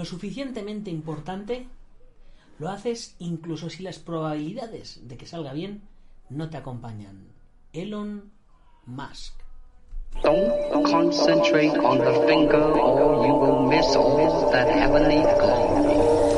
lo 0.00 0.06
suficientemente 0.06 0.90
importante, 0.90 1.66
lo 2.58 2.70
haces 2.70 3.16
incluso 3.18 3.68
si 3.68 3.82
las 3.82 3.98
probabilidades 3.98 5.06
de 5.06 5.18
que 5.18 5.26
salga 5.26 5.52
bien 5.52 5.82
no 6.30 6.48
te 6.48 6.56
acompañan. 6.56 7.28
Elon 7.74 8.32
Musk. 8.86 9.34
On 10.24 11.98
the 11.98 12.24
finger 12.26 12.62
or 12.62 13.26
you 13.26 13.34
will 13.34 13.68
miss 13.68 13.94
all 13.94 14.50
that 14.50 14.68
heavenly. 14.68 16.29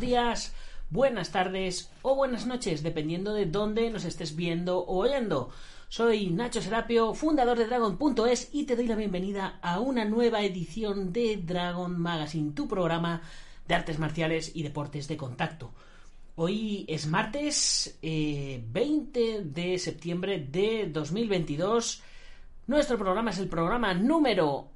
Días, 0.00 0.54
buenas 0.88 1.30
tardes 1.30 1.90
o 2.00 2.14
buenas 2.14 2.46
noches, 2.46 2.82
dependiendo 2.82 3.34
de 3.34 3.44
dónde 3.44 3.90
nos 3.90 4.06
estés 4.06 4.34
viendo 4.34 4.78
o 4.78 4.96
oyendo. 4.96 5.50
Soy 5.90 6.30
Nacho 6.30 6.62
Serapio, 6.62 7.12
fundador 7.12 7.58
de 7.58 7.66
Dragon.es 7.66 8.48
y 8.50 8.64
te 8.64 8.76
doy 8.76 8.86
la 8.86 8.96
bienvenida 8.96 9.58
a 9.60 9.78
una 9.78 10.06
nueva 10.06 10.40
edición 10.42 11.12
de 11.12 11.36
Dragon 11.36 12.00
Magazine, 12.00 12.52
tu 12.52 12.66
programa 12.66 13.20
de 13.68 13.74
artes 13.74 13.98
marciales 13.98 14.52
y 14.54 14.62
deportes 14.62 15.06
de 15.06 15.18
contacto. 15.18 15.70
Hoy 16.36 16.86
es 16.88 17.06
martes 17.06 17.98
eh, 18.00 18.64
20 18.72 19.42
de 19.44 19.78
septiembre 19.78 20.38
de 20.50 20.88
2022. 20.90 22.02
Nuestro 22.68 22.96
programa 22.96 23.32
es 23.32 23.38
el 23.38 23.50
programa 23.50 23.92
número 23.92 24.70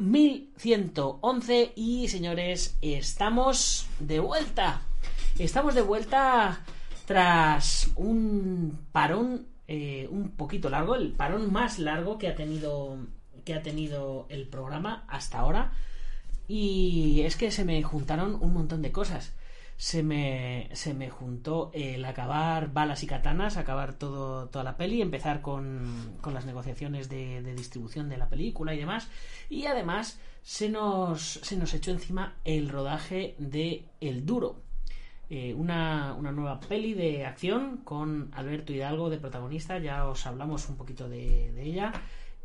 1111 0.00 1.72
y 1.76 2.08
señores, 2.08 2.78
estamos 2.80 3.86
de 3.98 4.18
vuelta. 4.18 4.80
Estamos 5.38 5.74
de 5.74 5.82
vuelta 5.82 6.64
tras 7.04 7.90
un 7.96 8.86
parón 8.92 9.46
eh, 9.68 10.08
un 10.10 10.30
poquito 10.30 10.70
largo, 10.70 10.94
el 10.94 11.12
parón 11.12 11.52
más 11.52 11.78
largo 11.78 12.16
que 12.16 12.28
ha 12.28 12.34
tenido 12.34 12.96
que 13.44 13.52
ha 13.52 13.62
tenido 13.62 14.26
el 14.30 14.48
programa 14.48 15.04
hasta 15.06 15.38
ahora. 15.38 15.72
Y 16.48 17.20
es 17.24 17.36
que 17.36 17.50
se 17.50 17.66
me 17.66 17.82
juntaron 17.82 18.38
un 18.40 18.54
montón 18.54 18.80
de 18.80 18.92
cosas. 18.92 19.34
Se 19.80 20.02
me, 20.02 20.68
se 20.74 20.92
me 20.92 21.08
juntó 21.08 21.70
el 21.72 22.04
acabar 22.04 22.70
balas 22.70 23.02
y 23.02 23.06
katanas, 23.06 23.56
acabar 23.56 23.94
todo, 23.94 24.50
toda 24.50 24.62
la 24.62 24.76
peli, 24.76 25.00
empezar 25.00 25.40
con, 25.40 26.18
con 26.20 26.34
las 26.34 26.44
negociaciones 26.44 27.08
de, 27.08 27.40
distribución 27.54 28.10
de 28.10 28.18
la 28.18 28.28
película 28.28 28.74
y 28.74 28.78
demás. 28.78 29.08
Y 29.48 29.64
además 29.64 30.20
se 30.42 30.68
nos, 30.68 31.22
se 31.22 31.56
nos 31.56 31.72
echó 31.72 31.92
encima 31.92 32.34
el 32.44 32.68
rodaje 32.68 33.36
de 33.38 33.86
El 34.02 34.26
Duro, 34.26 34.60
eh, 35.30 35.54
una, 35.54 36.12
una, 36.12 36.30
nueva 36.30 36.60
peli 36.60 36.92
de 36.92 37.24
acción 37.24 37.78
con 37.78 38.30
Alberto 38.34 38.74
Hidalgo 38.74 39.08
de 39.08 39.16
protagonista. 39.16 39.78
Ya 39.78 40.06
os 40.06 40.26
hablamos 40.26 40.68
un 40.68 40.76
poquito 40.76 41.08
de, 41.08 41.58
ella. 41.58 41.90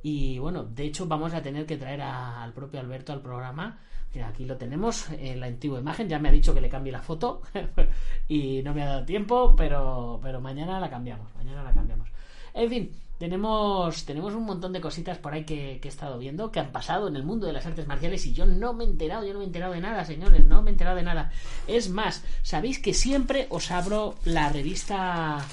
Y 0.02 0.40
bueno, 0.40 0.64
de 0.64 0.86
hecho 0.86 1.06
vamos 1.06 1.34
a 1.34 1.44
tener 1.44 1.66
que 1.66 1.76
traer 1.76 2.02
al 2.02 2.54
propio 2.54 2.80
Alberto 2.80 3.12
al 3.12 3.22
programa. 3.22 3.82
Aquí 4.24 4.46
lo 4.46 4.58
tenemos 4.58 5.10
en 5.12 5.40
la 5.40 5.48
antigua 5.48 5.80
imagen. 5.80 6.10
Ya 6.10 6.20
me 6.20 6.30
ha 6.30 6.32
dicho 6.32 6.54
que 6.54 6.62
le 6.62 6.70
cambie 6.70 6.92
la 6.92 7.02
foto 7.02 7.42
y 8.28 8.62
no 8.64 8.74
me 8.74 8.84
ha 8.84 8.88
dado 8.88 9.06
tiempo, 9.06 9.56
pero, 9.56 10.20
pero 10.22 10.42
mañana 10.42 10.80
la 10.80 10.90
cambiamos. 10.90 11.34
Mañana 11.36 11.64
la 11.64 11.74
cambiamos. 11.74 12.10
En 12.54 12.70
fin, 12.70 12.92
tenemos, 13.18 14.06
tenemos 14.06 14.34
un 14.34 14.44
montón 14.44 14.74
de 14.74 14.82
cositas 14.82 15.18
por 15.18 15.34
ahí 15.34 15.46
que, 15.46 15.80
que, 15.82 15.88
he 15.88 15.92
estado 15.92 16.18
viendo, 16.18 16.52
que 16.52 16.60
han 16.60 16.72
pasado 16.72 17.08
en 17.08 17.16
el 17.16 17.24
mundo 17.24 17.48
de 17.48 17.54
las 17.54 17.66
artes 17.66 17.88
marciales 17.88 18.26
y 18.26 18.34
yo 18.34 18.46
no 18.46 18.74
me 18.74 18.84
he 18.84 18.88
enterado, 18.88 19.26
yo 19.26 19.34
no 19.34 19.40
me 19.40 19.46
he 19.46 19.48
enterado 19.48 19.74
de 19.74 19.82
nada, 19.82 20.04
señores, 20.04 20.46
no 20.46 20.62
me 20.62 20.70
he 20.70 20.74
enterado 20.74 20.98
de 20.98 21.04
nada. 21.04 21.32
Es 21.68 21.90
más, 21.90 22.24
sabéis 22.42 22.80
que 22.80 22.94
siempre 22.94 23.48
os 23.50 23.72
abro 23.72 24.16
la 24.26 24.50
revista, 24.50 25.46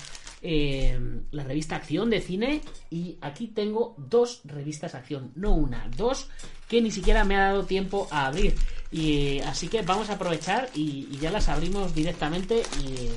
eh, 0.43 0.99
la 1.31 1.44
revista 1.44 1.77
Acción 1.77 2.11
de 2.11 2.21
Cine 2.21 2.62
y 2.91 3.17
aquí 3.21 3.47
tengo 3.49 3.94
dos 3.97 4.41
revistas 4.44 4.97
Acción, 4.97 5.31
no 5.37 5.55
una, 5.55 5.89
dos 5.97 6.31
que 6.72 6.81
ni 6.81 6.91
siquiera 6.91 7.22
me 7.25 7.37
ha 7.37 7.49
dado 7.49 7.66
tiempo 7.66 8.09
a 8.10 8.27
abrir. 8.27 8.56
Y 8.91 9.41
así 9.41 9.69
que 9.69 9.83
vamos 9.83 10.09
a 10.09 10.15
aprovechar 10.15 10.71
y, 10.75 11.06
ya 11.19 11.31
las 11.31 11.50
abrimos 11.50 11.94
directamente 11.94 12.62
y 12.83 13.10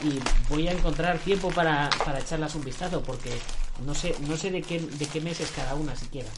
y 0.00 0.20
voy 0.48 0.68
a 0.68 0.72
encontrar 0.72 1.18
tiempo 1.18 1.50
para, 1.50 1.90
para, 2.04 2.20
echarlas 2.20 2.54
un 2.54 2.62
vistazo 2.62 3.02
porque 3.02 3.30
no 3.84 3.96
sé 3.96 4.14
no 4.28 4.36
sé 4.36 4.52
de 4.52 4.62
qué 4.62 4.78
de 4.78 5.06
qué 5.06 5.20
mes 5.20 5.40
es 5.40 5.50
cada 5.50 5.74
una 5.74 5.96
siquiera 5.96 6.28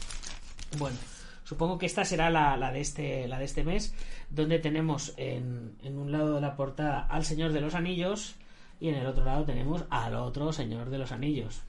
bueno 0.79 0.97
supongo 1.43 1.77
que 1.77 1.85
esta 1.85 2.03
será 2.03 2.31
la, 2.31 2.57
la 2.57 2.71
de 2.71 2.81
este 2.81 3.27
la 3.27 3.37
de 3.37 3.45
este 3.45 3.63
mes 3.63 3.93
donde 4.31 4.57
tenemos 4.57 5.13
en, 5.17 5.75
en, 5.83 5.99
un 5.99 6.11
lado 6.11 6.33
de 6.33 6.41
la 6.41 6.55
portada 6.55 7.01
al 7.01 7.23
señor 7.23 7.51
de 7.51 7.61
los 7.61 7.75
anillos 7.75 8.33
y 8.79 8.89
en 8.89 8.95
el 8.95 9.05
otro 9.05 9.23
lado 9.25 9.45
tenemos 9.45 9.83
al 9.91 10.15
otro 10.15 10.51
señor 10.53 10.89
de 10.89 10.97
los 10.97 11.11
anillos 11.11 11.61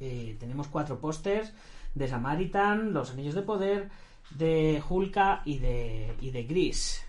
eh, 0.00 0.36
tenemos 0.38 0.68
cuatro 0.68 1.00
pósters 1.00 1.54
de 1.94 2.08
Samaritan 2.08 2.92
los 2.92 3.10
anillos 3.10 3.34
de 3.34 3.42
poder 3.42 3.88
de 4.30 4.82
Hulka 4.88 5.42
y 5.44 5.58
de 5.58 6.14
y 6.20 6.30
de 6.30 6.44
Gris 6.44 7.04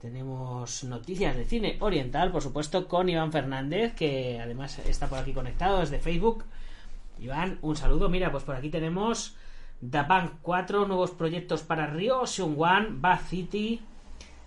tenemos 0.00 0.82
noticias 0.84 1.36
de 1.36 1.44
cine 1.44 1.76
oriental, 1.80 2.32
por 2.32 2.40
supuesto, 2.42 2.88
con 2.88 3.10
Iván 3.10 3.32
Fernández, 3.32 3.94
que 3.94 4.40
además 4.40 4.78
está 4.78 5.08
por 5.08 5.18
aquí 5.18 5.34
conectado 5.34 5.80
desde 5.80 5.98
Facebook. 5.98 6.44
Iván, 7.18 7.58
un 7.60 7.76
saludo. 7.76 8.08
Mira, 8.08 8.32
pues 8.32 8.42
por 8.44 8.56
aquí 8.56 8.70
tenemos 8.70 9.36
The 9.82 10.02
Bank 10.02 10.36
4, 10.40 10.86
nuevos 10.86 11.10
proyectos 11.10 11.62
para 11.62 11.86
Rio, 11.86 12.22
One, 12.22 12.86
Bath 12.92 13.28
City, 13.28 13.82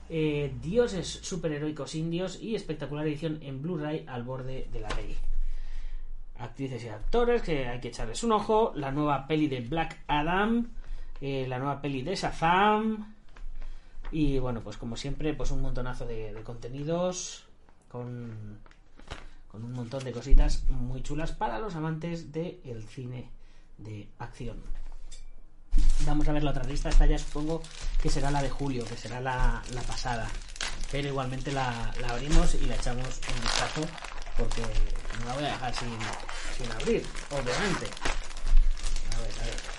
eh, 0.09 0.51
Dioses 0.59 1.07
superheroicos 1.07 1.93
indios 1.93 2.41
y 2.41 2.55
espectacular 2.55 3.05
edición 3.05 3.37
en 3.43 3.61
Blu-ray 3.61 4.05
al 4.07 4.23
borde 4.23 4.67
de 4.73 4.79
la 4.79 4.89
ley. 4.89 5.15
Actrices 6.39 6.83
y 6.83 6.87
actores 6.87 7.41
que 7.41 7.67
hay 7.67 7.79
que 7.79 7.89
echarles 7.89 8.23
un 8.23 8.31
ojo. 8.31 8.73
La 8.75 8.91
nueva 8.91 9.27
peli 9.27 9.47
de 9.47 9.61
Black 9.61 10.03
Adam, 10.07 10.67
eh, 11.21 11.45
la 11.47 11.59
nueva 11.59 11.81
peli 11.81 12.01
de 12.01 12.15
Shazam. 12.15 13.13
Y 14.11 14.39
bueno, 14.39 14.61
pues 14.61 14.77
como 14.77 14.95
siempre, 14.95 15.33
pues 15.33 15.51
un 15.51 15.61
montonazo 15.61 16.05
de, 16.05 16.33
contenidos 16.43 17.45
con, 17.89 18.59
con, 19.47 19.63
un 19.63 19.73
montón 19.73 20.03
de 20.03 20.11
cositas 20.11 20.63
muy 20.69 21.01
chulas 21.01 21.31
para 21.31 21.59
los 21.59 21.75
amantes 21.75 22.31
del 22.31 22.61
de 22.63 22.81
cine 22.87 23.31
de 23.77 24.07
acción. 24.19 24.61
Vamos 26.05 26.27
a 26.27 26.33
ver 26.33 26.43
la 26.43 26.51
otra 26.51 26.63
lista, 26.63 26.89
esta 26.89 27.05
ya 27.05 27.17
supongo 27.17 27.61
que 28.01 28.09
será 28.09 28.29
la 28.29 28.43
de 28.43 28.49
julio, 28.49 28.85
que 28.85 28.95
será 28.95 29.19
la, 29.19 29.63
la 29.73 29.81
pasada. 29.81 30.29
Pero 30.91 31.07
igualmente 31.07 31.51
la, 31.51 31.91
la, 32.01 32.09
abrimos 32.09 32.53
y 32.55 32.65
la 32.65 32.75
echamos 32.75 33.21
un 33.33 33.41
vistazo 33.41 33.81
porque 34.37 34.61
no 35.19 35.25
la 35.25 35.33
voy 35.33 35.43
a 35.43 35.47
dejar 35.47 35.73
sin, 35.75 35.89
sin 36.57 36.71
abrir, 36.71 37.05
obviamente. 37.31 37.85
A 39.15 39.21
ver, 39.21 39.31
a 39.41 39.45
ver. 39.45 39.73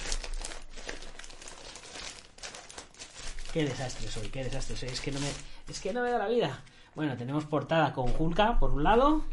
Qué 3.53 3.65
desastre 3.65 4.09
soy, 4.09 4.29
qué 4.29 4.45
desastre 4.45 4.77
soy. 4.77 4.89
Es 4.89 5.01
que 5.01 5.13
no 5.13 5.21
me, 5.21 5.29
es 5.69 5.81
que 5.81 5.93
no 5.93 6.03
me 6.03 6.11
da 6.11 6.19
la 6.19 6.29
vida. 6.29 6.63
Bueno, 6.95 7.17
tenemos 7.17 7.45
portada 7.45 7.93
con 7.93 8.13
Hulka 8.17 8.61
por 8.61 8.71
un 8.71 8.85
lado 8.85 9.25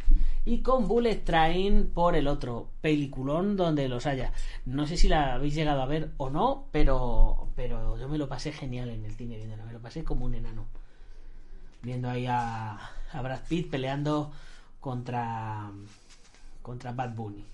y 0.45 0.61
con 0.63 0.87
Bullet 0.87 1.23
Train 1.23 1.91
por 1.93 2.15
el 2.15 2.27
otro. 2.27 2.69
Peliculón 2.81 3.55
donde 3.55 3.87
los 3.87 4.07
haya. 4.07 4.33
No 4.65 4.87
sé 4.87 4.97
si 4.97 5.07
la 5.07 5.35
habéis 5.35 5.53
llegado 5.53 5.81
a 5.81 5.85
ver 5.85 6.11
o 6.17 6.29
no, 6.31 6.67
pero, 6.71 7.49
pero 7.55 7.97
yo 7.99 8.07
me 8.09 8.17
lo 8.17 8.27
pasé 8.27 8.51
genial 8.51 8.89
en 8.89 9.05
el 9.05 9.15
cine 9.15 9.37
viéndola. 9.37 9.65
Me 9.65 9.73
lo 9.73 9.79
pasé 9.79 10.03
como 10.03 10.25
un 10.25 10.33
enano. 10.33 10.65
Viendo 11.83 12.09
ahí 12.09 12.25
a, 12.27 12.79
a 13.11 13.21
Brad 13.21 13.41
Pitt 13.47 13.69
peleando 13.69 14.31
contra, 14.81 15.71
contra 16.61 16.91
Bad 16.91 17.15
Bunny 17.15 17.45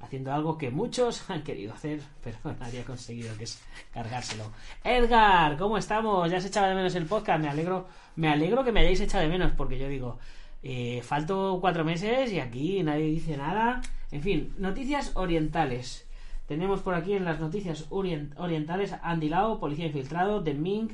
haciendo 0.00 0.32
algo 0.32 0.58
que 0.58 0.70
muchos 0.70 1.28
han 1.30 1.42
querido 1.42 1.72
hacer, 1.72 2.00
pero 2.22 2.38
nadie 2.60 2.80
ha 2.80 2.84
conseguido, 2.84 3.36
que 3.36 3.44
es 3.44 3.62
cargárselo. 3.92 4.44
Edgar, 4.84 5.56
¿cómo 5.56 5.78
estamos? 5.78 6.30
Ya 6.30 6.40
se 6.40 6.48
echaba 6.48 6.68
de 6.68 6.74
menos 6.74 6.94
el 6.94 7.06
podcast, 7.06 7.40
me 7.40 7.48
alegro, 7.48 7.86
me 8.16 8.28
alegro 8.28 8.64
que 8.64 8.72
me 8.72 8.80
hayáis 8.80 9.00
echado 9.00 9.24
de 9.24 9.30
menos, 9.30 9.52
porque 9.52 9.78
yo 9.78 9.88
digo, 9.88 10.18
eh, 10.62 11.02
falto 11.02 11.58
cuatro 11.60 11.84
meses 11.84 12.32
y 12.32 12.40
aquí 12.40 12.82
nadie 12.82 13.06
dice 13.06 13.36
nada. 13.36 13.80
En 14.10 14.22
fin, 14.22 14.54
noticias 14.58 15.12
orientales. 15.14 16.06
Tenemos 16.46 16.80
por 16.80 16.94
aquí 16.94 17.14
en 17.14 17.24
las 17.24 17.40
noticias 17.40 17.86
orient 17.90 18.38
orientales 18.38 18.94
Andy 19.02 19.28
Lau, 19.28 19.58
policía 19.58 19.86
infiltrado, 19.86 20.44
The 20.44 20.54
Mink, 20.54 20.92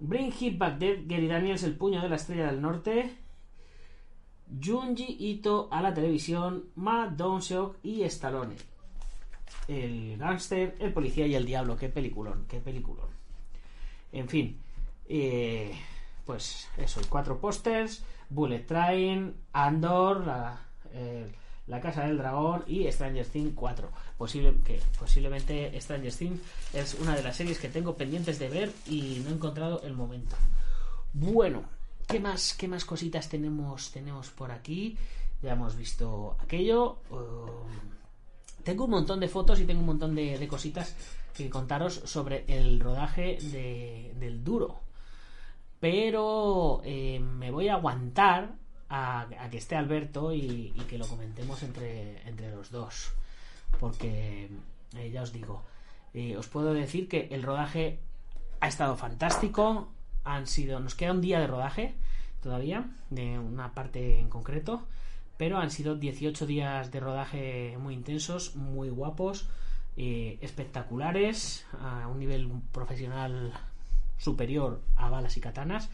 Bring 0.00 0.32
Hit 0.32 0.58
Back 0.58 0.78
Dead, 0.78 0.98
Gary 1.06 1.28
Daniels, 1.28 1.62
el 1.62 1.76
puño 1.76 2.02
de 2.02 2.08
la 2.08 2.16
estrella 2.16 2.46
del 2.46 2.60
norte, 2.60 3.14
Junji 4.62 5.16
Ito 5.18 5.68
a 5.70 5.80
la 5.82 5.92
televisión, 5.92 6.66
Matt 6.76 7.12
Donshock 7.12 7.76
y 7.82 8.02
Stallone. 8.02 8.56
El 9.68 10.16
gángster, 10.18 10.76
el 10.78 10.92
policía 10.92 11.26
y 11.26 11.34
el 11.34 11.46
diablo. 11.46 11.76
Qué 11.76 11.88
peliculón, 11.88 12.46
qué 12.48 12.60
peliculón. 12.60 13.08
En 14.12 14.28
fin, 14.28 14.60
eh, 15.08 15.72
pues 16.24 16.68
eso, 16.76 17.00
cuatro 17.08 17.40
pósters, 17.40 18.04
Bullet 18.30 18.66
Train, 18.66 19.34
Andor, 19.52 20.26
la, 20.26 20.60
la 21.66 21.80
Casa 21.80 22.06
del 22.06 22.18
Dragón 22.18 22.64
y 22.66 22.90
Stranger 22.90 23.26
Things 23.26 23.52
4. 23.54 23.90
Posible, 24.18 24.54
que 24.64 24.80
posiblemente 24.98 25.78
Stranger 25.80 26.12
Things 26.12 26.40
es 26.72 26.94
una 26.94 27.16
de 27.16 27.22
las 27.22 27.36
series 27.36 27.58
que 27.58 27.68
tengo 27.68 27.96
pendientes 27.96 28.38
de 28.38 28.48
ver 28.48 28.72
y 28.86 29.22
no 29.24 29.30
he 29.30 29.32
encontrado 29.32 29.82
el 29.82 29.94
momento. 29.94 30.36
Bueno, 31.12 31.64
¿qué 32.06 32.20
más, 32.20 32.54
qué 32.54 32.68
más 32.68 32.84
cositas 32.84 33.28
tenemos, 33.28 33.90
tenemos 33.90 34.30
por 34.30 34.50
aquí? 34.50 34.96
Ya 35.42 35.52
hemos 35.52 35.76
visto 35.76 36.36
aquello. 36.40 36.98
Um, 37.10 37.94
tengo 38.62 38.84
un 38.84 38.90
montón 38.90 39.20
de 39.20 39.28
fotos 39.28 39.60
y 39.60 39.66
tengo 39.66 39.80
un 39.80 39.86
montón 39.86 40.14
de, 40.14 40.46
cositas 40.48 40.96
que 41.34 41.50
contaros 41.50 41.94
sobre 42.04 42.44
el 42.48 42.80
rodaje 42.80 43.38
de, 43.42 44.14
del 44.18 44.42
duro. 44.42 44.80
Pero 45.80 46.80
eh, 46.84 47.20
me 47.20 47.50
voy 47.50 47.68
a 47.68 47.74
aguantar 47.74 48.54
a, 48.88 49.26
que 49.50 49.58
esté 49.58 49.76
Alberto 49.76 50.32
y, 50.32 50.70
que 50.88 50.96
lo 50.98 51.06
comentemos 51.06 51.62
entre, 51.62 52.26
entre 52.26 52.50
los 52.50 52.70
dos. 52.70 53.12
Porque 53.78 54.48
eh, 54.96 55.10
ya 55.10 55.22
os 55.22 55.32
digo, 55.32 55.62
eh, 56.14 56.36
os 56.36 56.48
puedo 56.48 56.72
decir 56.72 57.08
que 57.08 57.28
el 57.32 57.42
rodaje 57.42 57.98
ha 58.60 58.68
estado 58.68 58.96
fantástico. 58.96 59.88
Han 60.24 60.46
sido, 60.46 60.80
nos 60.80 60.94
queda 60.94 61.12
un 61.12 61.20
día 61.20 61.40
de 61.40 61.46
rodaje 61.46 61.94
todavía, 62.42 62.90
de 63.10 63.38
una 63.38 63.72
parte 63.74 64.18
en 64.18 64.28
concreto. 64.28 64.86
Pero 65.36 65.58
han 65.58 65.70
sido 65.70 65.96
18 65.96 66.46
días 66.46 66.90
de 66.92 67.00
rodaje 67.00 67.76
muy 67.78 67.94
intensos, 67.94 68.54
muy 68.54 68.88
guapos, 68.88 69.48
espectaculares, 69.96 71.66
a 71.80 72.06
un 72.08 72.18
nivel 72.18 72.50
profesional 72.72 73.52
superior 74.18 74.80
a 74.96 75.10
balas 75.10 75.36
y 75.36 75.40
katanas. 75.40 75.90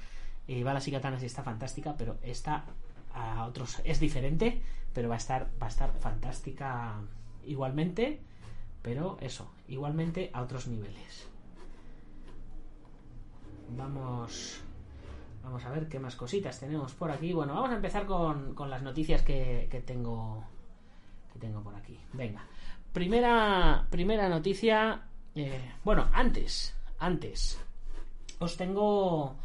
balas 0.64 0.86
y 0.88 0.90
katanas 0.90 1.22
está 1.22 1.42
fantástica, 1.42 1.96
pero 1.96 2.18
esta 2.22 2.64
a 3.14 3.46
otros 3.46 3.80
es 3.84 3.98
diferente, 3.98 4.62
pero 4.92 5.08
va 5.08 5.14
a 5.14 5.18
estar 5.18 5.48
va 5.60 5.66
a 5.66 5.70
estar 5.70 5.92
fantástica 6.00 7.00
igualmente, 7.44 8.20
pero 8.82 9.18
eso, 9.20 9.50
igualmente 9.68 10.30
a 10.32 10.42
otros 10.42 10.66
niveles. 10.66 11.29
Vamos 13.76 14.62
vamos 15.42 15.64
a 15.64 15.70
ver 15.70 15.88
qué 15.88 15.98
más 15.98 16.16
cositas 16.16 16.60
tenemos 16.60 16.92
por 16.94 17.10
aquí. 17.10 17.32
Bueno, 17.32 17.54
vamos 17.54 17.70
a 17.70 17.76
empezar 17.76 18.06
con, 18.06 18.54
con 18.54 18.70
las 18.70 18.82
noticias 18.82 19.22
que, 19.22 19.68
que 19.70 19.80
tengo 19.80 20.44
que 21.32 21.38
tengo 21.38 21.62
por 21.62 21.74
aquí. 21.74 21.98
Venga, 22.12 22.44
primera 22.92 23.86
primera 23.90 24.28
noticia. 24.28 25.06
Eh, 25.34 25.72
bueno, 25.84 26.08
antes 26.12 26.76
antes 26.98 27.58
os 28.38 28.56
tengo 28.56 29.36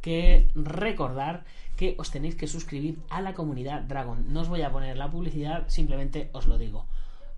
que 0.00 0.50
recordar 0.54 1.44
que 1.76 1.94
os 1.98 2.10
tenéis 2.10 2.34
que 2.36 2.46
suscribir 2.46 2.98
a 3.08 3.20
la 3.22 3.34
comunidad 3.34 3.82
Dragon. 3.82 4.32
No 4.32 4.40
os 4.40 4.48
voy 4.48 4.62
a 4.62 4.70
poner 4.70 4.96
la 4.96 5.10
publicidad, 5.10 5.68
simplemente 5.68 6.30
os 6.32 6.46
lo 6.46 6.58
digo. 6.58 6.86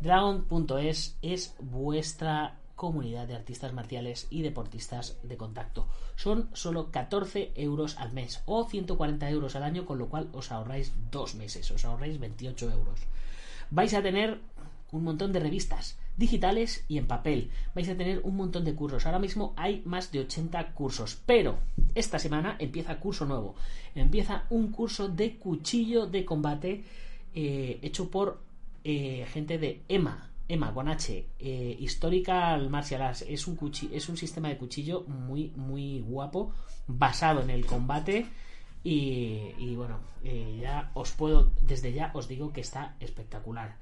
Dragon.es 0.01 1.17
es 1.23 1.57
vuestra 1.61 2.59
comunidad 2.75 3.27
de 3.27 3.35
artistas 3.35 3.73
marciales 3.73 4.27
y 4.31 4.43
deportistas 4.43 5.17
de 5.23 5.37
contacto. 5.37 5.87
Son 6.17 6.49
solo 6.53 6.91
14 6.91 7.53
euros 7.57 7.97
al 7.99 8.13
mes 8.13 8.43
o 8.47 8.65
140 8.69 9.31
euros 9.31 9.57
al 9.57 9.63
año, 9.63 9.87
con 9.87 9.99
lo 9.99 10.09
cual 10.09 10.29
os 10.33 10.53
ahorráis 10.53 10.93
dos 11.11 11.35
meses, 11.35 11.71
os 11.71 11.85
ahorráis 11.85 12.19
28 12.19 12.71
euros. 12.71 13.01
Vais 13.71 13.95
a 13.95 14.03
tener 14.03 14.41
un 14.93 15.05
montón 15.05 15.33
de 15.33 15.41
revistas, 15.41 15.99
digitales 16.17 16.85
y 16.89 16.99
en 16.99 17.07
papel. 17.07 17.51
Vais 17.75 17.89
a 17.89 17.97
tener 17.97 18.21
un 18.23 18.37
montón 18.37 18.65
de 18.65 18.75
cursos. 18.75 19.07
Ahora 19.07 19.19
mismo 19.19 19.53
hay 19.57 19.83
más 19.85 20.13
de 20.13 20.21
80 20.21 20.73
cursos. 20.73 21.19
Pero 21.27 21.59
esta 21.95 22.19
semana 22.19 22.57
empieza 22.59 23.01
curso 23.01 23.27
nuevo. 23.27 23.57
Empieza 23.95 24.45
un 24.51 24.71
curso 24.71 25.09
de 25.09 25.37
cuchillo 25.37 26.07
de 26.07 26.25
combate 26.25 26.85
eh, 27.35 27.79
hecho 27.83 28.11
por 28.11 28.41
eh, 28.85 29.27
gente 29.33 29.59
de 29.59 29.83
EMA. 29.89 30.31
EMA 30.49 30.73
con 30.75 30.89
H, 30.89 31.27
eh, 31.39 31.77
Historical 31.79 32.69
Martial 32.69 33.03
Arts. 33.03 33.23
Es 33.23 33.47
un, 33.47 33.59
es 33.93 34.09
un 34.09 34.17
sistema 34.17 34.49
de 34.49 34.59
cuchillo 34.59 35.05
muy, 35.07 35.53
muy 35.57 36.01
guapo, 36.01 36.53
basado 36.87 37.43
en 37.43 37.51
el 37.51 37.67
combate. 37.67 38.27
Y, 38.87 39.75
bueno, 39.77 39.99
ya 40.61 40.91
os 40.93 41.13
puedo, 41.13 41.51
desde 41.63 41.95
ya 41.95 42.11
os 42.13 42.29
digo 42.29 42.53
que 42.53 42.61
está 42.61 42.97
espectacular. 43.01 43.77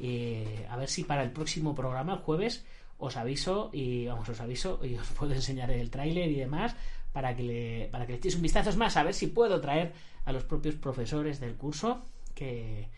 Eh, 0.00 0.66
a 0.68 0.76
ver 0.76 0.88
si 0.88 1.04
para 1.04 1.22
el 1.22 1.30
próximo 1.30 1.76
programa, 1.76 2.14
el 2.14 2.18
jueves, 2.20 2.64
os 2.98 3.16
aviso 3.16 3.70
y 3.72 4.06
vamos, 4.06 4.28
os 4.28 4.40
aviso 4.40 4.80
y 4.84 4.96
os 4.96 5.06
puedo 5.10 5.32
enseñar 5.32 5.70
el 5.70 5.90
tráiler 5.90 6.28
y 6.30 6.34
demás 6.34 6.74
para 7.12 7.36
que 7.36 7.42
le, 7.44 7.88
para 7.92 8.06
que 8.06 8.12
le 8.12 8.18
echéis 8.18 8.34
un 8.34 8.42
vistazo. 8.42 8.70
Es 8.70 8.76
más, 8.76 8.96
a 8.96 9.04
ver 9.04 9.14
si 9.14 9.28
puedo 9.28 9.60
traer 9.60 9.92
a 10.24 10.32
los 10.32 10.44
propios 10.44 10.74
profesores 10.74 11.38
del 11.38 11.54
curso 11.54 12.04
que, 12.34 12.88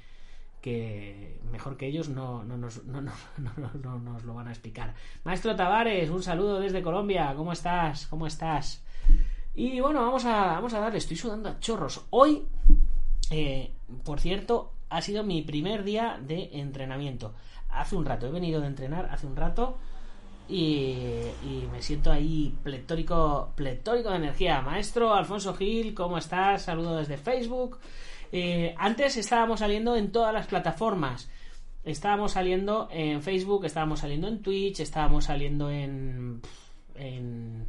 que 0.60 1.38
mejor 1.50 1.76
que 1.76 1.86
ellos 1.86 2.08
no, 2.08 2.44
no, 2.44 2.56
nos, 2.56 2.84
no, 2.84 3.00
no, 3.00 3.12
no, 3.82 3.98
nos 3.98 4.24
lo 4.24 4.34
van 4.34 4.48
a 4.48 4.50
explicar. 4.50 4.94
Maestro 5.24 5.56
Tavares, 5.56 6.10
un 6.10 6.22
saludo 6.22 6.60
desde 6.60 6.82
Colombia. 6.82 7.34
¿Cómo 7.36 7.52
estás? 7.52 8.06
¿Cómo 8.06 8.26
estás? 8.26 8.82
Y 9.54 9.80
bueno, 9.80 10.00
vamos 10.00 10.24
a, 10.24 10.46
vamos 10.46 10.74
a 10.74 10.80
darle. 10.80 10.98
Estoy 10.98 11.16
sudando 11.16 11.48
a 11.48 11.58
chorros. 11.58 12.04
Hoy, 12.10 12.46
eh, 13.30 13.72
por 14.04 14.20
cierto, 14.20 14.72
ha 14.88 15.00
sido 15.02 15.24
mi 15.24 15.42
primer 15.42 15.84
día 15.84 16.20
de 16.20 16.50
entrenamiento. 16.52 17.34
Hace 17.70 17.96
un 17.96 18.04
rato, 18.04 18.26
he 18.26 18.30
venido 18.30 18.60
de 18.60 18.66
entrenar 18.66 19.08
hace 19.12 19.26
un 19.26 19.36
rato 19.36 19.78
y, 20.50 21.22
me 21.70 21.80
siento 21.80 22.10
ahí 22.10 22.52
pletórico, 22.62 23.52
pletórico 23.54 24.10
de 24.10 24.16
energía. 24.16 24.60
Maestro 24.62 25.14
Alfonso 25.14 25.54
Gil, 25.54 25.94
¿cómo 25.94 26.18
estás? 26.18 26.62
Saludo 26.62 26.96
desde 26.96 27.16
Facebook. 27.16 27.78
Eh, 28.32 28.74
antes 28.78 29.16
estábamos 29.16 29.60
saliendo 29.60 29.96
en 29.96 30.12
todas 30.12 30.32
las 30.32 30.46
plataformas. 30.46 31.30
Estábamos 31.84 32.32
saliendo 32.32 32.88
en 32.92 33.22
Facebook, 33.22 33.64
estábamos 33.64 34.00
saliendo 34.00 34.28
en 34.28 34.42
Twitch, 34.42 34.80
estábamos 34.80 35.24
saliendo 35.24 35.70
en, 35.70 36.42
en, 36.94 37.66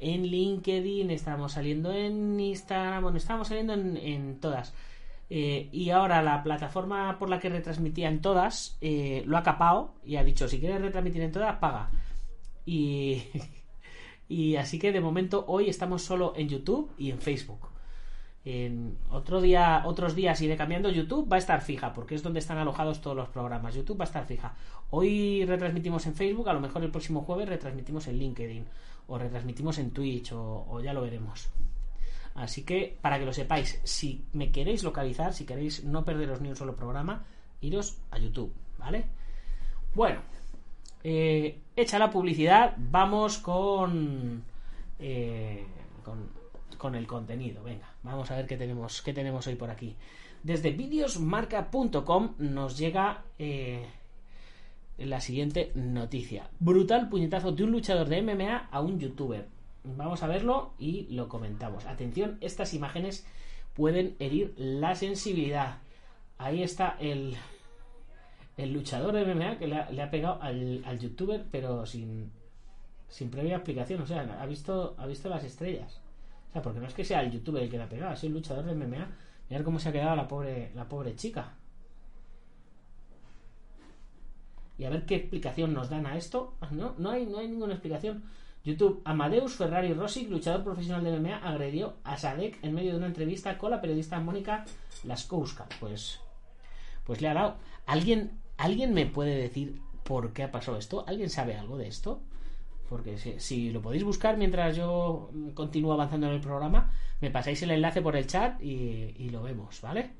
en 0.00 0.26
LinkedIn, 0.26 1.10
estábamos 1.10 1.52
saliendo 1.52 1.92
en 1.92 2.38
Instagram, 2.38 3.02
bueno, 3.04 3.18
estábamos 3.18 3.48
saliendo 3.48 3.74
en, 3.74 4.40
todas. 4.40 4.74
Eh, 5.30 5.68
y 5.72 5.90
ahora 5.90 6.22
la 6.22 6.42
plataforma 6.42 7.18
por 7.18 7.30
la 7.30 7.38
que 7.38 7.48
retransmitían 7.48 8.20
todas 8.20 8.76
eh, 8.80 9.22
lo 9.26 9.38
ha 9.38 9.42
capado 9.42 9.94
y 10.04 10.16
ha 10.16 10.24
dicho, 10.24 10.48
si 10.48 10.60
quieres 10.60 10.82
retransmitir 10.82 11.22
en 11.22 11.32
todas, 11.32 11.56
paga. 11.56 11.90
Y 12.66 13.22
así 14.58 14.78
que 14.78 14.92
de 14.92 15.00
momento 15.00 15.44
hoy 15.46 15.68
estamos 15.68 16.02
solo 16.02 16.34
en 16.36 16.48
YouTube 16.48 16.90
y 16.98 17.10
en 17.10 17.20
Facebook. 17.20 17.73
En 18.44 18.98
otro 19.10 19.40
día, 19.40 19.82
otros 19.86 20.14
días 20.14 20.40
iré 20.42 20.56
cambiando. 20.56 20.90
YouTube 20.90 21.30
va 21.30 21.36
a 21.36 21.38
estar 21.38 21.62
fija, 21.62 21.92
porque 21.94 22.14
es 22.14 22.22
donde 22.22 22.40
están 22.40 22.58
alojados 22.58 23.00
todos 23.00 23.16
los 23.16 23.28
programas. 23.28 23.74
YouTube 23.74 23.98
va 23.98 24.04
a 24.04 24.08
estar 24.08 24.26
fija. 24.26 24.54
Hoy 24.90 25.44
retransmitimos 25.46 26.06
en 26.06 26.14
Facebook, 26.14 26.48
a 26.48 26.52
lo 26.52 26.60
mejor 26.60 26.82
el 26.82 26.90
próximo 26.90 27.22
jueves 27.22 27.48
retransmitimos 27.48 28.06
en 28.08 28.18
LinkedIn, 28.18 28.66
o 29.06 29.18
retransmitimos 29.18 29.78
en 29.78 29.90
Twitch, 29.92 30.32
o 30.32 30.80
ya 30.82 30.92
lo 30.92 31.00
veremos. 31.02 31.48
Así 32.34 32.64
que, 32.64 32.98
para 33.00 33.18
que 33.18 33.24
lo 33.24 33.32
sepáis, 33.32 33.80
si 33.84 34.24
me 34.32 34.50
queréis 34.50 34.82
localizar, 34.82 35.32
si 35.32 35.46
queréis 35.46 35.84
no 35.84 36.04
perderos 36.04 36.40
ni 36.40 36.48
un 36.48 36.56
solo 36.56 36.74
programa, 36.74 37.24
iros 37.60 37.98
a 38.10 38.18
YouTube, 38.18 38.52
¿vale? 38.78 39.04
Bueno, 39.94 40.20
eh, 41.04 41.60
hecha 41.76 41.98
la 41.98 42.10
publicidad, 42.10 42.74
vamos 42.76 43.38
con, 43.38 44.42
eh, 44.98 45.64
con, 46.02 46.28
con, 46.84 46.94
el 46.94 47.06
contenido. 47.06 47.62
Venga, 47.62 47.94
vamos 48.02 48.30
a 48.30 48.36
ver 48.36 48.46
qué 48.46 48.58
tenemos, 48.58 49.00
qué 49.00 49.14
tenemos 49.14 49.46
hoy 49.46 49.54
por 49.54 49.70
aquí. 49.70 49.96
Desde 50.42 50.70
videosmarca.com 50.70 52.34
nos 52.38 52.76
llega 52.76 53.22
eh, 53.38 53.86
la 54.98 55.22
siguiente 55.22 55.72
noticia. 55.74 56.50
Brutal 56.60 57.08
puñetazo 57.08 57.52
de 57.52 57.64
un 57.64 57.72
luchador 57.72 58.06
de 58.08 58.20
MMA 58.20 58.68
a 58.70 58.80
un 58.82 59.00
youtuber. 59.00 59.48
Vamos 59.84 60.22
a 60.22 60.26
verlo 60.26 60.74
y 60.78 61.06
lo 61.08 61.30
comentamos. 61.30 61.86
Atención, 61.86 62.36
estas 62.42 62.74
imágenes 62.74 63.26
pueden 63.72 64.14
herir 64.18 64.52
la 64.58 64.94
sensibilidad. 64.94 65.78
Ahí 66.36 66.62
está 66.62 66.98
el, 67.00 67.34
luchador 68.58 69.14
de 69.14 69.34
MMA 69.34 69.56
que 69.56 69.68
le 69.68 70.02
ha, 70.02 70.10
pegado 70.10 70.42
al, 70.42 70.84
al, 70.84 70.98
youtuber, 70.98 71.46
pero 71.50 71.86
sin, 71.86 72.30
sin 73.08 73.30
previa 73.30 73.56
explicación. 73.56 74.02
O 74.02 74.06
sea, 74.06 74.38
ha 74.38 74.44
visto, 74.44 74.94
ha 74.98 75.06
visto 75.06 75.30
las 75.30 75.44
estrellas. 75.44 76.03
Porque 76.62 76.80
no 76.80 76.86
es 76.86 76.94
que 76.94 77.04
sea 77.04 77.22
el 77.22 77.32
youtuber 77.32 77.62
el 77.62 77.70
que 77.70 77.78
pegado, 77.78 78.14
es 78.14 78.24
el 78.24 78.32
luchador 78.32 78.64
de 78.64 78.74
MMA. 78.74 79.08
Mirad 79.50 79.64
cómo 79.64 79.78
se 79.78 79.88
ha 79.88 79.92
quedado 79.92 80.16
la 80.16 80.28
pobre, 80.28 80.70
la 80.74 80.88
pobre 80.88 81.16
chica. 81.16 81.52
Y 84.78 84.84
a 84.84 84.90
ver 84.90 85.06
qué 85.06 85.16
explicación 85.16 85.72
nos 85.72 85.90
dan 85.90 86.06
a 86.06 86.16
esto. 86.16 86.54
No, 86.70 86.94
no 86.98 87.10
hay, 87.10 87.26
no 87.26 87.38
hay 87.38 87.48
ninguna 87.48 87.74
explicación. 87.74 88.24
YouTube, 88.64 89.02
Amadeus 89.04 89.56
Ferrari 89.56 89.92
Rossi, 89.92 90.26
luchador 90.26 90.64
profesional 90.64 91.04
de 91.04 91.18
MMA, 91.18 91.36
agredió 91.36 91.96
a 92.02 92.16
Sadek 92.16 92.58
en 92.62 92.74
medio 92.74 92.92
de 92.92 92.98
una 92.98 93.06
entrevista 93.06 93.58
con 93.58 93.70
la 93.70 93.80
periodista 93.80 94.18
Mónica 94.20 94.64
Laskowska. 95.04 95.66
Pues, 95.80 96.20
pues 97.04 97.20
le 97.20 97.28
ha 97.28 97.34
dado. 97.34 97.56
¿Alguien, 97.86 98.40
¿Alguien 98.56 98.94
me 98.94 99.06
puede 99.06 99.36
decir 99.36 99.80
por 100.02 100.32
qué 100.32 100.44
ha 100.44 100.50
pasado 100.50 100.78
esto? 100.78 101.04
¿Alguien 101.06 101.28
sabe 101.28 101.56
algo 101.56 101.76
de 101.76 101.88
esto? 101.88 102.22
Porque 102.88 103.16
si, 103.18 103.40
si 103.40 103.70
lo 103.70 103.80
podéis 103.80 104.04
buscar 104.04 104.36
mientras 104.36 104.76
yo 104.76 105.30
continúo 105.54 105.92
avanzando 105.94 106.26
en 106.28 106.34
el 106.34 106.40
programa, 106.40 106.90
me 107.20 107.30
pasáis 107.30 107.62
el 107.62 107.70
enlace 107.70 108.02
por 108.02 108.14
el 108.16 108.26
chat 108.26 108.60
y, 108.62 109.28
lo 109.30 109.42
vemos, 109.42 109.80
¿vale? 109.80 110.10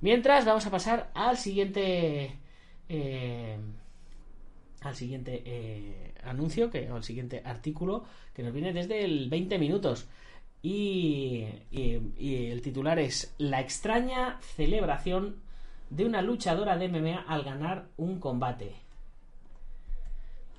Mientras, 0.00 0.44
vamos 0.44 0.66
a 0.66 0.70
pasar 0.70 1.10
al 1.14 1.36
siguiente. 1.38 2.38
eh, 2.88 3.58
al 4.82 4.94
siguiente 4.94 5.42
eh, 5.46 6.12
anuncio, 6.24 6.70
que, 6.70 6.90
o 6.90 6.96
al 6.96 7.04
siguiente 7.04 7.40
artículo, 7.44 8.04
que 8.34 8.42
nos 8.42 8.52
viene 8.52 8.72
desde 8.74 9.02
el 9.04 9.30
20 9.30 9.58
minutos. 9.58 10.06
Y- 10.62 11.46
y 11.70 12.46
el 12.50 12.60
titular 12.62 12.98
es 12.98 13.34
La 13.38 13.60
extraña 13.60 14.38
celebración 14.42 15.36
de 15.90 16.04
una 16.04 16.20
luchadora 16.22 16.76
de 16.76 16.88
MMA 16.88 17.24
al 17.26 17.44
ganar 17.44 17.88
un 17.96 18.18
combate. 18.20 18.74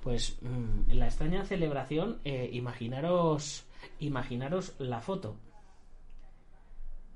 Pues 0.06 0.38
mm, 0.40 0.88
en 0.92 0.98
la 1.00 1.06
extraña 1.06 1.44
celebración, 1.44 2.20
eh, 2.24 2.48
imaginaros, 2.52 3.64
imaginaros 3.98 4.74
la 4.78 5.00
foto. 5.00 5.34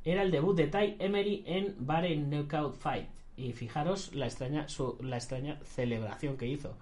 Era 0.04 0.22
el 0.22 0.32
debut 0.32 0.56
de 0.56 0.66
Ty 0.66 0.96
Emery 0.98 1.44
en 1.46 1.76
Bare 1.78 2.16
Knockout 2.16 2.74
Fight. 2.74 3.06
Y 3.36 3.52
fijaros 3.52 4.12
la 4.12 4.26
extraña, 4.26 4.68
su- 4.68 4.98
la 5.02 5.18
extraña 5.18 5.60
celebración 5.62 6.36
que 6.36 6.48
hizo. 6.48 6.74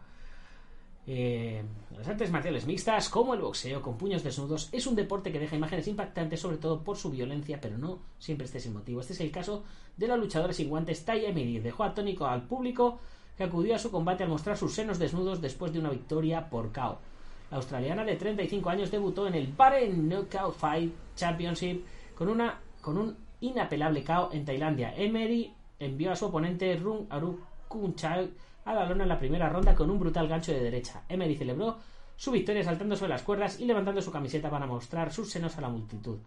Eh, 1.07 1.63
las 1.95 2.09
artes 2.09 2.31
marciales 2.31 2.65
mixtas, 2.67 3.11
como 3.11 3.35
el 3.35 3.43
boxeo 3.43 3.83
con 3.83 3.99
puños 3.99 4.25
desnudos, 4.25 4.71
es 4.73 4.87
un 4.87 4.97
deporte 4.97 5.31
que 5.31 5.39
deja 5.39 5.57
imágenes 5.57 5.89
impactantes, 5.89 6.41
sobre 6.41 6.57
todo 6.57 6.83
por 6.83 6.97
su 6.97 7.11
violencia, 7.11 7.61
pero 7.61 7.77
no 7.77 7.99
siempre 8.19 8.47
este 8.47 8.57
es 8.57 8.65
el 8.67 8.73
motivo. 8.73 9.03
Este 9.03 9.13
es 9.13 9.21
el 9.21 9.31
caso 9.31 9.63
de 9.99 10.09
la 10.09 10.17
luchadora 10.17 10.55
sin 10.55 10.71
guantes 10.71 11.05
Ty 11.05 11.27
Emery. 11.27 11.59
Dejó 11.59 11.85
atónico 11.85 12.25
al 12.27 12.45
público 12.47 12.99
que 13.39 13.45
acudió 13.45 13.77
a 13.77 13.79
su 13.79 13.93
combate 13.93 14.25
al 14.25 14.31
mostrar 14.31 14.57
sus 14.57 14.75
senos 14.75 14.99
desnudos 14.99 15.41
después 15.41 15.73
de 15.73 15.79
una 15.79 15.91
victoria 15.91 16.51
por 16.51 16.73
KO. 16.73 16.99
La 17.53 17.57
australiana 17.57 18.05
de 18.05 18.17
35 18.17 18.69
años 18.69 18.91
debutó 18.91 19.29
en 19.29 19.37
el 19.37 19.47
Bare 19.47 19.89
Knockout 19.89 20.55
Fight 20.57 20.93
Championship 21.15 21.85
con, 22.17 22.29
una, 22.29 22.59
con 22.83 22.99
un 22.99 23.17
inapelable 23.41 24.03
KO 24.03 24.31
en 24.33 24.45
Tailandia. 24.45 24.93
Emery 24.97 25.55
envió 25.79 26.11
a 26.11 26.17
su 26.17 26.27
oponente 26.27 26.77
Rung 26.77 27.07
Aruk 27.09 27.41
Kunchal 27.69 28.33
a 28.65 28.75
la 28.75 28.85
lona 28.85 29.05
en 29.05 29.09
la 29.09 29.19
primera 29.19 29.49
ronda 29.49 29.75
con 29.77 29.89
un 29.89 30.01
brutal 30.01 30.27
gancho 30.27 30.53
de 30.53 30.61
derecha. 30.61 31.05
Emery 31.09 31.37
celebró 31.37 31.79
su 32.17 32.33
victoria 32.33 32.65
saltando 32.65 32.97
sobre 32.97 33.11
las 33.11 33.23
cuerdas 33.23 33.61
y 33.61 33.67
levantando 33.67 34.03
su 34.03 34.11
camiseta 34.11 34.51
para 34.51 34.67
mostrar 34.67 35.13
sus 35.13 35.31
senos 35.31 35.57
a 35.57 35.61
la 35.61 35.69
multitud. 35.69 36.19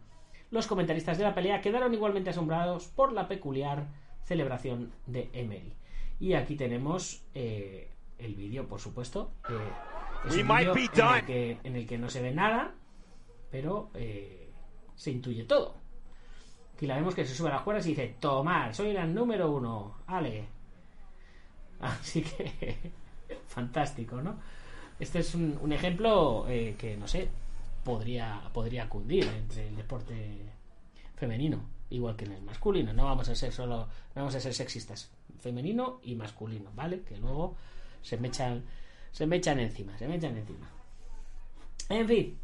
Los 0.49 0.65
comentaristas 0.65 1.17
de 1.17 1.25
la 1.25 1.35
pelea 1.35 1.61
quedaron 1.61 1.93
igualmente 1.93 2.29
asombrados 2.29 2.87
por 2.87 3.11
la 3.11 3.27
peculiar 3.27 3.87
celebración 4.23 4.91
de 5.05 5.29
Emery. 5.33 5.73
Y 6.21 6.35
aquí 6.35 6.55
tenemos 6.55 7.23
eh, 7.33 7.89
el 8.19 8.35
vídeo, 8.35 8.67
por 8.67 8.79
supuesto. 8.79 9.31
eh, 9.49 10.27
es 10.27 10.35
We 10.35 10.43
un 10.43 10.47
might 10.47 10.71
vídeo 10.71 10.73
be 10.75 10.81
en, 10.83 11.15
el 11.15 11.25
que, 11.25 11.57
en 11.63 11.75
el 11.75 11.87
que 11.87 11.97
no 11.97 12.09
se 12.09 12.21
ve 12.21 12.31
nada, 12.31 12.75
pero 13.49 13.89
eh, 13.95 14.51
se 14.95 15.09
intuye 15.09 15.45
todo. 15.45 15.75
Aquí 16.75 16.85
la 16.85 16.95
vemos 16.95 17.15
que 17.15 17.25
se 17.25 17.33
sube 17.33 17.49
a 17.49 17.53
las 17.53 17.63
cuerdas 17.63 17.87
y 17.87 17.89
dice, 17.89 18.15
tomar, 18.19 18.75
soy 18.75 18.93
la 18.93 19.07
número 19.07 19.49
uno, 19.51 19.97
ale. 20.05 20.45
Así 21.81 22.21
que, 22.21 22.77
fantástico, 23.47 24.21
¿no? 24.21 24.39
Este 24.99 25.19
es 25.19 25.33
un, 25.33 25.57
un 25.59 25.73
ejemplo 25.73 26.45
eh, 26.47 26.75
que, 26.77 26.97
no 26.97 27.07
sé, 27.07 27.29
podría, 27.83 28.43
podría 28.53 28.87
cundir 28.87 29.25
entre 29.25 29.69
el 29.69 29.75
deporte 29.75 30.37
femenino, 31.15 31.63
igual 31.89 32.15
que 32.15 32.25
en 32.25 32.33
el 32.33 32.43
masculino. 32.43 32.93
No 32.93 33.05
vamos 33.05 33.27
a 33.29 33.33
ser 33.33 33.51
solo, 33.51 33.87
no 34.13 34.21
vamos 34.21 34.35
a 34.35 34.39
ser 34.39 34.53
sexistas, 34.53 35.11
femenino 35.41 35.99
y 36.03 36.15
masculino, 36.15 36.71
¿vale? 36.73 37.01
Que 37.01 37.17
luego 37.17 37.55
se 38.01 38.17
me 38.17 38.29
echan, 38.29 38.63
se 39.11 39.25
me 39.25 39.37
echan 39.37 39.59
encima, 39.59 39.97
se 39.97 40.07
me 40.07 40.15
echan 40.15 40.37
encima. 40.37 40.69
En 41.89 42.07
fin, 42.07 42.39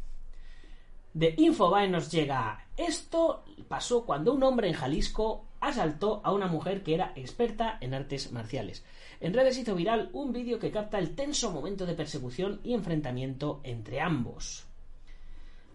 de 1.14 1.34
Infobae 1.38 1.88
nos 1.88 2.10
llega. 2.10 2.66
Esto 2.76 3.44
pasó 3.66 4.04
cuando 4.04 4.32
un 4.34 4.42
hombre 4.42 4.68
en 4.68 4.74
Jalisco 4.74 5.46
asaltó 5.60 6.20
a 6.24 6.32
una 6.32 6.46
mujer 6.46 6.82
que 6.82 6.94
era 6.94 7.12
experta 7.16 7.78
en 7.80 7.94
artes 7.94 8.30
marciales. 8.32 8.84
En 9.20 9.34
redes 9.34 9.58
hizo 9.58 9.74
viral 9.74 10.10
un 10.12 10.32
vídeo 10.32 10.58
que 10.58 10.70
capta 10.70 10.98
el 10.98 11.14
tenso 11.14 11.50
momento 11.50 11.86
de 11.86 11.94
persecución 11.94 12.60
y 12.62 12.74
enfrentamiento 12.74 13.60
entre 13.64 14.00
ambos. 14.00 14.66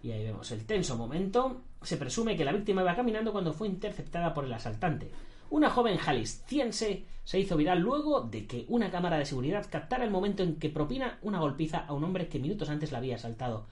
Y 0.02 0.12
ahí 0.12 0.24
vemos 0.24 0.52
el 0.52 0.66
tenso 0.66 0.98
momento. 0.98 1.62
Se 1.82 1.98
presume 1.98 2.38
que 2.38 2.46
la 2.46 2.54
víctima 2.54 2.82
iba 2.82 2.96
caminando 2.96 3.32
cuando 3.32 3.54
fue 3.54 3.68
interceptada 3.68 4.34
por 4.34 4.46
el 4.46 4.54
asaltante. 4.54 5.10
Una 5.54 5.70
joven 5.70 5.98
jalisciense 5.98 7.06
se 7.24 7.40
hizo 7.40 7.56
viral 7.56 7.80
luego 7.80 8.22
de 8.22 8.48
que 8.48 8.66
una 8.70 8.90
cámara 8.90 9.20
de 9.20 9.26
seguridad 9.26 9.68
captara 9.70 10.04
el 10.04 10.10
momento 10.10 10.42
en 10.42 10.56
que 10.56 10.72
propina 10.72 11.20
una 11.22 11.42
golpiza 11.42 11.86
a 11.86 11.94
un 11.94 12.04
hombre 12.04 12.28
que 12.28 12.40
minutos 12.40 12.72
antes 12.72 12.92
la 12.92 12.98
había 12.98 13.18
asaltado. 13.18 13.68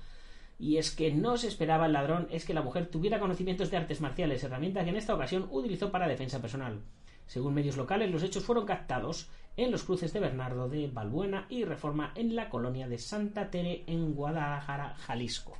Y 0.59 0.77
es 0.77 0.91
que 0.91 1.11
no 1.11 1.37
se 1.37 1.47
esperaba 1.47 1.87
el 1.87 1.93
ladrón 1.93 2.27
es 2.29 2.45
que 2.45 2.53
la 2.53 2.61
mujer 2.61 2.85
tuviera 2.91 3.19
conocimientos 3.19 3.71
de 3.71 3.77
artes 3.77 3.99
marciales, 3.99 4.43
herramienta 4.43 4.83
que 4.83 4.91
en 4.91 4.95
esta 4.95 5.15
ocasión 5.15 5.47
utilizó 5.49 5.89
para 5.89 6.07
defensa 6.07 6.39
personal. 6.39 6.83
Según 7.25 7.55
medios 7.55 7.77
locales, 7.77 8.11
los 8.11 8.21
hechos 8.21 8.43
fueron 8.43 8.67
captados 8.67 9.31
en 9.57 9.71
los 9.71 9.81
cruces 9.81 10.13
de 10.13 10.19
Bernardo 10.19 10.69
de 10.69 10.85
Balbuena 10.85 11.47
y 11.49 11.63
Reforma 11.65 12.11
en 12.13 12.35
la 12.35 12.51
colonia 12.51 12.87
de 12.87 12.99
Santa 12.99 13.49
Tere 13.49 13.85
en 13.87 14.13
Guadalajara, 14.13 14.93
Jalisco. 14.99 15.57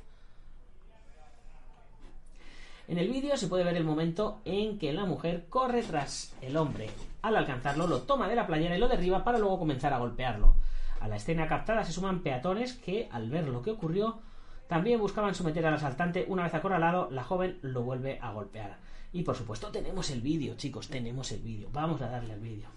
En 2.88 2.98
el 2.98 3.08
vídeo 3.08 3.36
se 3.36 3.46
puede 3.46 3.64
ver 3.64 3.76
el 3.76 3.84
momento 3.84 4.40
en 4.44 4.78
que 4.78 4.92
la 4.92 5.04
mujer 5.04 5.46
corre 5.48 5.82
tras 5.82 6.34
el 6.42 6.56
hombre. 6.56 6.90
Al 7.22 7.36
alcanzarlo, 7.36 7.86
lo 7.86 8.02
toma 8.02 8.28
de 8.28 8.34
la 8.34 8.46
playera 8.46 8.76
y 8.76 8.80
lo 8.80 8.88
derriba 8.88 9.22
para 9.22 9.38
luego 9.38 9.58
comenzar 9.58 9.92
a 9.92 9.98
golpearlo. 9.98 10.56
A 11.00 11.08
la 11.08 11.16
escena 11.16 11.46
captada 11.46 11.84
se 11.84 11.92
suman 11.92 12.22
peatones 12.22 12.74
que, 12.74 13.08
al 13.12 13.30
ver 13.30 13.48
lo 13.48 13.62
que 13.62 13.70
ocurrió, 13.70 14.18
también 14.66 15.00
buscaban 15.00 15.34
someter 15.34 15.64
al 15.64 15.74
asaltante. 15.74 16.24
Una 16.28 16.42
vez 16.42 16.54
acorralado, 16.54 17.08
la 17.10 17.22
joven 17.22 17.58
lo 17.62 17.82
vuelve 17.82 18.18
a 18.20 18.32
golpear. 18.32 18.78
Y 19.12 19.22
por 19.22 19.36
supuesto, 19.36 19.68
tenemos 19.68 20.10
el 20.10 20.20
vídeo, 20.20 20.56
chicos, 20.56 20.88
tenemos 20.88 21.30
el 21.32 21.40
vídeo. 21.40 21.68
Vamos 21.72 22.02
a 22.02 22.08
darle 22.08 22.32
al 22.32 22.40
vídeo. 22.40 22.68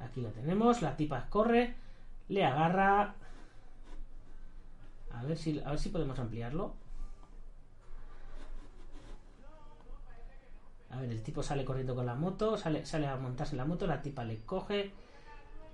Aquí 0.00 0.20
lo 0.22 0.30
tenemos, 0.30 0.80
la 0.80 0.96
tipa 0.96 1.26
corre, 1.28 1.74
le 2.28 2.44
agarra. 2.44 3.14
A 5.12 5.22
ver 5.24 5.36
si, 5.36 5.60
a 5.60 5.70
ver 5.70 5.78
si 5.78 5.90
podemos 5.90 6.18
ampliarlo. 6.18 6.85
A 10.96 11.00
ver, 11.00 11.10
el 11.10 11.22
tipo 11.22 11.42
sale 11.42 11.62
corriendo 11.64 11.94
con 11.94 12.06
la 12.06 12.14
moto, 12.14 12.56
sale, 12.56 12.86
sale 12.86 13.06
a 13.06 13.16
montarse 13.16 13.52
en 13.52 13.58
la 13.58 13.64
moto, 13.66 13.86
la 13.86 14.00
tipa 14.00 14.24
le 14.24 14.38
coge, 14.46 14.92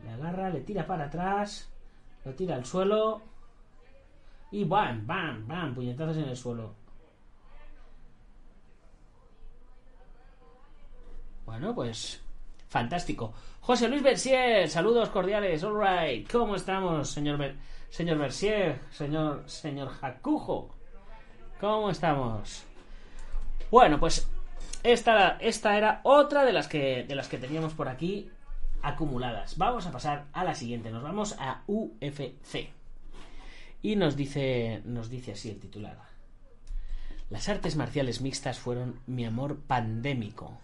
le 0.02 0.10
agarra, 0.10 0.50
le 0.50 0.62
tira 0.62 0.84
para 0.84 1.04
atrás, 1.04 1.70
lo 2.24 2.34
tira 2.34 2.56
al 2.56 2.66
suelo 2.66 3.22
y 4.50 4.64
¡bam! 4.64 5.06
¡bam! 5.06 5.46
¡bam! 5.46 5.74
puñetazos 5.74 6.16
en 6.16 6.28
el 6.28 6.36
suelo. 6.36 6.74
Bueno, 11.44 11.74
pues 11.74 12.20
fantástico. 12.68 13.32
José 13.60 13.88
Luis 13.88 14.02
Bersier, 14.02 14.68
saludos 14.68 15.08
cordiales, 15.10 15.62
alright. 15.62 16.30
¿Cómo 16.30 16.56
estamos, 16.56 17.08
señor 17.10 17.36
Ber- 17.38 17.56
señor 17.90 18.18
Bersier, 18.18 18.80
señor 18.90 19.48
señor 19.48 19.88
Jacujo? 19.88 20.74
¿Cómo 21.60 21.90
estamos? 21.90 22.64
Bueno, 23.70 24.00
pues 24.00 24.28
esta, 24.82 25.36
esta 25.40 25.76
era 25.76 26.00
otra 26.04 26.44
de 26.44 26.52
las 26.52 26.68
que 26.68 27.04
de 27.04 27.14
las 27.14 27.28
que 27.28 27.38
teníamos 27.38 27.74
por 27.74 27.88
aquí 27.88 28.30
acumuladas. 28.82 29.56
Vamos 29.56 29.86
a 29.86 29.92
pasar 29.92 30.26
a 30.32 30.44
la 30.44 30.54
siguiente. 30.54 30.90
Nos 30.90 31.02
vamos 31.02 31.36
a 31.38 31.62
UFC. 31.66 32.70
Y 33.82 33.96
nos 33.96 34.16
dice 34.16 34.82
nos 34.84 35.08
dice 35.08 35.32
así 35.32 35.50
el 35.50 35.60
titular. 35.60 35.98
Las 37.30 37.48
artes 37.48 37.76
marciales 37.76 38.20
mixtas 38.20 38.58
fueron 38.58 39.00
mi 39.06 39.24
amor 39.24 39.60
pandémico. 39.60 40.58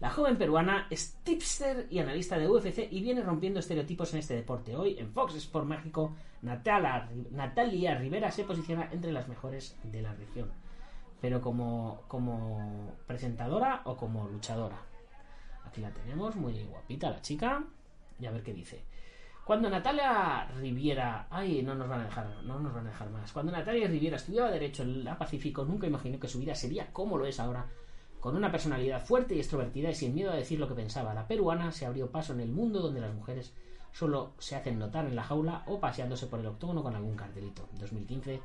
La 0.00 0.10
joven 0.10 0.38
peruana 0.38 0.86
es 0.90 1.16
tipster 1.24 1.88
y 1.90 1.98
analista 1.98 2.38
de 2.38 2.48
UFC 2.48 2.88
y 2.90 3.00
viene 3.00 3.22
rompiendo 3.22 3.58
estereotipos 3.58 4.12
en 4.12 4.20
este 4.20 4.34
deporte. 4.34 4.76
Hoy 4.76 4.96
en 4.98 5.12
Fox 5.12 5.34
Sport 5.34 5.66
México, 5.66 6.14
Natalia 6.42 7.94
Rivera 7.96 8.30
se 8.30 8.44
posiciona 8.44 8.88
entre 8.92 9.12
las 9.12 9.26
mejores 9.28 9.76
de 9.82 10.02
la 10.02 10.14
región. 10.14 10.52
Pero 11.20 11.40
como, 11.40 12.02
como 12.08 12.94
presentadora 13.06 13.82
o 13.84 13.96
como 13.96 14.28
luchadora. 14.28 14.78
Aquí 15.64 15.80
la 15.80 15.90
tenemos, 15.90 16.36
muy 16.36 16.62
guapita 16.64 17.10
la 17.10 17.20
chica. 17.20 17.64
Y 18.20 18.26
a 18.26 18.30
ver 18.30 18.42
qué 18.42 18.52
dice. 18.52 18.84
Cuando 19.48 19.70
Natalia 19.70 20.46
Riviera, 20.60 21.26
ay, 21.30 21.62
no 21.62 21.74
nos 21.74 21.88
van 21.88 22.02
a 22.02 22.04
dejar, 22.04 22.42
no 22.44 22.60
nos 22.60 22.74
van 22.74 22.86
a 22.86 22.90
dejar 22.90 23.08
más. 23.08 23.32
Cuando 23.32 23.50
Natalia 23.50 23.88
Riviera 23.88 24.16
estudiaba 24.16 24.50
derecho 24.50 24.82
en 24.82 25.04
la 25.04 25.16
Pacífico, 25.16 25.64
nunca 25.64 25.86
imaginó 25.86 26.20
que 26.20 26.28
su 26.28 26.38
vida 26.38 26.54
sería 26.54 26.92
como 26.92 27.16
lo 27.16 27.24
es 27.24 27.40
ahora, 27.40 27.66
con 28.20 28.36
una 28.36 28.52
personalidad 28.52 29.02
fuerte 29.02 29.34
y 29.34 29.38
extrovertida 29.38 29.88
y 29.88 29.94
sin 29.94 30.14
miedo 30.14 30.32
a 30.32 30.36
decir 30.36 30.60
lo 30.60 30.68
que 30.68 30.74
pensaba. 30.74 31.14
La 31.14 31.26
peruana 31.26 31.72
se 31.72 31.86
abrió 31.86 32.10
paso 32.10 32.34
en 32.34 32.40
el 32.40 32.50
mundo 32.50 32.80
donde 32.80 33.00
las 33.00 33.14
mujeres 33.14 33.54
solo 33.90 34.34
se 34.38 34.54
hacen 34.54 34.78
notar 34.78 35.06
en 35.06 35.16
la 35.16 35.24
jaula 35.24 35.62
o 35.66 35.80
paseándose 35.80 36.26
por 36.26 36.40
el 36.40 36.46
octógono 36.46 36.82
con 36.82 36.94
algún 36.94 37.16
cartelito. 37.16 37.66
En 37.72 37.78
2015, 37.78 38.42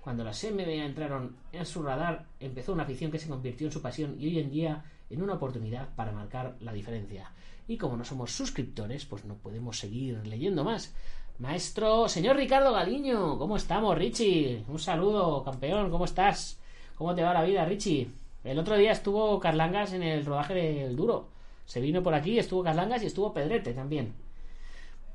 cuando 0.00 0.24
las 0.24 0.42
MMA 0.44 0.84
entraron 0.84 1.36
en 1.52 1.66
su 1.66 1.82
radar, 1.82 2.26
empezó 2.40 2.72
una 2.72 2.84
afición 2.84 3.10
que 3.10 3.18
se 3.18 3.28
convirtió 3.28 3.66
en 3.66 3.72
su 3.72 3.82
pasión 3.82 4.16
y 4.18 4.26
hoy 4.26 4.38
en 4.38 4.50
día 4.50 4.84
en 5.10 5.22
una 5.22 5.34
oportunidad 5.34 5.88
para 5.94 6.12
marcar 6.12 6.56
la 6.60 6.72
diferencia. 6.72 7.32
Y 7.66 7.76
como 7.76 7.96
no 7.96 8.04
somos 8.04 8.32
suscriptores, 8.32 9.04
pues 9.04 9.24
no 9.24 9.34
podemos 9.34 9.78
seguir 9.78 10.26
leyendo 10.26 10.64
más. 10.64 10.94
Maestro, 11.38 12.08
señor 12.08 12.36
Ricardo 12.36 12.72
Galiño, 12.72 13.38
¿cómo 13.38 13.56
estamos, 13.56 13.96
Richie? 13.96 14.64
Un 14.68 14.78
saludo, 14.78 15.44
campeón, 15.44 15.90
¿cómo 15.90 16.04
estás? 16.04 16.58
¿Cómo 16.96 17.14
te 17.14 17.22
va 17.22 17.34
la 17.34 17.44
vida, 17.44 17.64
Richie? 17.64 18.10
El 18.42 18.58
otro 18.58 18.76
día 18.76 18.92
estuvo 18.92 19.38
Carlangas 19.38 19.92
en 19.92 20.02
el 20.02 20.24
rodaje 20.24 20.54
del 20.54 20.96
Duro. 20.96 21.28
Se 21.64 21.80
vino 21.80 22.02
por 22.02 22.14
aquí, 22.14 22.38
estuvo 22.38 22.64
Carlangas 22.64 23.02
y 23.02 23.06
estuvo 23.06 23.32
Pedrete 23.32 23.72
también. 23.74 24.14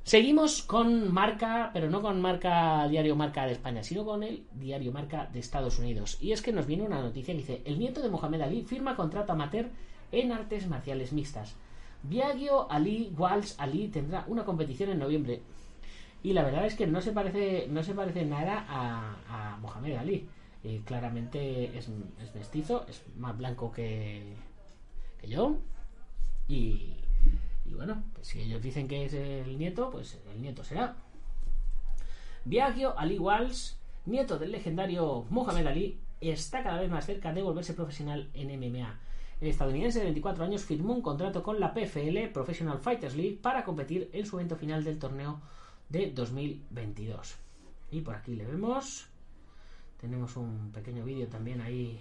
Seguimos 0.04 0.64
con 0.64 1.14
marca, 1.14 1.70
pero 1.74 1.90
no 1.90 2.02
con 2.02 2.20
marca 2.20 2.88
diario 2.90 3.16
marca 3.16 3.46
de 3.46 3.54
España, 3.54 3.84
sino 3.84 4.04
con 4.04 4.22
el 4.22 4.46
diario 4.54 4.92
marca 4.92 5.30
de 5.32 5.40
Estados 5.40 5.80
Unidos. 5.80 6.18
Y 6.20 6.34
es 6.34 6.42
que 6.42 6.52
nos 6.52 6.68
viene 6.68 6.84
una 6.84 7.02
noticia 7.02 7.34
que 7.34 7.40
dice, 7.40 7.62
el 7.64 7.80
nieto 7.80 8.02
de 8.02 8.10
Mohamed 8.10 8.42
Ali 8.42 8.64
firma 8.64 8.98
contrato 8.98 9.32
amateur 9.32 9.70
en 10.12 10.34
artes 10.34 10.68
marciales 10.68 11.14
mixtas. 11.14 11.56
Biagio 12.04 12.70
Ali 12.70 13.14
Walsh 13.18 13.54
Ali 13.58 13.88
tendrá 13.88 14.26
una 14.28 14.44
competición 14.44 14.90
en 14.90 15.00
noviembre. 15.00 15.42
Y 16.22 16.34
la 16.34 16.44
verdad 16.44 16.66
es 16.66 16.76
que 16.76 16.86
no 16.86 17.00
se 17.00 17.14
parece, 17.14 17.68
no 17.70 17.82
se 17.82 17.94
parece 17.94 18.26
nada 18.26 18.66
a, 18.68 19.58
Mohamed 19.62 19.96
Ali. 19.96 20.28
Eh, 20.66 20.82
claramente 20.86 21.78
es, 21.78 21.90
es, 22.22 22.36
mestizo, 22.36 22.86
es 22.90 23.04
más 23.16 23.38
blanco 23.38 23.72
que, 23.72 24.36
que 25.22 25.28
yo. 25.28 25.58
Y, 26.50 27.03
y 27.66 27.74
bueno, 27.74 28.04
pues 28.14 28.28
si 28.28 28.42
ellos 28.42 28.62
dicen 28.62 28.88
que 28.88 29.06
es 29.06 29.14
el 29.14 29.58
nieto, 29.58 29.90
pues 29.90 30.20
el 30.32 30.42
nieto 30.42 30.64
será. 30.64 30.96
Biagio 32.46 32.98
Ali 32.98 33.18
Walsh, 33.18 33.74
nieto 34.06 34.38
del 34.38 34.52
legendario 34.52 35.26
Mohamed 35.30 35.68
Ali, 35.68 36.00
está 36.20 36.64
cada 36.64 36.82
vez 36.82 36.90
más 36.90 37.06
cerca 37.06 37.34
de 37.34 37.42
volverse 37.42 37.74
profesional 37.74 38.30
en 38.34 38.48
MMA. 38.60 39.00
El 39.42 39.48
estadounidense 39.48 40.00
de 40.00 40.06
24 40.06 40.46
años 40.46 40.64
firmó 40.64 40.94
un 40.94 41.02
contrato 41.02 41.44
con 41.44 41.60
la 41.60 41.74
PFL 41.74 42.28
Professional 42.34 42.80
Fighters 42.80 43.16
League 43.16 43.40
para 43.42 43.64
competir 43.64 44.10
en 44.14 44.26
su 44.26 44.38
evento 44.38 44.56
final 44.56 44.84
del 44.84 45.00
torneo 45.00 45.42
de 45.90 46.12
2022. 46.12 47.36
Y 47.92 48.02
por 48.02 48.16
aquí 48.16 48.36
le 48.36 48.46
vemos. 48.46 49.08
Tenemos 50.00 50.36
un 50.38 50.72
pequeño 50.72 51.04
vídeo 51.04 51.28
también 51.28 51.62
ahí 51.62 52.00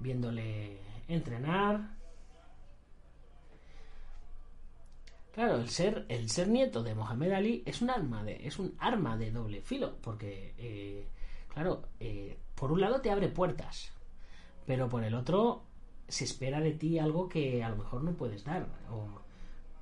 viéndole 0.00 0.78
entrenar. 1.08 1.94
Claro, 5.34 5.56
el 5.56 5.68
ser, 5.68 6.06
el 6.08 6.30
ser 6.30 6.48
nieto 6.48 6.84
de 6.84 6.94
Mohamed 6.94 7.32
Ali 7.32 7.62
es 7.66 7.82
un 7.82 7.90
arma 7.90 8.22
de, 8.22 8.46
es 8.46 8.60
un 8.60 8.76
arma 8.78 9.16
de 9.16 9.32
doble 9.32 9.62
filo, 9.62 9.96
porque 10.00 10.54
eh, 10.58 11.08
claro, 11.48 11.82
eh, 11.98 12.38
por 12.54 12.70
un 12.70 12.80
lado 12.80 13.00
te 13.00 13.10
abre 13.10 13.28
puertas, 13.28 13.92
pero 14.64 14.88
por 14.88 15.02
el 15.02 15.14
otro 15.14 15.64
se 16.06 16.22
espera 16.24 16.60
de 16.60 16.70
ti 16.72 17.00
algo 17.00 17.28
que 17.28 17.64
a 17.64 17.68
lo 17.68 17.76
mejor 17.76 18.04
no 18.04 18.12
puedes 18.12 18.44
dar, 18.44 18.68
o 18.88 19.08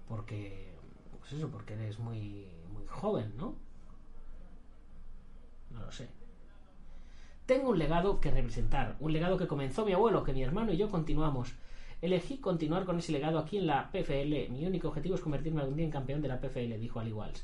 porque, 0.08 0.72
pues 1.20 1.34
eso, 1.34 1.50
porque 1.50 1.74
eres 1.74 1.98
muy, 1.98 2.46
muy 2.72 2.86
joven, 2.86 3.34
¿no? 3.36 3.54
No 5.70 5.80
lo 5.80 5.92
sé. 5.92 6.08
Tengo 7.44 7.70
un 7.70 7.78
legado 7.78 8.20
que 8.20 8.30
representar, 8.30 8.96
un 9.00 9.12
legado 9.12 9.36
que 9.36 9.46
comenzó 9.46 9.84
mi 9.84 9.92
abuelo, 9.92 10.24
que 10.24 10.32
mi 10.32 10.42
hermano 10.42 10.72
y 10.72 10.78
yo 10.78 10.90
continuamos. 10.90 11.54
Elegí 12.02 12.38
continuar 12.38 12.84
con 12.84 12.98
ese 12.98 13.12
legado 13.12 13.38
aquí 13.38 13.58
en 13.58 13.68
la 13.68 13.90
PFL. 13.92 14.50
Mi 14.50 14.66
único 14.66 14.88
objetivo 14.88 15.14
es 15.14 15.20
convertirme 15.20 15.60
algún 15.60 15.76
día 15.76 15.84
en 15.84 15.92
campeón 15.92 16.20
de 16.20 16.26
la 16.26 16.40
PFL, 16.40 16.76
dijo 16.80 16.98
Ali 16.98 17.12
Walsh. 17.12 17.38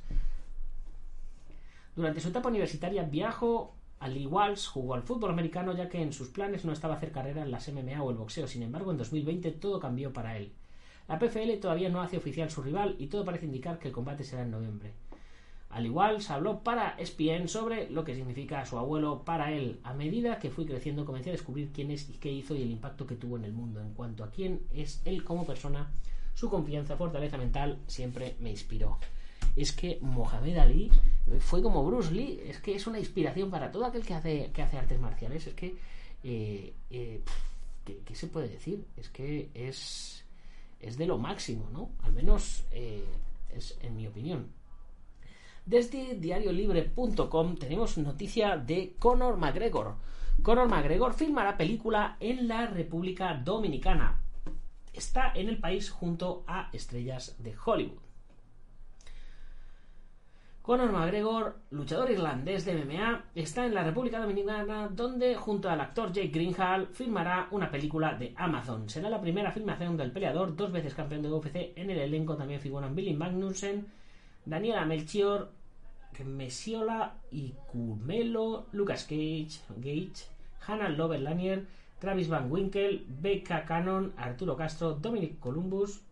Durante 1.95 2.21
su 2.21 2.29
etapa 2.29 2.49
universitaria 2.49 3.05
viajó 3.05 3.75
Ali 4.01 4.27
Walsh 4.27 4.69
jugó 4.69 4.95
al 4.95 5.03
fútbol 5.03 5.31
americano 5.31 5.75
ya 5.75 5.89
que 5.89 6.03
en 6.03 6.13
sus 6.13 6.29
planes 6.29 6.65
no 6.65 6.73
estaba 6.73 6.95
hacer 6.95 7.13
carrera 7.13 7.43
en 7.43 7.53
las 7.53 7.69
MMA 7.73 8.03
o 8.03 8.11
el 8.11 8.17
boxeo. 8.17 8.49
Sin 8.49 8.65
embargo, 8.65 8.91
en 8.91 8.99
2020 8.99 9.53
todo 9.53 9.79
cambió 9.79 10.13
para 10.13 10.37
él. 10.37 10.53
La 11.07 11.21
PFL 11.21 11.59
todavía 11.61 11.89
no 11.89 12.01
hace 12.01 12.17
oficial 12.17 12.51
su 12.51 12.61
rival 12.61 12.97
y 12.99 13.07
todo 13.07 13.25
parece 13.25 13.47
indicar 13.47 13.79
que 13.79 13.89
el 13.89 13.95
combate 13.95 14.25
será 14.25 14.43
en 14.43 14.51
noviembre. 14.51 14.93
Al 15.71 15.85
igual, 15.85 16.23
se 16.23 16.33
habló 16.33 16.61
para 16.63 16.97
ESPN 16.99 17.47
sobre 17.47 17.91
lo 17.91 18.03
que 18.03 18.15
significa 18.15 18.65
su 18.65 18.79
abuelo 18.79 19.23
para 19.25 19.53
él. 19.53 19.81
A 19.83 19.93
medida 19.93 20.39
que 20.39 20.51
fui 20.51 20.65
creciendo, 20.65 21.05
comencé 21.05 21.29
a 21.29 21.33
descubrir 21.33 21.71
quién 21.73 21.91
es 21.91 22.09
y 22.09 22.15
qué 22.15 22.33
hizo 22.33 22.55
y 22.55 22.63
el 22.63 22.71
impacto 22.71 23.07
que 23.07 23.17
tuvo 23.17 23.37
en 23.37 23.45
el 23.45 23.53
mundo. 23.53 23.81
En 23.81 23.93
cuanto 23.93 24.25
a 24.25 24.31
quién 24.31 24.63
es 24.73 25.03
él 25.05 25.25
como 25.25 25.45
persona, 25.45 25.91
su 26.35 26.49
confianza, 26.49 26.97
fortaleza 26.97 27.37
mental 27.37 27.81
siempre 27.87 28.37
me 28.41 28.51
inspiró. 28.51 28.99
Es 29.57 29.73
que 29.73 29.99
Mohamed 30.01 30.57
Ali 30.57 30.91
fue 31.41 31.63
como 31.63 31.85
Bruce 31.85 32.13
Lee, 32.13 32.41
es 32.45 32.61
que 32.61 32.75
es 32.75 32.87
una 32.87 32.99
inspiración 32.99 33.51
para 33.51 33.71
todo 33.71 33.85
aquel 33.85 34.05
que 34.05 34.15
hace, 34.15 34.51
que 34.53 34.63
hace 34.63 34.79
artes 34.79 34.99
marciales. 34.99 35.47
Es 35.47 35.55
que, 35.55 35.77
eh, 36.25 36.73
eh, 36.91 37.21
¿qué, 37.85 37.99
¿qué, 38.05 38.15
se 38.15 38.29
puede 38.29 38.49
decir? 38.49 38.87
Es 38.97 39.11
que 39.11 39.51
es, 39.53 40.25
es 40.81 40.97
de 40.97 41.07
lo 41.07 41.19
máximo, 41.19 41.69
¿no? 41.73 41.91
Al 42.03 42.13
menos 42.13 42.65
eh, 42.73 43.05
es 43.55 43.77
en 43.83 43.97
mi 43.97 44.07
opinión. 44.07 44.58
Desde 45.69 46.15
diariolibre.com 46.15 47.57
tenemos 47.57 47.99
noticia 47.99 48.57
de 48.57 48.97
Conor 48.99 49.37
McGregor. 49.37 49.97
Conor 50.43 50.67
McGregor 50.67 51.13
filmará 51.13 51.59
película 51.59 52.17
en 52.21 52.49
la 52.49 52.69
República 52.69 53.35
Dominicana. 53.35 54.19
Está 54.95 55.31
en 55.35 55.51
el 55.51 55.59
país 55.59 55.91
junto 55.91 56.43
a 56.47 56.71
estrellas 56.73 57.37
de 57.41 57.55
Hollywood. 57.63 57.99
Conor 60.63 60.91
McGregor, 60.91 61.59
luchador 61.69 62.13
irlandés 62.13 62.65
de 62.65 62.73
MMA, 62.73 63.27
está 63.35 63.67
en 63.67 63.75
la 63.75 63.85
República 63.85 64.21
Dominicana 64.21 64.89
donde 64.89 65.35
junto 65.35 65.69
al 65.69 65.83
actor 65.83 66.13
Jake 66.13 66.29
Greenhall 66.29 66.87
filmará 66.95 67.47
una 67.51 67.71
película 67.71 68.15
de 68.15 68.33
Amazon. 68.39 68.89
Será 68.89 69.11
la 69.11 69.21
primera 69.21 69.53
filmación 69.53 69.99
del 69.99 70.13
peleador, 70.13 70.57
dos 70.57 70.73
veces 70.73 70.95
campeón 70.95 71.21
de 71.21 71.31
UFC. 71.31 71.73
En 71.77 71.91
el 71.91 71.99
elenco 71.99 72.39
también 72.39 72.59
figuran 72.59 72.95
Billy 72.95 73.13
Magnussen, 73.13 73.87
Daniela 74.47 74.87
Melchior, 74.87 75.58
Messiola 76.25 77.19
y 77.31 77.55
Cumelo, 77.71 78.67
Lucas 78.73 79.05
Cage, 79.05 79.61
Gage, 79.77 80.27
Hannah 80.67 80.89
Lover 80.89 81.21
Lanier, 81.21 81.67
Travis 81.99 82.29
Van 82.29 82.51
Winkle, 82.51 83.05
Becca 83.09 83.65
Cannon, 83.65 84.13
Arturo 84.17 84.57
Castro, 84.57 84.95
Dominic 84.95 85.39
Columbus, 85.39 86.03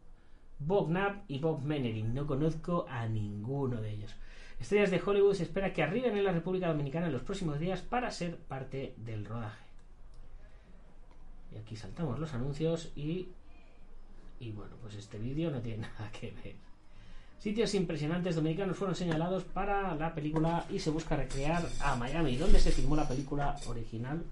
Bob 0.58 0.88
Knapp 0.88 1.24
y 1.28 1.38
Bob 1.38 1.62
Menerin. 1.62 2.14
No 2.14 2.26
conozco 2.26 2.86
a 2.88 3.06
ninguno 3.06 3.80
de 3.80 3.92
ellos. 3.92 4.14
Estrellas 4.58 4.90
de 4.90 5.02
Hollywood 5.04 5.34
se 5.34 5.42
espera 5.42 5.72
que 5.72 5.82
arriben 5.82 6.16
en 6.16 6.24
la 6.24 6.32
República 6.32 6.68
Dominicana 6.68 7.06
en 7.06 7.12
los 7.12 7.22
próximos 7.22 7.58
días 7.58 7.82
para 7.82 8.10
ser 8.10 8.36
parte 8.36 8.94
del 8.96 9.24
rodaje. 9.24 9.64
Y 11.52 11.58
aquí 11.58 11.76
saltamos 11.76 12.18
los 12.18 12.34
anuncios 12.34 12.92
y. 12.96 13.28
Y 14.38 14.52
bueno, 14.52 14.76
pues 14.82 14.94
este 14.94 15.18
vídeo 15.18 15.50
no 15.50 15.60
tiene 15.60 15.82
nada 15.98 16.10
que 16.10 16.30
ver. 16.32 16.65
Sitios 17.38 17.74
impresionantes 17.74 18.34
dominicanos 18.34 18.76
fueron 18.76 18.96
señalados 18.96 19.44
para 19.44 19.94
la 19.94 20.14
película 20.14 20.64
y 20.70 20.78
se 20.78 20.90
busca 20.90 21.16
recrear 21.16 21.64
a 21.80 21.94
Miami, 21.96 22.36
donde 22.36 22.58
se 22.58 22.72
filmó 22.72 22.96
la 22.96 23.06
película 23.06 23.56
original 23.68 24.24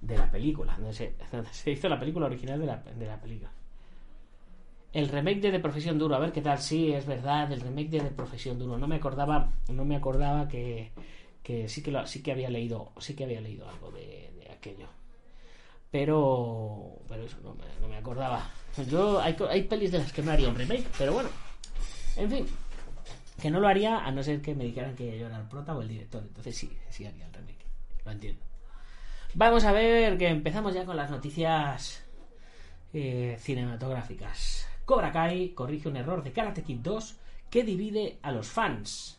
de 0.00 0.18
la 0.18 0.30
película, 0.30 0.76
donde 0.76 0.92
se, 0.92 1.14
hizo 1.70 1.88
la 1.88 1.98
película 1.98 2.26
original 2.26 2.58
de 2.58 2.66
la, 2.66 2.76
de 2.76 3.06
la, 3.06 3.20
película. 3.20 3.50
El 4.92 5.08
remake 5.08 5.40
de 5.40 5.52
The 5.52 5.60
Profesión 5.60 5.98
Duro, 5.98 6.16
a 6.16 6.18
ver 6.18 6.32
qué 6.32 6.42
tal, 6.42 6.58
sí, 6.58 6.92
es 6.92 7.06
verdad, 7.06 7.50
el 7.52 7.60
remake 7.60 7.90
de 7.90 8.00
The 8.00 8.10
Profesión 8.10 8.58
Duro. 8.58 8.76
No 8.76 8.88
me 8.88 8.96
acordaba, 8.96 9.50
no 9.68 9.84
me 9.84 9.96
acordaba 9.96 10.48
que, 10.48 10.90
que 11.42 11.68
sí 11.68 11.82
que 11.82 11.96
sí 12.06 12.22
que 12.22 12.32
había 12.32 12.50
leído, 12.50 12.92
sí 12.98 13.14
que 13.14 13.24
había 13.24 13.40
leído 13.40 13.68
algo 13.68 13.90
de, 13.92 14.32
de 14.38 14.50
aquello. 14.50 14.88
Pero, 15.90 16.98
pero 17.08 17.24
eso 17.24 17.36
no 17.42 17.54
me, 17.54 17.64
no 17.80 17.88
me 17.88 17.96
acordaba. 17.96 18.50
Yo 18.90 19.20
hay, 19.20 19.36
hay 19.50 19.62
pelis 19.64 19.92
de 19.92 19.98
las 19.98 20.12
que 20.12 20.22
no 20.22 20.32
haría 20.32 20.48
un 20.48 20.56
remake, 20.56 20.86
pero 20.98 21.12
bueno. 21.12 21.28
En 22.16 22.30
fin, 22.30 22.46
que 23.40 23.50
no 23.50 23.60
lo 23.60 23.68
haría 23.68 23.98
a 23.98 24.10
no 24.10 24.22
ser 24.22 24.40
que 24.40 24.54
me 24.54 24.64
dijeran 24.64 24.94
que 24.94 25.18
yo 25.18 25.26
era 25.26 25.38
el 25.38 25.48
prota 25.48 25.74
o 25.74 25.82
el 25.82 25.88
director. 25.88 26.22
Entonces 26.22 26.56
sí, 26.56 26.76
sí 26.90 27.06
haría 27.06 27.26
el 27.26 27.32
remake. 27.32 27.64
Lo 28.04 28.12
entiendo. 28.12 28.42
Vamos 29.34 29.64
a 29.64 29.72
ver 29.72 30.18
que 30.18 30.28
empezamos 30.28 30.74
ya 30.74 30.84
con 30.84 30.96
las 30.96 31.10
noticias 31.10 32.02
eh, 32.92 33.36
cinematográficas. 33.40 34.68
Cobra 34.84 35.10
Kai 35.10 35.50
corrige 35.54 35.88
un 35.88 35.96
error 35.96 36.22
de 36.22 36.32
Karate 36.32 36.62
Kid 36.62 36.80
2 36.80 37.16
que 37.48 37.64
divide 37.64 38.18
a 38.22 38.30
los 38.30 38.48
fans. 38.48 39.18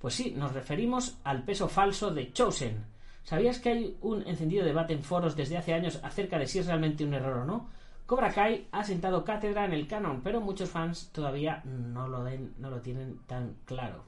Pues 0.00 0.14
sí, 0.14 0.34
nos 0.36 0.52
referimos 0.52 1.18
al 1.24 1.44
peso 1.44 1.68
falso 1.68 2.10
de 2.10 2.32
Chosen. 2.32 2.84
¿Sabías 3.22 3.58
que 3.58 3.70
hay 3.70 3.96
un 4.02 4.26
encendido 4.26 4.64
debate 4.64 4.92
en 4.92 5.02
foros 5.02 5.36
desde 5.36 5.56
hace 5.56 5.74
años 5.74 6.00
acerca 6.02 6.38
de 6.38 6.46
si 6.46 6.58
es 6.58 6.66
realmente 6.66 7.04
un 7.04 7.14
error 7.14 7.38
o 7.38 7.44
no? 7.44 7.70
Cobra 8.06 8.30
Kai 8.30 8.68
ha 8.70 8.84
sentado 8.84 9.24
cátedra 9.24 9.64
en 9.64 9.72
el 9.72 9.86
canon, 9.86 10.20
pero 10.22 10.40
muchos 10.40 10.68
fans 10.68 11.10
todavía 11.10 11.62
no 11.64 12.06
lo, 12.06 12.80
tienen 12.82 13.20
tan 13.26 13.56
claro. 13.64 14.04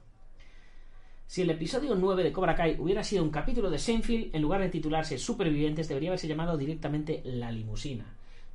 Si 1.27 1.43
el 1.43 1.51
episodio 1.51 1.95
9 1.95 2.23
de 2.23 2.33
Cobra 2.33 2.55
Kai 2.55 2.77
hubiera 2.79 3.03
sido 3.03 3.25
un 3.25 3.31
capítulo 3.31 3.71
de 3.71 3.79
Seinfeld, 3.79 4.35
en 4.35 4.43
lugar 4.43 4.61
de 4.61 4.69
titularse 4.69 5.17
Supervivientes, 5.17 5.89
debería 5.89 6.11
haberse 6.11 6.29
llamado 6.29 6.59
directamente 6.59 7.23
La 7.25 7.51
Limusina. 7.51 8.05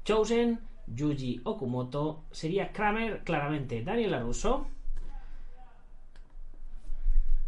Chosen, 0.06 0.60
Yuji 0.88 1.42
Okumoto, 1.44 2.24
sería 2.32 2.72
Kramer, 2.72 3.24
claramente 3.24 3.84
Daniel 3.84 4.22
Russo, 4.22 4.68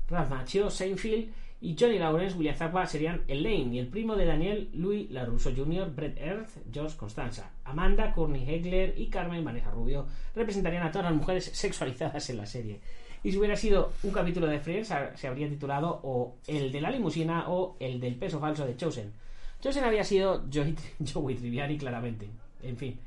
Ralph 0.09 0.29
Macchio, 0.29 0.69
Seinfeld 0.69 1.42
y 1.63 1.77
Johnny 1.79 1.97
Lawrence, 1.97 2.35
William 2.35 2.57
Zappa 2.57 2.85
serían 2.85 3.23
Elaine 3.25 3.73
y 3.73 3.79
el 3.79 3.87
primo 3.87 4.17
de 4.17 4.25
Daniel, 4.25 4.69
Louis 4.73 5.09
LaRusso 5.09 5.49
Jr., 5.55 5.89
Brett 5.95 6.17
Earth, 6.19 6.57
George 6.69 6.97
Constanza. 6.97 7.51
Amanda, 7.63 8.11
Courtney 8.11 8.43
Hegler 8.45 8.93
y 8.97 9.07
Carmen 9.07 9.45
Vanessa 9.45 9.71
Rubio 9.71 10.05
representarían 10.35 10.85
a 10.85 10.91
todas 10.91 11.05
las 11.05 11.15
mujeres 11.15 11.45
sexualizadas 11.45 12.29
en 12.29 12.35
la 12.35 12.45
serie. 12.45 12.81
Y 13.23 13.31
si 13.31 13.37
hubiera 13.37 13.55
sido 13.55 13.93
un 14.03 14.11
capítulo 14.11 14.47
de 14.47 14.59
Friends, 14.59 14.93
se 15.15 15.25
habría 15.25 15.47
titulado 15.47 16.01
o 16.03 16.35
el 16.47 16.69
de 16.69 16.81
la 16.81 16.91
limusina 16.91 17.45
o 17.47 17.77
el 17.79 18.01
del 18.01 18.15
peso 18.15 18.41
falso 18.41 18.65
de 18.65 18.75
Chosen. 18.75 19.13
Chosen 19.61 19.85
había 19.85 20.03
sido 20.03 20.43
Joey, 20.53 20.75
Joey 21.13 21.35
Triviani, 21.35 21.77
claramente. 21.77 22.27
En 22.61 22.75
fin. 22.75 22.99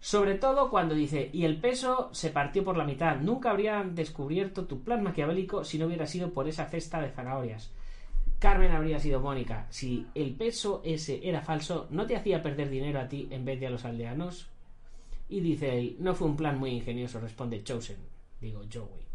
Sobre 0.00 0.34
todo 0.34 0.68
cuando 0.68 0.94
dice, 0.94 1.30
y 1.32 1.46
el 1.46 1.56
peso 1.62 2.10
se 2.12 2.28
partió 2.28 2.62
por 2.62 2.76
la 2.76 2.84
mitad. 2.84 3.16
Nunca 3.16 3.52
habrían 3.52 3.94
descubierto 3.94 4.66
tu 4.66 4.82
plan 4.82 5.02
maquiavélico 5.02 5.64
si 5.64 5.78
no 5.78 5.86
hubiera 5.86 6.06
sido 6.06 6.34
por 6.34 6.46
esa 6.46 6.66
cesta 6.66 7.00
de 7.00 7.08
zanahorias. 7.08 7.70
Carmen 8.38 8.72
habría 8.72 8.98
sido 8.98 9.20
Mónica. 9.20 9.66
Si 9.70 10.06
el 10.14 10.34
peso 10.34 10.82
ese 10.84 11.26
era 11.26 11.40
falso, 11.40 11.86
¿no 11.90 12.06
te 12.06 12.16
hacía 12.16 12.42
perder 12.42 12.68
dinero 12.68 13.00
a 13.00 13.08
ti 13.08 13.28
en 13.30 13.44
vez 13.44 13.58
de 13.58 13.66
a 13.66 13.70
los 13.70 13.84
aldeanos? 13.84 14.48
Y 15.28 15.40
dice 15.40 15.78
él, 15.78 15.96
no 15.98 16.14
fue 16.14 16.28
un 16.28 16.36
plan 16.36 16.58
muy 16.58 16.70
ingenioso, 16.70 17.18
responde 17.18 17.64
Chosen. 17.64 17.96
Digo, 18.40 18.62
Joey. 18.72 19.06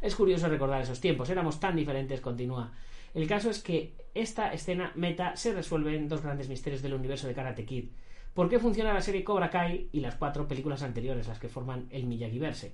Es 0.00 0.16
curioso 0.16 0.48
recordar 0.48 0.80
esos 0.80 1.00
tiempos, 1.00 1.28
éramos 1.28 1.60
tan 1.60 1.76
diferentes, 1.76 2.22
continúa. 2.22 2.72
El 3.12 3.26
caso 3.26 3.50
es 3.50 3.60
que 3.60 3.92
esta 4.14 4.52
escena 4.52 4.92
meta 4.94 5.36
se 5.36 5.52
resuelve 5.52 5.94
en 5.94 6.08
dos 6.08 6.22
grandes 6.22 6.48
misterios 6.48 6.80
del 6.80 6.94
universo 6.94 7.26
de 7.26 7.34
Karate 7.34 7.66
Kid. 7.66 7.90
¿Por 8.32 8.48
qué 8.48 8.58
funciona 8.58 8.94
la 8.94 9.02
serie 9.02 9.24
Cobra 9.24 9.50
Kai 9.50 9.88
y 9.92 10.00
las 10.00 10.14
cuatro 10.14 10.48
películas 10.48 10.82
anteriores, 10.82 11.28
las 11.28 11.38
que 11.38 11.48
forman 11.48 11.86
el 11.90 12.06
Miyagi-Verse? 12.06 12.72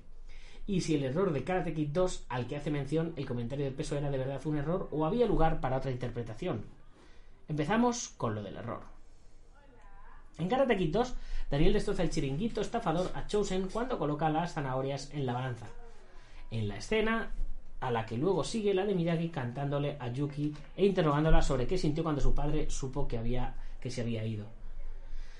Y 0.67 0.81
si 0.81 0.95
el 0.95 1.05
error 1.05 1.31
de 1.31 1.43
Karate 1.43 1.73
Kid 1.73 1.89
2 1.89 2.25
al 2.29 2.45
que 2.45 2.57
hace 2.57 2.69
mención 2.69 3.13
el 3.15 3.25
comentario 3.25 3.65
del 3.65 3.73
peso 3.73 3.97
era 3.97 4.11
de 4.11 4.17
verdad 4.17 4.45
un 4.45 4.57
error 4.57 4.89
o 4.91 5.05
había 5.05 5.25
lugar 5.25 5.59
para 5.59 5.77
otra 5.77 5.91
interpretación. 5.91 6.65
Empezamos 7.47 8.09
con 8.09 8.35
lo 8.35 8.43
del 8.43 8.57
error. 8.57 8.81
En 10.37 10.49
Karate 10.49 10.77
Kid 10.77 10.93
2, 10.93 11.15
Daniel 11.49 11.73
destroza 11.73 12.03
el 12.03 12.09
chiringuito 12.09 12.61
estafador 12.61 13.09
a 13.15 13.25
Chosen 13.25 13.69
cuando 13.69 13.97
coloca 13.97 14.29
las 14.29 14.53
zanahorias 14.53 15.11
en 15.13 15.25
la 15.25 15.33
balanza 15.33 15.67
en 16.51 16.67
la 16.67 16.77
escena, 16.77 17.31
a 17.79 17.91
la 17.91 18.05
que 18.05 18.17
luego 18.17 18.43
sigue 18.43 18.73
la 18.73 18.85
de 18.85 18.95
Miyagi 18.95 19.29
cantándole 19.29 19.97
a 19.99 20.11
Yuki 20.11 20.53
e 20.75 20.85
interrogándola 20.85 21.41
sobre 21.41 21.67
qué 21.67 21.77
sintió 21.77 22.03
cuando 22.03 22.21
su 22.21 22.33
padre 22.33 22.69
supo 22.69 23.07
que, 23.07 23.17
había, 23.17 23.55
que 23.79 23.91
se 23.91 24.01
había 24.01 24.25
ido. 24.25 24.45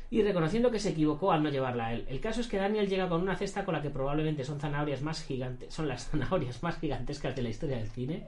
Y 0.09 0.21
reconociendo 0.21 0.71
que 0.71 0.79
se 0.79 0.89
equivocó 0.89 1.31
al 1.31 1.43
no 1.43 1.49
llevarla 1.49 1.87
a 1.87 1.93
él. 1.93 2.05
El 2.07 2.21
caso 2.21 2.39
es 2.41 2.47
que 2.47 2.57
Daniel 2.57 2.87
llega 2.87 3.09
con 3.09 3.21
una 3.21 3.35
cesta 3.35 3.65
con 3.65 3.73
la 3.73 3.81
que 3.81 3.89
probablemente 3.89 4.45
son 4.45 4.59
zanahorias 4.59 5.01
más 5.01 5.23
gigantes, 5.23 5.73
son 5.73 5.87
las 5.87 6.05
zanahorias 6.09 6.63
más 6.63 6.79
gigantescas 6.79 7.35
de 7.35 7.41
la 7.41 7.49
historia 7.49 7.77
del 7.77 7.89
cine. 7.89 8.27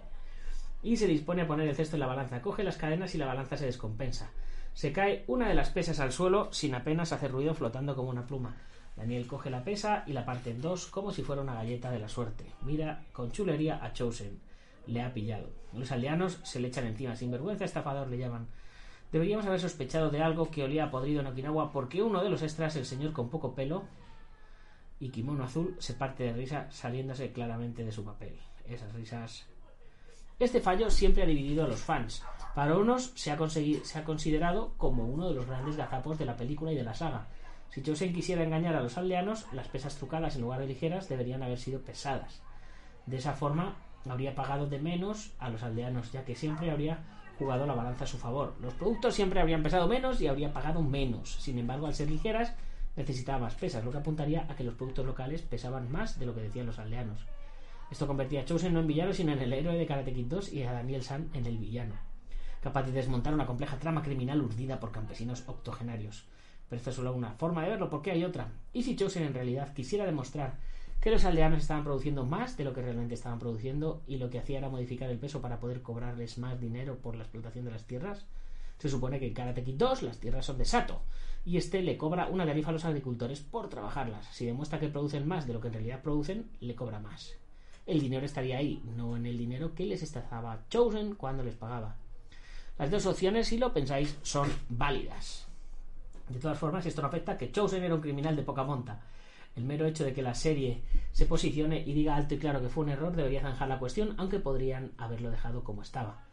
Y 0.84 0.98
se 0.98 1.08
dispone 1.08 1.44
a 1.44 1.48
poner 1.48 1.68
el 1.68 1.76
cesto 1.76 1.96
en 1.96 2.02
la 2.02 2.08
balanza. 2.08 2.42
Coge 2.42 2.64
las 2.64 2.78
cadenas 2.78 3.16
y 3.16 3.18
la 3.18 3.26
balanza 3.26 3.58
se 3.58 3.66
descompensa. 3.66 4.30
Se 4.74 4.94
cae 4.94 5.24
una 5.28 5.48
de 5.48 5.56
las 5.56 5.70
pesas 5.70 6.00
al 6.00 6.12
suelo 6.12 6.50
sin 6.52 6.74
apenas 6.76 7.12
hacer 7.12 7.32
ruido 7.32 7.54
flotando 7.54 7.96
como 7.96 8.10
una 8.10 8.28
pluma. 8.28 8.56
Daniel 8.96 9.28
coge 9.28 9.50
la 9.50 9.64
pesa 9.64 10.04
y 10.08 10.14
la 10.14 10.26
parte 10.26 10.52
en 10.52 10.62
dos 10.62 10.88
como 10.88 11.12
si 11.12 11.24
fuera 11.24 11.42
una 11.42 11.56
galleta 11.56 11.92
de 11.92 12.00
la 12.00 12.10
suerte. 12.10 12.46
Mira 12.62 13.06
con 13.14 13.32
chulería 13.32 13.84
a 13.84 13.94
Chosen. 13.94 14.40
Le 14.88 15.02
ha 15.02 15.14
pillado. 15.14 15.50
Los 15.74 15.92
aldeanos 15.92 16.40
se 16.44 16.60
le 16.60 16.68
echan 16.68 16.88
encima. 16.88 17.16
Sin 17.16 17.32
vergüenza, 17.32 17.66
estafador 17.66 18.10
le 18.10 18.18
llaman. 18.18 18.48
Deberíamos 19.12 19.46
haber 19.46 19.60
sospechado 19.60 20.10
de 20.10 20.22
algo 20.22 20.52
que 20.52 20.64
olía 20.64 20.86
a 20.86 20.92
podrido 20.92 21.22
en 21.22 21.28
Okinawa 21.28 21.72
porque 21.72 22.04
uno 22.04 22.24
de 22.24 22.30
los 22.30 22.44
extras, 22.44 22.76
el 22.76 22.86
señor 22.86 23.14
con 23.14 23.30
poco 23.30 23.56
pelo 23.56 23.84
y 25.00 25.10
kimono 25.10 25.44
azul, 25.44 25.76
se 25.80 25.94
parte 25.94 26.24
de 26.24 26.34
risa 26.34 26.70
saliéndose 26.70 27.32
claramente 27.32 27.84
de 27.84 27.92
su 27.92 28.04
papel. 28.04 28.38
Esas 28.66 28.94
risas. 28.94 29.48
Este 30.38 30.62
fallo 30.62 30.90
siempre 30.90 31.24
ha 31.24 31.26
dividido 31.26 31.66
a 31.66 31.68
los 31.68 31.82
fans. 31.82 32.24
Para 32.54 32.78
unos 32.78 33.12
se 33.16 33.32
ha, 33.32 33.50
se 33.50 34.00
ha 34.00 34.04
considerado 34.04 34.74
como 34.78 35.06
uno 35.06 35.28
de 35.28 35.36
los 35.36 35.48
grandes 35.48 35.76
gazapos 35.76 36.18
de 36.18 36.26
la 36.26 36.38
película 36.38 36.72
y 36.72 36.76
de 36.76 36.84
la 36.84 36.94
saga 36.94 37.28
si 37.70 37.84
Chosen 37.84 38.14
quisiera 38.14 38.44
engañar 38.44 38.76
a 38.76 38.82
los 38.82 38.98
aldeanos, 38.98 39.46
las 39.54 39.68
pesas 39.68 39.96
trucadas 39.96 40.36
en 40.36 40.42
lugar 40.42 40.60
de 40.60 40.66
ligeras 40.66 41.08
deberían 41.08 41.44
haber 41.44 41.60
sido 41.60 41.82
pesadas. 41.82 42.42
De 43.06 43.18
esa 43.18 43.34
forma 43.34 43.76
habría 44.10 44.34
pagado 44.34 44.66
de 44.66 44.80
menos 44.80 45.34
a 45.38 45.50
los 45.50 45.62
aldeanos, 45.62 46.12
ya 46.12 46.26
que 46.26 46.36
siempre 46.36 46.72
habría 46.72 47.19
jugado 47.40 47.66
la 47.66 47.74
balanza 47.74 48.04
a 48.04 48.08
su 48.08 48.18
favor. 48.18 48.54
Los 48.62 48.74
productos 48.74 49.16
siempre 49.16 49.40
habrían 49.40 49.64
pesado 49.64 49.88
menos 49.88 50.20
y 50.22 50.28
habría 50.28 50.52
pagado 50.52 50.82
menos. 50.82 51.38
Sin 51.40 51.58
embargo, 51.58 51.88
al 51.88 51.96
ser 51.96 52.12
ligeras, 52.12 52.54
necesitaba 52.98 53.40
más 53.40 53.56
pesas, 53.56 53.84
lo 53.84 53.92
que 53.92 53.98
apuntaría 53.98 54.46
a 54.50 54.56
que 54.56 54.66
los 54.66 54.76
productos 54.76 55.06
locales 55.06 55.42
pesaban 55.42 55.90
más 55.90 56.20
de 56.20 56.26
lo 56.26 56.36
que 56.36 56.42
decían 56.42 56.66
los 56.66 56.80
aldeanos. 56.80 57.26
Esto 57.90 58.06
convertía 58.06 58.42
a 58.42 58.46
Chosen 58.46 58.74
no 58.74 58.82
en 58.82 58.88
villano, 58.88 59.14
sino 59.14 59.32
en 59.32 59.40
el 59.40 59.54
héroe 59.54 59.78
de 59.78 59.88
Karate 59.88 60.14
Kid 60.14 60.28
2 60.28 60.54
y 60.54 60.64
a 60.64 60.74
Daniel 60.74 61.02
San 61.02 61.30
en 61.34 61.46
el 61.46 61.58
villano, 61.58 61.96
capaz 62.62 62.84
de 62.84 62.92
desmontar 62.92 63.34
una 63.34 63.46
compleja 63.46 63.80
trama 63.80 64.04
criminal 64.04 64.42
urdida 64.42 64.80
por 64.80 64.92
campesinos 64.92 65.46
octogenarios. 65.48 66.26
Pero 66.68 66.78
esto 66.78 66.90
es 66.90 66.96
solo 66.98 67.14
una 67.14 67.32
forma 67.32 67.64
de 67.64 67.70
verlo, 67.70 67.90
porque 67.90 68.12
hay 68.12 68.26
otra. 68.26 68.50
Y 68.74 68.84
si 68.84 68.98
Chosen 68.98 69.24
en 69.24 69.34
realidad 69.34 69.74
quisiera 69.74 70.06
demostrar 70.06 70.58
que 71.02 71.12
los 71.12 71.24
aldeanos 71.24 71.62
estaban 71.62 71.84
produciendo 71.84 72.26
más 72.26 72.58
de 72.58 72.64
lo 72.64 72.74
que 72.74 72.82
realmente 72.82 73.14
estaban 73.14 73.40
produciendo 73.40 74.02
y 74.08 74.18
lo 74.18 74.30
que 74.30 74.40
hacía 74.40 74.58
era 74.58 74.70
modificar 74.70 75.10
el 75.10 75.18
peso 75.18 75.42
para 75.42 75.60
poder 75.60 75.82
cobrarles 75.82 76.38
más 76.38 76.60
dinero 76.60 76.98
por 76.98 77.16
la 77.16 77.24
explotación 77.24 77.66
de 77.66 77.72
las 77.72 77.86
tierras, 77.86 78.26
se 78.80 78.90
supone 78.90 79.20
que 79.20 79.28
en 79.28 79.34
Karate 79.34 79.64
Kid 79.64 79.76
2 79.76 80.04
las 80.04 80.20
tierras 80.20 80.46
son 80.46 80.58
de 80.58 80.66
Sato 80.66 81.02
y 81.46 81.58
este 81.58 81.82
le 81.82 81.98
cobra 81.98 82.28
una 82.28 82.46
tarifa 82.46 82.70
a 82.70 82.74
los 82.74 82.86
agricultores 82.86 83.42
por 83.42 83.70
trabajarlas. 83.70 84.26
Si 84.28 84.46
demuestra 84.46 84.80
que 84.80 84.88
producen 84.88 85.28
más 85.28 85.48
de 85.48 85.54
lo 85.54 85.62
que 85.62 85.68
en 85.68 85.74
realidad 85.74 86.02
producen, 86.02 86.50
le 86.62 86.76
cobra 86.76 87.00
más. 87.00 87.34
El 87.86 88.00
dinero 88.00 88.26
estaría 88.26 88.58
ahí, 88.58 88.82
no 88.96 89.18
en 89.18 89.26
el 89.26 89.38
dinero 89.38 89.74
que 89.74 89.86
les 89.86 90.02
estafaba 90.02 90.62
Chosen 90.70 91.16
cuando 91.16 91.44
les 91.44 91.56
pagaba. 91.56 91.96
Las 92.78 92.92
dos 92.92 93.06
opciones, 93.06 93.48
si 93.48 93.58
lo 93.58 93.74
pensáis, 93.74 94.18
son 94.22 94.50
válidas. 94.70 95.46
De 96.30 96.40
todas 96.40 96.58
formas, 96.58 96.86
esto 96.86 97.02
no 97.02 97.08
afecta 97.08 97.38
que 97.38 97.52
Chosen 97.52 97.84
era 97.84 97.96
un 97.96 98.02
criminal 98.02 98.36
de 98.36 98.44
poca 98.44 98.64
monta. 98.64 99.02
El 99.60 99.66
mero 99.66 99.86
hecho 99.86 100.06
de 100.06 100.14
que 100.14 100.22
la 100.22 100.36
serie 100.36 100.84
se 101.12 101.26
posicione 101.26 101.84
y 101.86 101.92
diga 101.92 102.16
alto 102.16 102.34
y 102.34 102.38
claro 102.38 102.62
que 102.62 102.70
fue 102.70 102.86
un 102.86 102.92
error 102.92 103.14
debería 103.14 103.42
zanjar 103.42 103.68
la 103.68 103.78
cuestión, 103.78 104.16
aunque 104.16 104.40
podrían 104.40 104.94
haberlo 104.98 105.30
dejado 105.32 105.66
como 105.66 105.82
estaba. 105.82 106.24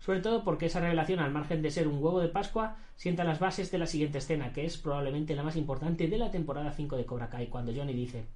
Sobre 0.00 0.20
todo 0.20 0.44
porque 0.44 0.66
esa 0.66 0.80
revelación, 0.80 1.20
al 1.20 1.32
margen 1.32 1.62
de 1.62 1.70
ser 1.70 1.88
un 1.88 1.94
huevo 1.94 2.20
de 2.20 2.28
Pascua, 2.28 2.76
sienta 2.94 3.24
las 3.24 3.40
bases 3.40 3.70
de 3.70 3.78
la 3.78 3.86
siguiente 3.86 4.18
escena, 4.18 4.52
que 4.52 4.66
es 4.66 4.76
probablemente 4.76 5.34
la 5.34 5.42
más 5.42 5.56
importante 5.56 6.08
de 6.08 6.18
la 6.18 6.30
temporada 6.30 6.72
5 6.72 6.98
de 6.98 7.06
Cobra 7.06 7.30
Kai, 7.30 7.46
cuando 7.46 7.72
Johnny 7.74 7.94
dice 7.94 8.26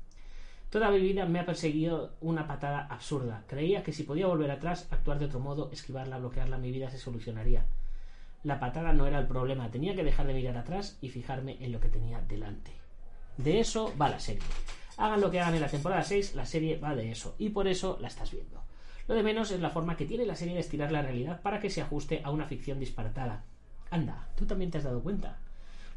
Toda 0.71 0.91
mi 0.91 0.99
vida 0.99 1.27
me 1.27 1.41
ha 1.41 1.45
perseguido 1.45 2.15
una 2.23 2.47
patada 2.47 2.87
absurda. 2.87 3.45
Creía 3.49 3.83
que 3.83 3.93
si 3.93 4.05
podía 4.05 4.29
volver 4.29 4.51
atrás, 4.51 4.89
actuar 4.91 5.19
de 5.19 5.27
otro 5.27 5.41
modo, 5.41 5.69
esquivarla, 5.73 6.17
bloquearla, 6.17 6.57
mi 6.57 6.73
vida 6.73 6.89
se 6.89 6.97
solucionaría. 6.97 7.67
La 8.45 8.59
patada 8.59 8.95
no 8.95 9.07
era 9.07 9.19
el 9.19 9.27
problema, 9.27 9.71
tenía 9.71 9.95
que 9.95 10.05
dejar 10.05 10.27
de 10.27 10.33
mirar 10.33 10.57
atrás 10.57 10.97
y 11.03 11.11
fijarme 11.11 11.59
en 11.61 11.71
lo 11.71 11.81
que 11.81 11.91
tenía 11.91 12.23
delante. 12.23 12.78
De 13.39 13.61
eso 13.61 13.95
va 14.01 14.09
la 14.09 14.21
serie. 14.21 14.43
Hagan 14.97 15.21
lo 15.21 15.31
que 15.31 15.41
hagan 15.41 15.55
en 15.55 15.61
la 15.61 15.69
temporada 15.69 16.03
6, 16.03 16.35
la 16.35 16.45
serie 16.45 16.77
va 16.77 16.95
de 16.95 17.13
eso, 17.13 17.37
y 17.39 17.51
por 17.51 17.69
eso 17.69 17.97
la 18.01 18.09
estás 18.09 18.33
viendo. 18.33 18.63
Lo 19.07 19.15
de 19.15 19.23
menos 19.23 19.51
es 19.53 19.61
la 19.61 19.71
forma 19.71 19.97
que 19.97 20.05
tiene 20.05 20.27
la 20.27 20.35
serie 20.35 20.55
de 20.55 20.61
estirar 20.61 20.91
la 20.91 21.03
realidad 21.03 21.41
para 21.41 21.61
que 21.61 21.71
se 21.71 21.81
ajuste 21.81 22.21
a 22.25 22.31
una 22.31 22.47
ficción 22.47 22.81
disparatada. 22.81 23.45
Anda, 23.91 24.29
tú 24.37 24.45
también 24.45 24.71
te 24.71 24.79
has 24.79 24.85
dado 24.85 25.01
cuenta. 25.01 25.39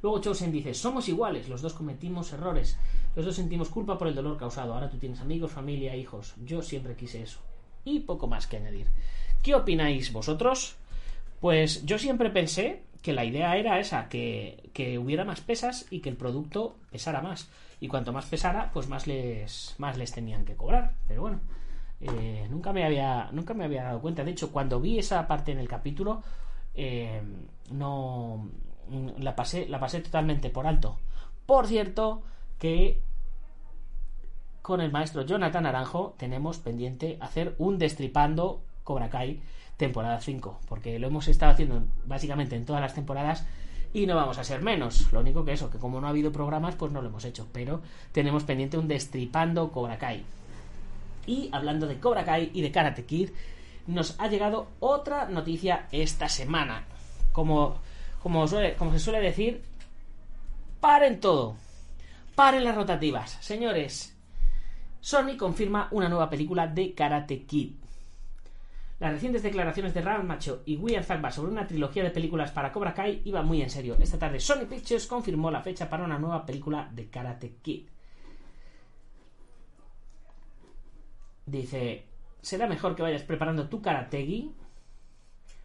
Luego 0.01 0.21
Chosen 0.21 0.51
dice, 0.51 0.73
somos 0.73 1.10
iguales, 1.10 1.49
los 1.49 1.62
dos 1.62 1.73
cometimos 1.73 2.32
errores, 2.32 2.77
los 3.15 3.25
dos 3.25 3.36
sentimos 3.36 3.69
culpa 3.69 3.97
por 3.97 4.08
el 4.08 4.15
dolor 4.15 4.38
causado, 4.38 4.73
ahora 4.73 4.89
tú 4.89 4.97
tienes 4.97 5.19
amigos, 5.19 5.51
familia, 5.51 5.95
hijos, 5.95 6.36
yo 6.45 6.62
siempre 6.62 6.95
quise 6.95 7.21
eso. 7.21 7.39
Y 7.84 8.01
poco 8.01 8.27
más 8.27 8.47
que 8.47 8.58
añadir. 8.58 8.88
¿Qué 9.43 9.56
opináis 9.56 10.13
vosotros? 10.13 10.75
Pues 11.39 11.86
yo 11.86 11.97
siempre 11.97 12.30
pensé 12.30 12.84
que 13.01 13.13
la 13.13 13.25
idea 13.25 13.55
era 13.57 13.79
esa, 13.79 14.07
que, 14.09 14.69
hubiera 15.01 15.25
más 15.25 15.41
pesas 15.41 15.87
y 15.89 16.01
que 16.01 16.09
el 16.09 16.17
producto 16.17 16.75
pesara 16.91 17.21
más. 17.21 17.49
Y 17.79 17.87
cuanto 17.87 18.13
más 18.13 18.25
pesara, 18.25 18.69
pues 18.73 18.87
más 18.87 19.07
les, 19.07 19.75
más 19.79 19.97
les 19.97 20.11
tenían 20.11 20.45
que 20.45 20.55
cobrar. 20.55 20.93
Pero 21.07 21.21
bueno, 21.21 21.39
eh, 21.99 22.47
nunca, 22.49 22.73
me 22.73 22.85
había, 22.85 23.29
nunca 23.31 23.53
me 23.53 23.65
había 23.65 23.83
dado 23.83 24.01
cuenta. 24.01 24.23
De 24.23 24.31
hecho, 24.31 24.51
cuando 24.51 24.79
vi 24.79 24.99
esa 24.99 25.27
parte 25.27 25.51
en 25.51 25.59
el 25.59 25.67
capítulo, 25.67 26.21
eh, 26.75 27.21
no 27.71 28.49
la 29.17 29.35
pasé, 29.35 29.67
la 29.67 29.79
pasé 29.79 30.01
totalmente 30.01 30.49
por 30.49 30.67
alto. 30.67 30.99
Por 31.45 31.67
cierto, 31.67 32.21
que 32.59 33.01
con 34.61 34.79
el 34.79 34.91
maestro 34.91 35.23
Jonathan 35.23 35.63
Naranjo 35.63 36.13
tenemos 36.17 36.59
pendiente 36.59 37.17
hacer 37.19 37.55
un 37.57 37.79
destripando 37.79 38.61
Cobra 38.83 39.09
Kai 39.09 39.41
temporada 39.81 40.21
5, 40.21 40.61
porque 40.69 40.99
lo 40.99 41.07
hemos 41.07 41.27
estado 41.27 41.51
haciendo 41.51 41.83
básicamente 42.05 42.55
en 42.55 42.65
todas 42.65 42.81
las 42.81 42.93
temporadas 42.93 43.45
y 43.93 44.05
no 44.05 44.15
vamos 44.15 44.37
a 44.37 44.43
ser 44.43 44.61
menos. 44.61 45.11
Lo 45.11 45.19
único 45.19 45.43
que 45.43 45.53
eso, 45.53 45.69
que 45.71 45.79
como 45.79 45.99
no 45.99 46.07
ha 46.07 46.11
habido 46.11 46.31
programas, 46.31 46.75
pues 46.75 46.91
no 46.91 47.01
lo 47.01 47.09
hemos 47.09 47.25
hecho, 47.25 47.47
pero 47.51 47.81
tenemos 48.11 48.43
pendiente 48.43 48.77
un 48.77 48.87
destripando 48.87 49.71
Cobra 49.71 49.97
Kai. 49.97 50.23
Y 51.25 51.49
hablando 51.51 51.87
de 51.87 51.99
Cobra 51.99 52.23
Kai 52.23 52.51
y 52.53 52.61
de 52.61 52.71
Karate 52.71 53.05
Kid, 53.05 53.31
nos 53.87 54.19
ha 54.19 54.27
llegado 54.27 54.67
otra 54.79 55.25
noticia 55.25 55.87
esta 55.91 56.29
semana. 56.29 56.85
Como, 57.31 57.79
como, 58.21 58.47
se 58.47 58.99
suele 58.99 59.19
decir, 59.19 59.63
paren 60.79 61.19
todo. 61.19 61.55
Paren 62.35 62.63
las 62.63 62.75
rotativas. 62.75 63.37
Señores, 63.41 64.15
Sony 64.99 65.37
confirma 65.37 65.87
una 65.89 66.07
nueva 66.07 66.29
película 66.29 66.67
de 66.67 66.93
Karate 66.93 67.43
Kid. 67.45 67.73
Las 69.01 69.13
recientes 69.13 69.41
declaraciones 69.41 69.95
de 69.95 70.01
Ralph 70.01 70.25
Macho 70.25 70.61
y 70.63 70.77
William 70.77 71.03
Zabka 71.03 71.31
sobre 71.31 71.51
una 71.51 71.65
trilogía 71.65 72.03
de 72.03 72.11
películas 72.11 72.51
para 72.51 72.71
Cobra 72.71 72.93
Kai 72.93 73.23
iban 73.25 73.47
muy 73.47 73.59
en 73.59 73.71
serio. 73.71 73.97
Esta 73.99 74.19
tarde 74.19 74.39
Sony 74.39 74.67
Pictures 74.69 75.07
confirmó 75.07 75.49
la 75.49 75.63
fecha 75.63 75.89
para 75.89 76.03
una 76.03 76.19
nueva 76.19 76.45
película 76.45 76.87
de 76.93 77.09
Karate 77.09 77.55
Kid. 77.63 77.87
Dice, 81.47 82.05
será 82.43 82.67
mejor 82.67 82.95
que 82.95 83.01
vayas 83.01 83.23
preparando 83.23 83.67
tu 83.67 83.81
karategi 83.81 84.53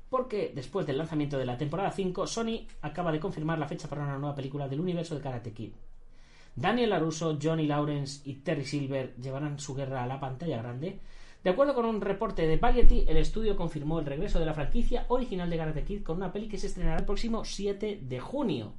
porque 0.08 0.52
después 0.54 0.86
del 0.86 0.96
lanzamiento 0.96 1.36
de 1.36 1.44
la 1.44 1.58
temporada 1.58 1.90
5, 1.90 2.26
Sony 2.26 2.66
acaba 2.80 3.12
de 3.12 3.20
confirmar 3.20 3.58
la 3.58 3.68
fecha 3.68 3.86
para 3.86 4.04
una 4.04 4.16
nueva 4.16 4.34
película 4.34 4.66
del 4.66 4.80
universo 4.80 5.14
de 5.14 5.20
Karate 5.20 5.52
Kid. 5.52 5.72
Daniel 6.54 6.88
LaRusso, 6.88 7.36
Johnny 7.38 7.66
Lawrence 7.66 8.22
y 8.24 8.36
Terry 8.36 8.64
Silver 8.64 9.14
llevarán 9.16 9.58
su 9.58 9.74
guerra 9.74 10.04
a 10.04 10.06
la 10.06 10.18
pantalla 10.18 10.62
grande. 10.62 11.00
De 11.46 11.52
acuerdo 11.52 11.76
con 11.76 11.84
un 11.84 12.00
reporte 12.00 12.44
de 12.44 12.56
Variety, 12.56 13.04
el 13.06 13.18
estudio 13.18 13.54
confirmó 13.54 14.00
el 14.00 14.06
regreso 14.06 14.40
de 14.40 14.46
la 14.46 14.52
franquicia 14.52 15.04
original 15.06 15.48
de 15.48 15.56
Karate 15.56 15.84
Kid 15.84 16.02
con 16.02 16.16
una 16.16 16.32
peli 16.32 16.48
que 16.48 16.58
se 16.58 16.66
estrenará 16.66 16.98
el 16.98 17.04
próximo 17.04 17.44
7 17.44 18.00
de 18.02 18.18
junio 18.18 18.72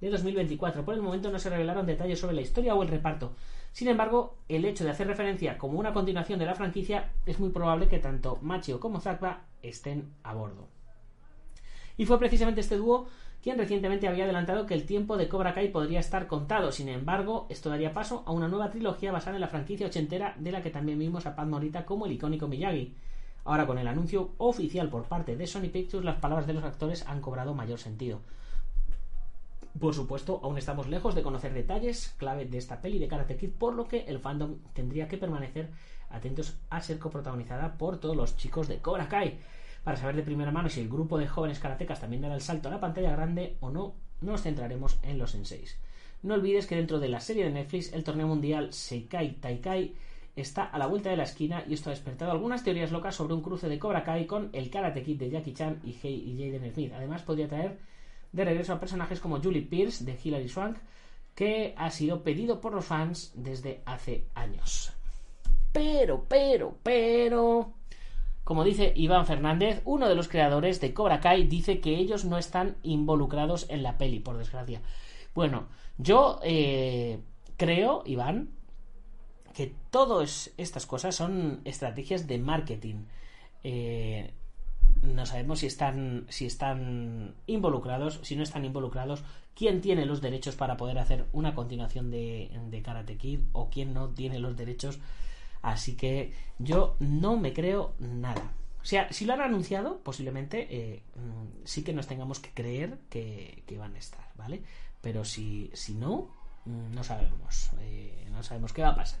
de 0.00 0.10
2024. 0.10 0.84
Por 0.84 0.94
el 0.94 1.00
momento 1.00 1.30
no 1.30 1.38
se 1.38 1.48
revelaron 1.48 1.86
detalles 1.86 2.18
sobre 2.18 2.34
la 2.34 2.40
historia 2.40 2.74
o 2.74 2.82
el 2.82 2.88
reparto. 2.88 3.36
Sin 3.70 3.86
embargo, 3.86 4.36
el 4.48 4.64
hecho 4.64 4.82
de 4.82 4.90
hacer 4.90 5.06
referencia 5.06 5.58
como 5.58 5.78
una 5.78 5.92
continuación 5.92 6.40
de 6.40 6.46
la 6.46 6.56
franquicia 6.56 7.12
es 7.24 7.38
muy 7.38 7.50
probable 7.50 7.86
que 7.86 8.00
tanto 8.00 8.40
Machio 8.42 8.80
como 8.80 8.98
Zakba 8.98 9.44
estén 9.62 10.12
a 10.24 10.34
bordo. 10.34 10.66
Y 11.96 12.04
fue 12.06 12.18
precisamente 12.18 12.62
este 12.62 12.78
dúo 12.78 13.06
quien 13.42 13.58
recientemente 13.58 14.08
había 14.08 14.24
adelantado 14.24 14.66
que 14.66 14.74
el 14.74 14.84
tiempo 14.84 15.16
de 15.16 15.28
Cobra 15.28 15.54
Kai 15.54 15.68
podría 15.68 16.00
estar 16.00 16.26
contado. 16.26 16.72
Sin 16.72 16.88
embargo, 16.88 17.46
esto 17.48 17.70
daría 17.70 17.92
paso 17.92 18.22
a 18.26 18.32
una 18.32 18.48
nueva 18.48 18.70
trilogía 18.70 19.12
basada 19.12 19.36
en 19.36 19.40
la 19.40 19.48
franquicia 19.48 19.86
ochentera 19.86 20.34
de 20.38 20.52
la 20.52 20.62
que 20.62 20.70
también 20.70 20.98
vimos 20.98 21.26
a 21.26 21.36
Pat 21.36 21.46
Morita 21.46 21.84
como 21.84 22.06
el 22.06 22.12
icónico 22.12 22.48
Miyagi. 22.48 22.94
Ahora, 23.44 23.66
con 23.66 23.78
el 23.78 23.88
anuncio 23.88 24.32
oficial 24.38 24.88
por 24.88 25.04
parte 25.04 25.36
de 25.36 25.46
Sony 25.46 25.70
Pictures, 25.72 26.04
las 26.04 26.18
palabras 26.18 26.46
de 26.46 26.52
los 26.52 26.64
actores 26.64 27.06
han 27.06 27.20
cobrado 27.20 27.54
mayor 27.54 27.78
sentido. 27.78 28.20
Por 29.78 29.94
supuesto, 29.94 30.40
aún 30.42 30.58
estamos 30.58 30.88
lejos 30.88 31.14
de 31.14 31.22
conocer 31.22 31.54
detalles 31.54 32.14
clave 32.18 32.46
de 32.46 32.58
esta 32.58 32.80
peli 32.80 32.98
de 32.98 33.06
Karate 33.06 33.36
Kid, 33.36 33.50
por 33.52 33.74
lo 33.74 33.86
que 33.86 34.00
el 34.00 34.18
fandom 34.18 34.56
tendría 34.72 35.06
que 35.06 35.18
permanecer 35.18 35.70
atentos 36.10 36.56
a 36.68 36.80
ser 36.80 36.98
coprotagonizada 36.98 37.78
por 37.78 37.98
todos 37.98 38.16
los 38.16 38.36
chicos 38.36 38.66
de 38.66 38.78
Cobra 38.78 39.08
Kai. 39.08 39.38
Para 39.84 39.96
saber 39.96 40.16
de 40.16 40.22
primera 40.22 40.50
mano 40.50 40.68
si 40.68 40.80
el 40.80 40.88
grupo 40.88 41.18
de 41.18 41.28
jóvenes 41.28 41.58
karatecas 41.58 42.00
también 42.00 42.22
dará 42.22 42.34
el 42.34 42.40
salto 42.40 42.68
a 42.68 42.72
la 42.72 42.80
pantalla 42.80 43.12
grande 43.12 43.56
o 43.60 43.70
no, 43.70 43.94
nos 44.20 44.42
centraremos 44.42 44.98
en 45.02 45.18
los 45.18 45.30
senseis. 45.30 45.78
No 46.22 46.34
olvides 46.34 46.66
que 46.66 46.76
dentro 46.76 46.98
de 46.98 47.08
la 47.08 47.20
serie 47.20 47.44
de 47.44 47.50
Netflix, 47.50 47.92
el 47.92 48.04
torneo 48.04 48.26
mundial 48.26 48.72
Seikai 48.72 49.34
Taikai 49.40 49.94
está 50.34 50.64
a 50.64 50.78
la 50.78 50.86
vuelta 50.86 51.10
de 51.10 51.16
la 51.16 51.22
esquina 51.24 51.64
y 51.68 51.74
esto 51.74 51.90
ha 51.90 51.92
despertado 51.92 52.32
algunas 52.32 52.64
teorías 52.64 52.92
locas 52.92 53.14
sobre 53.14 53.34
un 53.34 53.42
cruce 53.42 53.68
de 53.68 53.78
Cobra 53.78 54.04
Kai 54.04 54.26
con 54.26 54.50
el 54.52 54.70
Karate 54.70 55.02
Kid 55.02 55.18
de 55.18 55.30
Jackie 55.30 55.54
Chan 55.54 55.80
y, 55.84 55.90
y 55.90 56.36
Jaden 56.36 56.72
Smith. 56.72 56.92
Además, 56.94 57.22
podría 57.22 57.48
traer 57.48 57.78
de 58.32 58.44
regreso 58.44 58.72
a 58.72 58.80
personajes 58.80 59.20
como 59.20 59.40
Julie 59.40 59.62
Pierce 59.62 60.04
de 60.04 60.18
Hilary 60.22 60.48
Swank, 60.48 60.78
que 61.34 61.74
ha 61.76 61.90
sido 61.90 62.22
pedido 62.22 62.60
por 62.60 62.74
los 62.74 62.84
fans 62.84 63.32
desde 63.34 63.80
hace 63.84 64.26
años. 64.34 64.92
Pero, 65.72 66.24
pero, 66.28 66.76
pero... 66.82 67.77
Como 68.48 68.64
dice 68.64 68.94
Iván 68.96 69.26
Fernández, 69.26 69.82
uno 69.84 70.08
de 70.08 70.14
los 70.14 70.26
creadores 70.26 70.80
de 70.80 70.94
Cobra 70.94 71.20
Kai 71.20 71.46
dice 71.46 71.80
que 71.82 71.98
ellos 71.98 72.24
no 72.24 72.38
están 72.38 72.78
involucrados 72.82 73.66
en 73.68 73.82
la 73.82 73.98
peli, 73.98 74.20
por 74.20 74.38
desgracia. 74.38 74.80
Bueno, 75.34 75.68
yo 75.98 76.40
eh, 76.42 77.18
creo, 77.58 78.02
Iván, 78.06 78.48
que 79.52 79.74
todas 79.90 80.50
estas 80.56 80.86
cosas 80.86 81.14
son 81.14 81.60
estrategias 81.66 82.26
de 82.26 82.38
marketing. 82.38 83.04
Eh, 83.64 84.32
no 85.02 85.26
sabemos 85.26 85.58
si 85.58 85.66
están, 85.66 86.24
si 86.30 86.46
están 86.46 87.34
involucrados, 87.46 88.18
si 88.22 88.34
no 88.34 88.42
están 88.42 88.64
involucrados, 88.64 89.24
quién 89.54 89.82
tiene 89.82 90.06
los 90.06 90.22
derechos 90.22 90.56
para 90.56 90.78
poder 90.78 90.98
hacer 90.98 91.26
una 91.34 91.54
continuación 91.54 92.10
de, 92.10 92.50
de 92.70 92.80
Karate 92.80 93.18
Kid 93.18 93.40
o 93.52 93.68
quién 93.68 93.92
no 93.92 94.08
tiene 94.08 94.38
los 94.38 94.56
derechos. 94.56 95.00
Así 95.62 95.96
que 95.96 96.32
yo 96.58 96.96
no 97.00 97.36
me 97.36 97.52
creo 97.52 97.94
nada. 97.98 98.52
O 98.80 98.84
sea, 98.84 99.12
si 99.12 99.24
lo 99.24 99.34
han 99.34 99.40
anunciado, 99.40 99.98
posiblemente 99.98 100.66
eh, 100.70 101.02
mm, 101.16 101.64
sí 101.64 101.82
que 101.82 101.92
nos 101.92 102.06
tengamos 102.06 102.40
que 102.40 102.50
creer 102.50 102.98
que, 103.10 103.62
van 103.76 103.94
a 103.94 103.98
estar, 103.98 104.26
¿vale? 104.36 104.62
Pero 105.00 105.24
si, 105.24 105.70
si 105.74 105.94
no, 105.94 106.30
mm, 106.64 106.94
no 106.94 107.04
sabemos. 107.04 107.70
Eh, 107.80 108.26
no 108.32 108.42
sabemos 108.42 108.72
qué 108.72 108.82
va 108.82 108.90
a 108.90 108.96
pasar. 108.96 109.20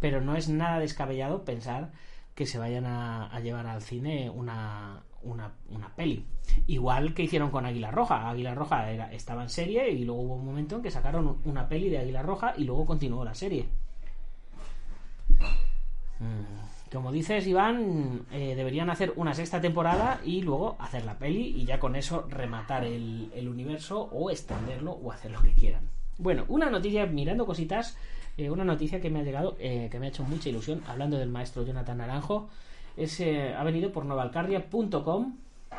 Pero 0.00 0.20
no 0.20 0.36
es 0.36 0.48
nada 0.48 0.80
descabellado 0.80 1.44
pensar 1.44 1.92
que 2.34 2.46
se 2.46 2.58
vayan 2.58 2.84
a, 2.84 3.40
llevar 3.40 3.66
al 3.66 3.80
cine 3.80 4.28
una, 4.28 5.02
una, 5.22 5.52
peli. 5.96 6.26
Igual 6.66 7.14
que 7.14 7.22
hicieron 7.22 7.50
con 7.50 7.64
Águila 7.64 7.90
Roja. 7.90 8.28
Águila 8.28 8.54
Roja 8.54 9.12
estaba 9.12 9.42
en 9.42 9.48
serie 9.48 9.90
y 9.90 10.04
luego 10.04 10.22
hubo 10.22 10.34
un 10.34 10.44
momento 10.44 10.76
en 10.76 10.82
que 10.82 10.90
sacaron 10.90 11.40
una 11.44 11.68
peli 11.68 11.88
de 11.88 11.98
Águila 11.98 12.22
Roja 12.22 12.54
y 12.56 12.64
luego 12.64 12.86
continuó 12.86 13.24
la 13.24 13.34
serie. 13.34 13.68
Mm, 16.20 16.92
como 16.92 17.10
dices, 17.10 17.46
Iván, 17.46 18.26
eh, 18.30 18.54
deberían 18.54 18.88
hacer 18.88 19.12
una 19.16 19.34
sexta 19.34 19.60
temporada 19.60 20.20
y 20.24 20.42
luego 20.42 20.76
hacer 20.78 21.04
la 21.04 21.18
peli 21.18 21.54
y 21.56 21.64
ya 21.64 21.80
con 21.80 21.96
eso 21.96 22.26
rematar 22.28 22.84
el, 22.84 23.48
universo 23.48 24.08
o 24.12 24.30
extenderlo 24.30 24.92
o 24.92 25.10
hacer 25.10 25.32
lo 25.32 25.42
que 25.42 25.52
quieran. 25.54 25.82
Bueno, 26.18 26.44
una 26.48 26.70
noticia, 26.70 27.06
mirando 27.06 27.46
cositas, 27.46 27.96
eh, 28.36 28.48
una 28.48 28.64
noticia 28.64 29.00
que 29.00 29.10
me 29.10 29.20
ha 29.20 29.22
llegado, 29.22 29.56
eh, 29.58 29.88
que 29.90 29.98
me 29.98 30.06
ha 30.06 30.08
hecho 30.10 30.22
mucha 30.22 30.48
ilusión, 30.48 30.82
hablando 30.86 31.18
del 31.18 31.30
maestro 31.30 31.64
Jonathan 31.64 31.98
Naranjo, 31.98 32.48
es, 32.96 33.18
eh, 33.20 33.52
ha 33.54 33.64
venido 33.64 33.90
por 33.90 34.04
novalcardia.com, 34.04 35.36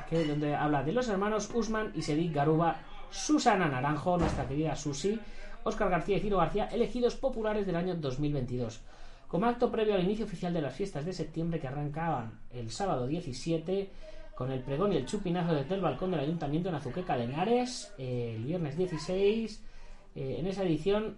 que 0.10 0.26
donde 0.26 0.54
habla 0.56 0.84
de 0.84 0.91
los 0.91 1.08
hermanos 1.08 1.50
Usman 1.54 1.93
y 1.95 2.02
Sedik 2.02 2.34
Garuba, 2.34 2.82
Susana 3.10 3.69
Naranjo, 3.69 4.17
nuestra 4.17 4.48
querida 4.48 4.76
Susi, 4.76 5.17
Oscar 5.63 5.89
García 5.89 6.17
y 6.17 6.19
Ciro 6.19 6.38
García, 6.38 6.65
elegidos 6.65 7.15
populares 7.15 7.65
del 7.65 7.78
año 7.78 7.95
2022. 7.95 8.82
Como 9.27 9.47
acto 9.47 9.71
previo 9.71 9.95
al 9.95 10.03
inicio 10.03 10.25
oficial 10.25 10.53
de 10.53 10.61
las 10.61 10.75
fiestas 10.75 11.05
de 11.05 11.13
septiembre 11.13 11.59
que 11.59 11.67
arrancaban 11.67 12.39
el 12.51 12.71
sábado 12.71 13.07
17 13.07 13.89
con 14.35 14.51
el 14.51 14.61
pregón 14.61 14.93
y 14.93 14.97
el 14.97 15.05
chupinazo 15.05 15.53
desde 15.53 15.75
el 15.75 15.81
balcón 15.81 16.11
del 16.11 16.19
Ayuntamiento 16.19 16.69
en 16.69 16.75
Azuqueca 16.75 17.17
de 17.17 17.23
Henares, 17.23 17.93
el 17.97 18.43
viernes 18.43 18.77
16, 18.77 19.63
en 20.15 20.45
esa 20.45 20.63
edición 20.63 21.15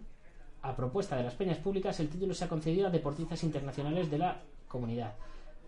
a 0.62 0.76
propuesta 0.76 1.16
de 1.16 1.24
las 1.24 1.36
peñas 1.36 1.58
públicas, 1.58 2.00
el 2.00 2.10
título 2.10 2.34
se 2.34 2.46
ha 2.46 2.50
concedido 2.50 2.88
a 2.88 2.92
deportistas 2.92 3.44
internacionales 3.44 4.10
de 4.10 4.18
la 4.18 4.42
comunidad. 4.68 5.16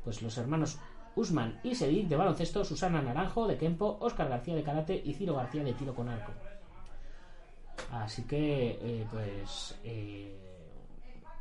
Pues 0.04 0.21
los 0.21 0.38
hermanos 0.38 0.78
Usman 1.15 1.60
y 1.63 1.75
Sedik 1.75 2.08
de 2.08 2.15
baloncesto, 2.15 2.63
Susana 2.63 3.02
Naranjo 3.02 3.47
de 3.47 3.58
Kempo, 3.58 3.97
Óscar 4.02 4.30
García 4.30 4.56
de 4.56 4.63
karate 4.63 5.02
y 5.04 5.13
Ciro 5.13 5.36
García 5.36 5.63
de 5.63 5.73
tiro 5.73 5.93
con 5.93 6.10
arco. 6.10 6.32
Así 7.91 8.23
que, 8.23 8.78
eh, 8.82 9.08
pues, 9.10 9.80
eh, 9.84 10.49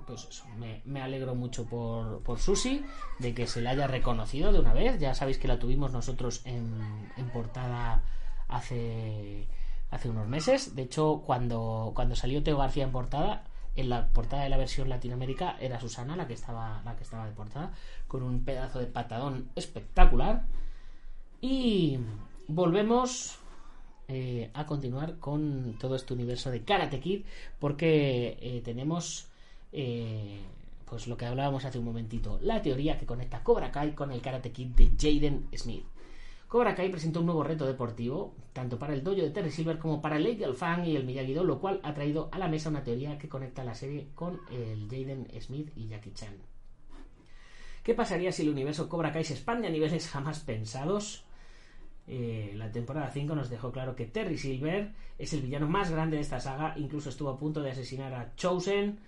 pues 0.09 0.27
eso, 0.29 0.44
me, 0.85 1.01
alegro 1.01 1.37
mucho 1.37 1.66
por, 1.66 2.23
por 2.23 2.40
Susi, 2.40 2.85
de 3.21 3.35
que 3.35 3.47
se 3.47 3.61
la 3.61 3.71
haya 3.71 3.87
reconocido 3.87 4.53
de 4.53 4.59
una 4.59 4.73
vez. 4.73 4.99
Ya 4.99 5.14
sabéis 5.14 5.38
que 5.38 5.47
la 5.47 5.61
tuvimos 5.61 5.92
nosotros 5.92 6.40
en, 6.44 7.12
en 7.16 7.31
portada 7.31 8.03
hace 8.49 9.47
hace 9.90 10.09
unos 10.09 10.29
meses. 10.29 10.75
De 10.75 10.83
hecho, 10.83 11.23
cuando, 11.25 11.92
cuando 11.94 12.14
salió 12.16 12.42
Teo 12.42 12.59
García 12.59 12.85
en 12.85 12.92
portada, 12.92 13.44
en 13.77 13.88
la 13.88 14.09
portada 14.09 14.42
de 14.42 14.49
la 14.49 14.57
versión 14.57 14.88
Latinoamérica 14.88 15.57
era 15.61 15.81
Susana 15.81 16.16
la 16.16 16.27
que 16.27 16.35
estaba, 16.35 16.83
la 16.85 16.97
que 16.97 17.05
estaba 17.05 17.27
de 17.27 17.33
portada, 17.33 17.73
con 18.07 18.23
un 18.23 18.44
pedazo 18.44 18.79
de 18.79 18.87
patadón 18.87 19.51
espectacular. 19.55 20.44
Y 21.40 21.99
volvemos 22.49 23.38
eh, 24.09 24.51
a 24.55 24.66
continuar 24.66 25.18
con 25.18 25.77
todo 25.79 25.94
este 25.94 26.14
universo 26.14 26.51
de 26.51 26.64
Karate 26.64 27.01
Kid, 27.01 27.25
porque 27.59 28.38
eh, 28.40 28.62
tenemos 28.64 29.27
eh, 29.72 30.40
pues 30.85 31.07
lo 31.07 31.16
que 31.16 31.26
hablábamos 31.26 31.64
hace 31.64 31.78
un 31.78 31.85
momentito, 31.85 32.38
la 32.42 32.62
teoría 32.62 32.98
que 32.98 33.07
conecta 33.07 33.42
Cobra 33.42 33.70
Kai 33.70 33.94
con 33.94 34.11
el 34.12 34.20
Karate 34.20 34.52
Kid 34.52 34.68
de 34.68 34.90
Jaden 34.98 35.48
Smith. 35.54 35.85
Cobra 36.48 36.74
Kai 36.74 36.90
presentó 36.90 37.20
un 37.20 37.26
nuevo 37.26 37.44
reto 37.44 37.66
deportivo, 37.66 38.35
tanto 38.54 38.78
para 38.78 38.94
el 38.94 39.04
dojo 39.04 39.20
de 39.20 39.31
Terry 39.31 39.50
Silver 39.50 39.78
como 39.78 40.00
para 40.00 40.16
el 40.16 40.24
Lady 40.24 40.50
Fan 40.54 40.87
y 40.87 40.96
el 40.96 41.04
Miyagi-Do, 41.04 41.44
lo 41.44 41.61
cual 41.61 41.78
ha 41.83 41.92
traído 41.92 42.31
a 42.33 42.38
la 42.38 42.48
mesa 42.48 42.70
una 42.70 42.83
teoría 42.83 43.18
que 43.18 43.28
conecta 43.28 43.64
la 43.64 43.74
serie 43.74 44.09
con 44.14 44.40
el 44.50 44.88
Jaden 44.88 45.28
Smith 45.40 45.70
y 45.76 45.88
Jackie 45.88 46.14
Chan. 46.14 46.35
¿Qué 47.83 47.94
pasaría 47.94 48.33
si 48.33 48.42
el 48.42 48.48
universo 48.48 48.88
Cobra 48.88 49.12
Kai 49.12 49.24
se 49.24 49.35
expande 49.35 49.68
a 49.68 49.70
niveles 49.70 50.09
jamás 50.11 50.40
pensados? 50.40 51.24
Eh, 52.07 52.52
la 52.57 52.72
temporada 52.72 53.11
5 53.11 53.35
nos 53.35 53.50
dejó 53.50 53.70
claro 53.70 53.94
que 53.94 54.07
Terry 54.07 54.38
Silver 54.38 54.94
es 55.18 55.35
el 55.35 55.42
villano 55.42 55.68
más 55.68 55.90
grande 55.90 56.16
de 56.16 56.22
esta 56.22 56.40
saga, 56.40 56.72
incluso 56.78 57.11
estuvo 57.11 57.28
a 57.28 57.38
punto 57.38 57.61
de 57.61 57.72
asesinar 57.72 58.14
a 58.14 58.35
Chosen, 58.37 59.00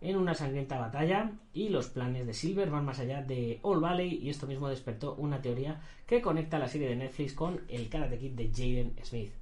en 0.00 0.16
una 0.16 0.34
sangrienta 0.34 0.78
batalla 0.78 1.32
y 1.52 1.68
los 1.68 1.88
planes 1.88 2.26
de 2.26 2.34
Silver 2.34 2.70
van 2.70 2.84
más 2.84 3.00
allá 3.00 3.22
de 3.22 3.58
All 3.62 3.80
Valley 3.80 4.20
y 4.22 4.30
esto 4.30 4.46
mismo 4.46 4.68
despertó 4.68 5.14
una 5.16 5.40
teoría 5.42 5.80
que 6.06 6.22
conecta 6.22 6.58
la 6.58 6.68
serie 6.68 6.88
de 6.88 6.96
Netflix 6.96 7.32
con 7.32 7.62
el 7.68 7.88
Karate 7.88 8.18
Kid 8.18 8.32
de 8.32 8.50
Jaden 8.50 8.94
Smith. 9.02 9.32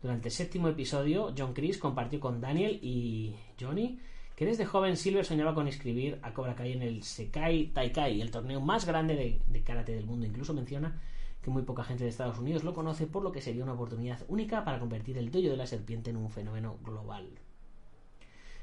Durante 0.00 0.28
el 0.28 0.32
séptimo 0.32 0.68
episodio, 0.68 1.34
John 1.36 1.52
Chris 1.52 1.78
compartió 1.78 2.20
con 2.20 2.40
Daniel 2.40 2.78
y 2.82 3.34
Johnny 3.60 3.98
que 4.38 4.46
desde 4.46 4.64
joven 4.64 4.96
Silver 4.96 5.24
soñaba 5.24 5.52
con 5.52 5.66
inscribir 5.66 6.20
a 6.22 6.32
Cobra 6.32 6.54
Kai 6.54 6.72
en 6.72 6.82
el 6.82 7.02
Sekai 7.02 7.72
Taikai, 7.72 8.20
el 8.20 8.30
torneo 8.30 8.60
más 8.60 8.86
grande 8.86 9.40
de, 9.48 9.62
karate 9.62 9.92
del 9.92 10.06
mundo. 10.06 10.26
Incluso 10.26 10.54
menciona 10.54 11.02
que 11.42 11.50
muy 11.50 11.62
poca 11.62 11.82
gente 11.82 12.04
de 12.04 12.10
Estados 12.10 12.38
Unidos 12.38 12.62
lo 12.62 12.72
conoce, 12.72 13.08
por 13.08 13.24
lo 13.24 13.32
que 13.32 13.40
sería 13.40 13.64
una 13.64 13.72
oportunidad 13.72 14.24
única 14.28 14.64
para 14.64 14.78
convertir 14.78 15.18
el 15.18 15.32
dojo 15.32 15.48
de 15.48 15.56
la 15.56 15.66
serpiente 15.66 16.10
en 16.10 16.16
un 16.18 16.30
fenómeno 16.30 16.78
global. 16.84 17.28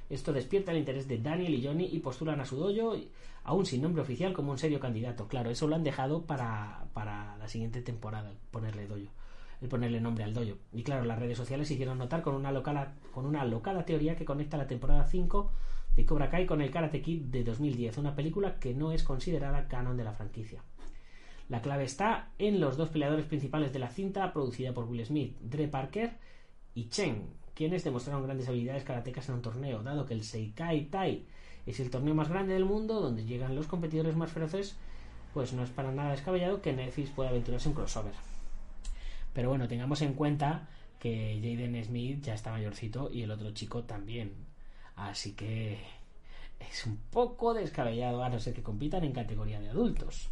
Esto 0.09 0.33
despierta 0.33 0.71
el 0.71 0.77
interés 0.77 1.07
de 1.07 1.17
Daniel 1.17 1.53
y 1.53 1.65
Johnny 1.65 1.89
y 1.91 1.99
postulan 1.99 2.39
a 2.39 2.45
su 2.45 2.57
dojo, 2.57 2.95
aún 3.43 3.65
sin 3.65 3.81
nombre 3.81 4.01
oficial, 4.01 4.33
como 4.33 4.51
un 4.51 4.57
serio 4.57 4.79
candidato. 4.79 5.27
Claro, 5.27 5.49
eso 5.49 5.67
lo 5.67 5.75
han 5.75 5.83
dejado 5.83 6.25
para, 6.25 6.85
para 6.93 7.37
la 7.37 7.47
siguiente 7.47 7.81
temporada, 7.81 8.31
ponerle 8.51 8.87
dojo, 8.87 9.11
el 9.61 9.67
ponerle 9.67 9.99
nombre 9.99 10.23
al 10.23 10.33
dojo. 10.33 10.57
Y 10.73 10.83
claro, 10.83 11.05
las 11.05 11.17
redes 11.17 11.37
sociales 11.37 11.67
se 11.67 11.73
hicieron 11.73 11.97
notar 11.97 12.21
con 12.21 12.35
una, 12.35 12.51
locala, 12.51 12.93
con 13.11 13.25
una 13.25 13.43
locada 13.45 13.85
teoría 13.85 14.15
que 14.15 14.25
conecta 14.25 14.57
la 14.57 14.67
temporada 14.67 15.05
5 15.05 15.51
de 15.95 16.05
Cobra 16.05 16.29
Kai 16.29 16.45
con 16.45 16.61
el 16.61 16.71
Karate 16.71 17.01
Kid 17.01 17.23
de 17.23 17.43
2010, 17.43 17.97
una 17.97 18.15
película 18.15 18.59
que 18.59 18.73
no 18.73 18.91
es 18.91 19.03
considerada 19.03 19.67
canon 19.67 19.97
de 19.97 20.03
la 20.03 20.13
franquicia. 20.13 20.61
La 21.47 21.61
clave 21.61 21.83
está 21.83 22.31
en 22.39 22.59
los 22.59 22.75
dos 22.75 22.89
peleadores 22.89 23.25
principales 23.25 23.71
de 23.71 23.79
la 23.79 23.89
cinta, 23.89 24.33
producida 24.33 24.73
por 24.73 24.85
Will 24.85 25.05
Smith, 25.05 25.37
Dre 25.39 25.67
Parker 25.67 26.17
y 26.73 26.89
Chen, 26.89 27.27
quienes 27.55 27.83
demostraron 27.83 28.23
grandes 28.23 28.47
habilidades 28.47 28.83
karatecas 28.83 29.29
en 29.29 29.35
un 29.35 29.41
torneo, 29.41 29.81
dado 29.81 30.05
que 30.05 30.13
el 30.13 30.23
Seikai 30.23 30.85
Tai 30.85 31.25
es 31.65 31.79
el 31.79 31.89
torneo 31.89 32.13
más 32.13 32.29
grande 32.29 32.53
del 32.53 32.65
mundo, 32.65 33.01
donde 33.01 33.25
llegan 33.25 33.55
los 33.55 33.67
competidores 33.67 34.15
más 34.15 34.31
feroces, 34.31 34.75
pues 35.33 35.53
no 35.53 35.63
es 35.63 35.69
para 35.69 35.91
nada 35.91 36.11
descabellado 36.11 36.61
que 36.61 36.73
Netflix 36.73 37.09
pueda 37.09 37.29
aventurarse 37.29 37.69
en 37.69 37.75
crossover. 37.75 38.13
Pero 39.33 39.49
bueno, 39.49 39.67
tengamos 39.67 40.01
en 40.01 40.13
cuenta 40.13 40.67
que 40.99 41.39
Jaden 41.41 41.83
Smith 41.83 42.21
ya 42.21 42.33
está 42.33 42.51
mayorcito 42.51 43.09
y 43.11 43.23
el 43.23 43.31
otro 43.31 43.51
chico 43.51 43.83
también. 43.83 44.33
Así 44.95 45.33
que 45.33 45.77
es 46.59 46.85
un 46.85 46.97
poco 46.97 47.53
descabellado, 47.53 48.23
a 48.23 48.29
no 48.29 48.39
ser 48.39 48.53
que 48.53 48.63
compitan 48.63 49.03
en 49.03 49.11
categoría 49.11 49.59
de 49.59 49.69
adultos. 49.69 50.29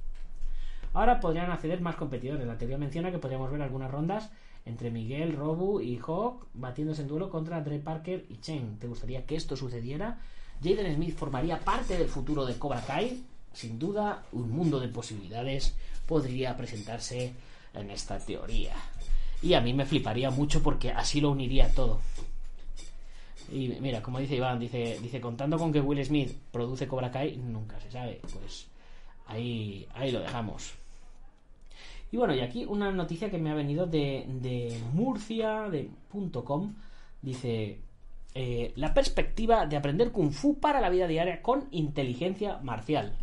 Ahora 0.93 1.19
podrían 1.19 1.51
acceder 1.51 1.81
más 1.81 1.95
competidores. 1.95 2.45
La 2.45 2.57
teoría 2.57 2.77
menciona 2.77 3.11
que 3.11 3.17
podríamos 3.17 3.51
ver 3.51 3.61
algunas 3.61 3.91
rondas 3.91 4.31
entre 4.65 4.91
Miguel, 4.91 5.35
Robu 5.35 5.81
y 5.81 5.97
Hawk 5.97 6.47
batiéndose 6.53 7.01
en 7.01 7.07
duelo 7.07 7.29
contra 7.29 7.61
Dre 7.61 7.79
Parker 7.79 8.25
y 8.29 8.37
Chen. 8.37 8.77
¿Te 8.79 8.87
gustaría 8.87 9.25
que 9.25 9.35
esto 9.35 9.55
sucediera? 9.55 10.19
Jaden 10.63 10.95
Smith 10.95 11.17
formaría 11.17 11.59
parte 11.59 11.97
del 11.97 12.07
futuro 12.07 12.45
de 12.45 12.57
Cobra 12.57 12.81
Kai. 12.85 13.23
Sin 13.53 13.77
duda, 13.77 14.23
un 14.31 14.51
mundo 14.51 14.79
de 14.79 14.87
posibilidades 14.87 15.75
podría 16.07 16.55
presentarse 16.57 17.33
en 17.73 17.91
esta 17.91 18.17
teoría. 18.19 18.73
Y 19.41 19.53
a 19.53 19.61
mí 19.61 19.73
me 19.73 19.85
fliparía 19.85 20.31
mucho 20.31 20.63
porque 20.63 20.91
así 20.91 21.19
lo 21.19 21.31
uniría 21.31 21.69
todo. 21.73 21.99
Y 23.51 23.67
mira, 23.81 24.01
como 24.01 24.19
dice 24.19 24.35
Iván, 24.35 24.59
dice, 24.59 24.97
dice 25.01 25.19
contando 25.19 25.57
con 25.57 25.71
que 25.71 25.81
Will 25.81 26.03
Smith 26.03 26.31
produce 26.51 26.87
Cobra 26.87 27.11
Kai, 27.11 27.35
nunca 27.37 27.79
se 27.81 27.91
sabe. 27.91 28.21
Pues 28.33 28.67
ahí, 29.27 29.87
ahí 29.93 30.11
lo 30.11 30.21
dejamos. 30.21 30.73
Y 32.13 32.17
bueno, 32.17 32.35
y 32.35 32.41
aquí 32.41 32.63
una 32.63 32.91
noticia 32.91 33.31
que 33.31 33.39
me 33.39 33.49
ha 33.49 33.55
venido 33.55 33.87
de, 33.87 34.27
de 34.27 34.79
Murcia, 34.93 35.67
de 35.71 35.89
.com, 36.45 36.75
dice 37.23 37.81
eh, 38.35 38.71
la 38.75 38.93
perspectiva 38.93 39.65
de 39.65 39.77
aprender 39.77 40.11
kung 40.11 40.31
fu 40.31 40.59
para 40.59 40.79
la 40.79 40.91
vida 40.91 41.07
diaria 41.07 41.41
con 41.41 41.67
inteligencia 41.71 42.59
marcial. 42.59 43.17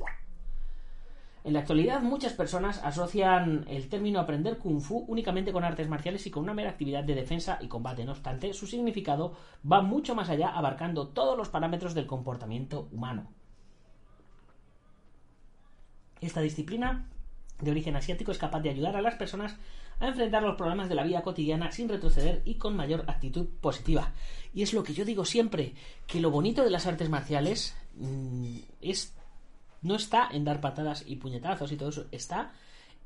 En 1.44 1.52
la 1.52 1.60
actualidad 1.60 2.02
muchas 2.02 2.32
personas 2.32 2.82
asocian 2.82 3.64
el 3.68 3.88
término 3.88 4.18
aprender 4.18 4.58
kung 4.58 4.80
fu 4.80 5.04
únicamente 5.06 5.52
con 5.52 5.62
artes 5.62 5.88
marciales 5.88 6.26
y 6.26 6.32
con 6.32 6.42
una 6.42 6.54
mera 6.54 6.70
actividad 6.70 7.04
de 7.04 7.14
defensa 7.14 7.58
y 7.60 7.68
combate. 7.68 8.04
No 8.04 8.10
obstante, 8.10 8.52
su 8.54 8.66
significado 8.66 9.36
va 9.70 9.82
mucho 9.82 10.16
más 10.16 10.30
allá, 10.30 10.48
abarcando 10.48 11.06
todos 11.06 11.38
los 11.38 11.48
parámetros 11.48 11.94
del 11.94 12.08
comportamiento 12.08 12.88
humano. 12.90 13.30
Esta 16.20 16.40
disciplina 16.40 17.06
de 17.60 17.70
origen 17.70 17.96
asiático 17.96 18.32
es 18.32 18.38
capaz 18.38 18.60
de 18.60 18.70
ayudar 18.70 18.96
a 18.96 19.02
las 19.02 19.14
personas 19.14 19.56
a 19.98 20.08
enfrentar 20.08 20.42
los 20.42 20.56
problemas 20.56 20.88
de 20.88 20.94
la 20.94 21.04
vida 21.04 21.22
cotidiana 21.22 21.70
sin 21.70 21.88
retroceder 21.88 22.42
y 22.44 22.54
con 22.54 22.74
mayor 22.74 23.04
actitud 23.06 23.46
positiva. 23.60 24.12
Y 24.54 24.62
es 24.62 24.72
lo 24.72 24.82
que 24.82 24.94
yo 24.94 25.04
digo 25.04 25.24
siempre, 25.24 25.74
que 26.06 26.20
lo 26.20 26.30
bonito 26.30 26.64
de 26.64 26.70
las 26.70 26.86
artes 26.86 27.08
marciales 27.08 27.76
mmm, 27.96 28.56
es 28.80 29.14
no 29.82 29.96
está 29.96 30.28
en 30.30 30.44
dar 30.44 30.60
patadas 30.60 31.04
y 31.06 31.16
puñetazos 31.16 31.72
y 31.72 31.76
todo 31.76 31.88
eso, 31.88 32.06
está 32.12 32.52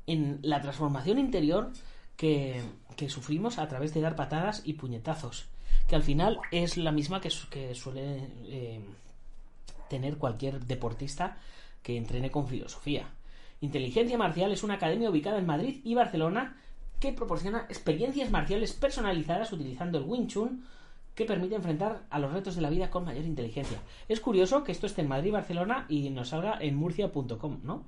en 0.07 0.39
la 0.41 0.61
transformación 0.61 1.19
interior 1.19 1.71
que, 2.17 2.61
que 2.95 3.09
sufrimos 3.09 3.57
a 3.57 3.67
través 3.67 3.93
de 3.93 4.01
dar 4.01 4.15
patadas 4.15 4.61
y 4.65 4.73
puñetazos, 4.73 5.47
que 5.87 5.95
al 5.95 6.03
final 6.03 6.39
es 6.51 6.77
la 6.77 6.91
misma 6.91 7.21
que, 7.21 7.29
que 7.49 7.75
suele 7.75 8.29
eh, 8.45 8.81
tener 9.89 10.17
cualquier 10.17 10.65
deportista 10.65 11.37
que 11.81 11.97
entrene 11.97 12.31
con 12.31 12.47
filosofía. 12.47 13.09
Inteligencia 13.61 14.17
Marcial 14.17 14.51
es 14.51 14.63
una 14.63 14.75
academia 14.75 15.09
ubicada 15.09 15.37
en 15.37 15.45
Madrid 15.45 15.81
y 15.83 15.95
Barcelona 15.95 16.57
que 16.99 17.13
proporciona 17.13 17.65
experiencias 17.69 18.31
marciales 18.31 18.73
personalizadas 18.73 19.51
utilizando 19.51 19.97
el 19.97 20.05
Wing 20.05 20.27
Chun 20.27 20.65
que 21.13 21.25
permite 21.25 21.55
enfrentar 21.55 22.05
a 22.09 22.19
los 22.19 22.33
retos 22.33 22.55
de 22.55 22.61
la 22.61 22.69
vida 22.69 22.89
con 22.89 23.05
mayor 23.05 23.25
inteligencia. 23.25 23.79
Es 24.09 24.19
curioso 24.19 24.63
que 24.63 24.71
esto 24.71 24.85
esté 24.85 25.01
en 25.01 25.07
Madrid 25.07 25.31
Barcelona 25.31 25.85
y 25.87 26.09
nos 26.09 26.29
salga 26.29 26.57
en 26.59 26.75
murcia.com, 26.75 27.59
¿no? 27.63 27.85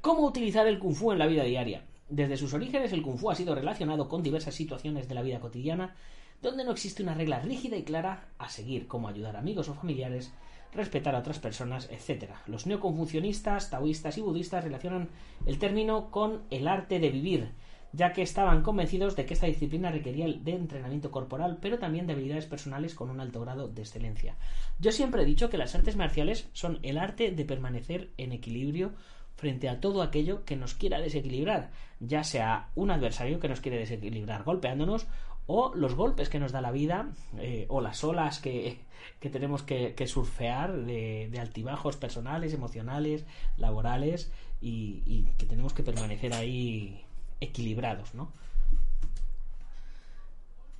¿Cómo 0.00 0.26
utilizar 0.26 0.66
el 0.66 0.78
kung 0.78 0.94
fu 0.94 1.12
en 1.12 1.18
la 1.18 1.26
vida 1.26 1.42
diaria? 1.44 1.84
Desde 2.08 2.36
sus 2.36 2.54
orígenes 2.54 2.92
el 2.92 3.02
kung 3.02 3.18
fu 3.18 3.30
ha 3.30 3.34
sido 3.34 3.54
relacionado 3.54 4.08
con 4.08 4.22
diversas 4.22 4.54
situaciones 4.54 5.08
de 5.08 5.14
la 5.14 5.22
vida 5.22 5.40
cotidiana 5.40 5.96
donde 6.42 6.64
no 6.64 6.72
existe 6.72 7.02
una 7.02 7.14
regla 7.14 7.40
rígida 7.40 7.76
y 7.76 7.84
clara 7.84 8.28
a 8.38 8.48
seguir, 8.48 8.86
como 8.86 9.08
ayudar 9.08 9.36
a 9.36 9.38
amigos 9.38 9.68
o 9.68 9.74
familiares, 9.74 10.32
respetar 10.74 11.14
a 11.14 11.20
otras 11.20 11.38
personas, 11.38 11.88
etc. 11.90 12.30
Los 12.46 12.66
neoconfucionistas, 12.66 13.70
taoístas 13.70 14.18
y 14.18 14.20
budistas 14.20 14.64
relacionan 14.64 15.08
el 15.46 15.58
término 15.58 16.10
con 16.10 16.42
el 16.50 16.68
arte 16.68 16.98
de 16.98 17.10
vivir, 17.10 17.52
ya 17.92 18.12
que 18.12 18.22
estaban 18.22 18.62
convencidos 18.62 19.14
de 19.14 19.24
que 19.24 19.34
esta 19.34 19.46
disciplina 19.46 19.90
requería 19.90 20.26
de 20.26 20.52
entrenamiento 20.52 21.10
corporal, 21.10 21.58
pero 21.60 21.78
también 21.78 22.06
de 22.06 22.14
habilidades 22.14 22.46
personales 22.46 22.94
con 22.94 23.08
un 23.08 23.20
alto 23.20 23.40
grado 23.40 23.68
de 23.68 23.82
excelencia. 23.82 24.36
Yo 24.80 24.90
siempre 24.90 25.22
he 25.22 25.26
dicho 25.26 25.48
que 25.48 25.58
las 25.58 25.74
artes 25.74 25.96
marciales 25.96 26.48
son 26.52 26.80
el 26.82 26.98
arte 26.98 27.30
de 27.30 27.44
permanecer 27.44 28.10
en 28.16 28.32
equilibrio 28.32 28.92
frente 29.36 29.68
a 29.68 29.80
todo 29.80 30.02
aquello 30.02 30.44
que 30.44 30.56
nos 30.56 30.74
quiera 30.74 31.00
desequilibrar, 31.00 31.70
ya 32.00 32.24
sea 32.24 32.70
un 32.74 32.90
adversario 32.90 33.40
que 33.40 33.48
nos 33.48 33.60
quiere 33.60 33.78
desequilibrar 33.78 34.44
golpeándonos 34.44 35.06
o 35.46 35.74
los 35.74 35.94
golpes 35.94 36.28
que 36.28 36.40
nos 36.40 36.52
da 36.52 36.60
la 36.60 36.70
vida 36.70 37.10
eh, 37.38 37.66
o 37.68 37.80
las 37.80 38.02
olas 38.04 38.38
que, 38.38 38.80
que 39.20 39.30
tenemos 39.30 39.62
que, 39.62 40.06
surfear 40.06 40.74
de, 40.84 41.38
altibajos 41.40 41.96
personales, 41.96 42.52
emocionales, 42.54 43.26
laborales 43.56 44.32
y, 44.60 45.02
y 45.06 45.28
que 45.36 45.46
tenemos 45.46 45.74
que 45.74 45.82
permanecer 45.82 46.32
ahí 46.32 47.04
equilibrados, 47.40 48.14
¿no? 48.14 48.32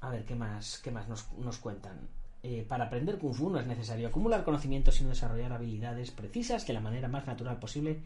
A 0.01 0.11
ver, 0.11 0.25
¿qué 0.25 0.35
más, 0.35 0.81
qué 0.85 0.91
más 0.91 1.09
nos, 1.09 1.33
nos 1.33 1.59
cuentan? 1.59 2.09
Eh, 2.43 2.63
para 2.69 2.85
aprender 2.85 3.19
Kung 3.19 3.33
Fu 3.33 3.49
no 3.49 3.59
es 3.59 3.67
necesario 3.67 4.09
acumular 4.09 4.45
conocimientos, 4.45 4.97
sino 4.97 5.09
desarrollar 5.09 5.55
habilidades 5.55 6.11
precisas 6.11 6.67
de 6.67 6.75
la 6.75 6.81
manera 6.81 7.09
más 7.09 7.27
natural 7.27 7.59
posible 7.59 8.01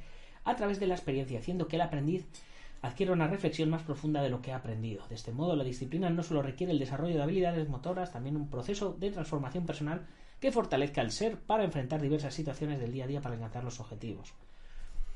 a 0.45 0.55
través 0.55 0.79
de 0.79 0.87
la 0.87 0.95
experiencia, 0.95 1.41
haciendo 1.41 1.67
que 1.67 1.75
el 1.75 1.83
aprendiz 1.83 2.25
adquiera 2.83 3.13
una 3.13 3.27
reflexión 3.27 3.71
más 3.71 3.83
profunda 3.83 4.23
de 4.23 4.31
lo 4.31 4.41
que 4.41 4.53
ha 4.53 4.57
aprendido. 4.57 5.07
De 5.09 5.15
este 5.15 5.33
modo, 5.33 5.57
la 5.57 5.65
disciplina 5.65 6.11
no 6.11 6.23
solo 6.23 6.43
requiere 6.43 6.73
el 6.73 6.79
desarrollo 6.79 7.17
de 7.17 7.23
habilidades 7.23 7.69
motoras, 7.69 8.13
también 8.13 8.37
un 8.37 8.49
proceso 8.49 8.97
de 8.99 9.11
transformación 9.11 9.67
personal 9.67 10.07
que 10.41 10.53
fortalezca 10.53 11.01
el 11.01 11.11
ser 11.11 11.39
para 11.39 11.65
enfrentar 11.65 12.01
diversas 12.01 12.35
situaciones 12.35 12.79
del 12.79 12.93
día 12.93 13.05
a 13.05 13.09
día 13.09 13.21
para 13.21 13.35
alcanzar 13.35 13.65
los 13.65 13.81
objetivos. 13.81 14.35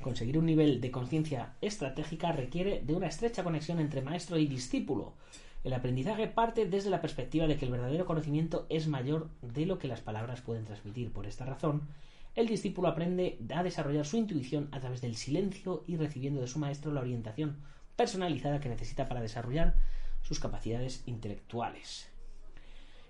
Conseguir 0.01 0.37
un 0.37 0.45
nivel 0.45 0.81
de 0.81 0.91
conciencia 0.91 1.53
estratégica 1.61 2.33
requiere 2.33 2.81
de 2.81 2.93
una 2.93 3.07
estrecha 3.07 3.43
conexión 3.43 3.79
entre 3.79 4.01
maestro 4.01 4.37
y 4.37 4.47
discípulo. 4.47 5.13
El 5.63 5.71
aprendizaje 5.71 6.27
parte 6.27 6.65
desde 6.65 6.89
la 6.89 6.99
perspectiva 6.99 7.47
de 7.47 7.55
que 7.55 7.63
el 7.63 7.71
verdadero 7.71 8.05
conocimiento 8.05 8.65
es 8.67 8.87
mayor 8.87 9.29
de 9.41 9.65
lo 9.65 9.79
que 9.79 9.87
las 9.87 10.01
palabras 10.01 10.41
pueden 10.41 10.65
transmitir. 10.65 11.13
Por 11.13 11.25
esta 11.25 11.45
razón, 11.45 11.83
el 12.35 12.47
discípulo 12.47 12.87
aprende 12.87 13.39
a 13.53 13.63
desarrollar 13.63 14.05
su 14.05 14.17
intuición 14.17 14.69
a 14.71 14.79
través 14.79 15.01
del 15.01 15.15
silencio 15.15 15.83
y 15.87 15.97
recibiendo 15.97 16.41
de 16.41 16.47
su 16.47 16.59
maestro 16.59 16.91
la 16.91 17.01
orientación 17.01 17.57
personalizada 17.95 18.59
que 18.59 18.69
necesita 18.69 19.07
para 19.07 19.21
desarrollar 19.21 19.75
sus 20.21 20.39
capacidades 20.39 21.03
intelectuales. 21.05 22.09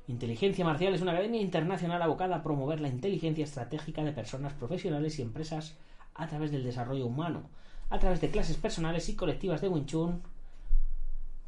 Inteligencia 0.08 0.66
Marcial 0.66 0.94
es 0.94 1.02
una 1.02 1.14
academia 1.14 1.42
internacional 1.42 2.02
abocada 2.02 2.36
a 2.36 2.44
promover 2.44 2.82
la 2.82 2.90
inteligencia 2.90 3.46
estratégica 3.46 4.04
de 4.04 4.12
personas 4.12 4.54
profesionales 4.54 5.18
y 5.18 5.22
empresas 5.22 5.78
a 6.14 6.28
través 6.28 6.52
del 6.52 6.64
desarrollo 6.64 7.06
humano, 7.06 7.50
a 7.90 8.00
través 8.00 8.20
de 8.20 8.30
clases 8.30 8.58
personales 8.58 9.08
y 9.08 9.16
colectivas 9.16 9.62
de 9.62 9.70
Wing 9.70 9.86
Chun 9.86 10.22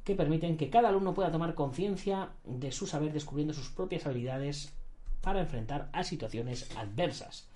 que 0.06 0.16
permiten 0.16 0.56
que 0.56 0.70
cada 0.70 0.90
alumno 0.90 1.14
pueda 1.14 1.32
tomar 1.32 1.56
conciencia 1.56 2.30
de 2.46 2.72
su 2.72 2.86
saber 2.86 3.12
descubriendo 3.12 3.54
sus 3.54 3.70
propias 3.70 4.06
habilidades 4.06 4.74
para 5.22 5.42
enfrentar 5.42 5.90
a 5.92 6.04
situaciones 6.04 6.70
adversas. 6.78 7.50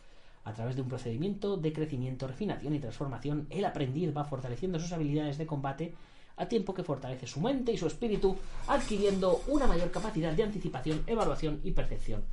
A 0.50 0.54
través 0.54 0.76
de 0.76 0.82
un 0.82 0.89
procedimiento 0.89 1.58
de 1.58 1.72
crecimiento, 1.72 2.28
refinación 2.28 2.74
y 2.74 2.80
transformación, 2.80 3.45
el 3.52 3.66
aprendiz 3.66 4.10
va 4.18 4.26
fortaleciendo 4.26 4.80
sus 4.80 4.91
habilidades 4.91 5.38
de 5.38 5.45
combate 5.45 5.93
a 6.38 6.47
tiempo 6.47 6.74
que 6.74 6.84
fortalece 6.84 7.28
su 7.28 7.39
mente 7.39 7.72
y 7.72 7.78
su 7.78 7.86
espíritu, 7.86 8.36
adquiriendo 8.68 9.43
una 9.47 9.68
mayor 9.68 9.91
capacidad 9.91 10.34
de 10.34 10.41
anticipación, 10.41 11.04
evaluación 11.06 11.60
y 11.64 11.72
percepción. 11.72 12.24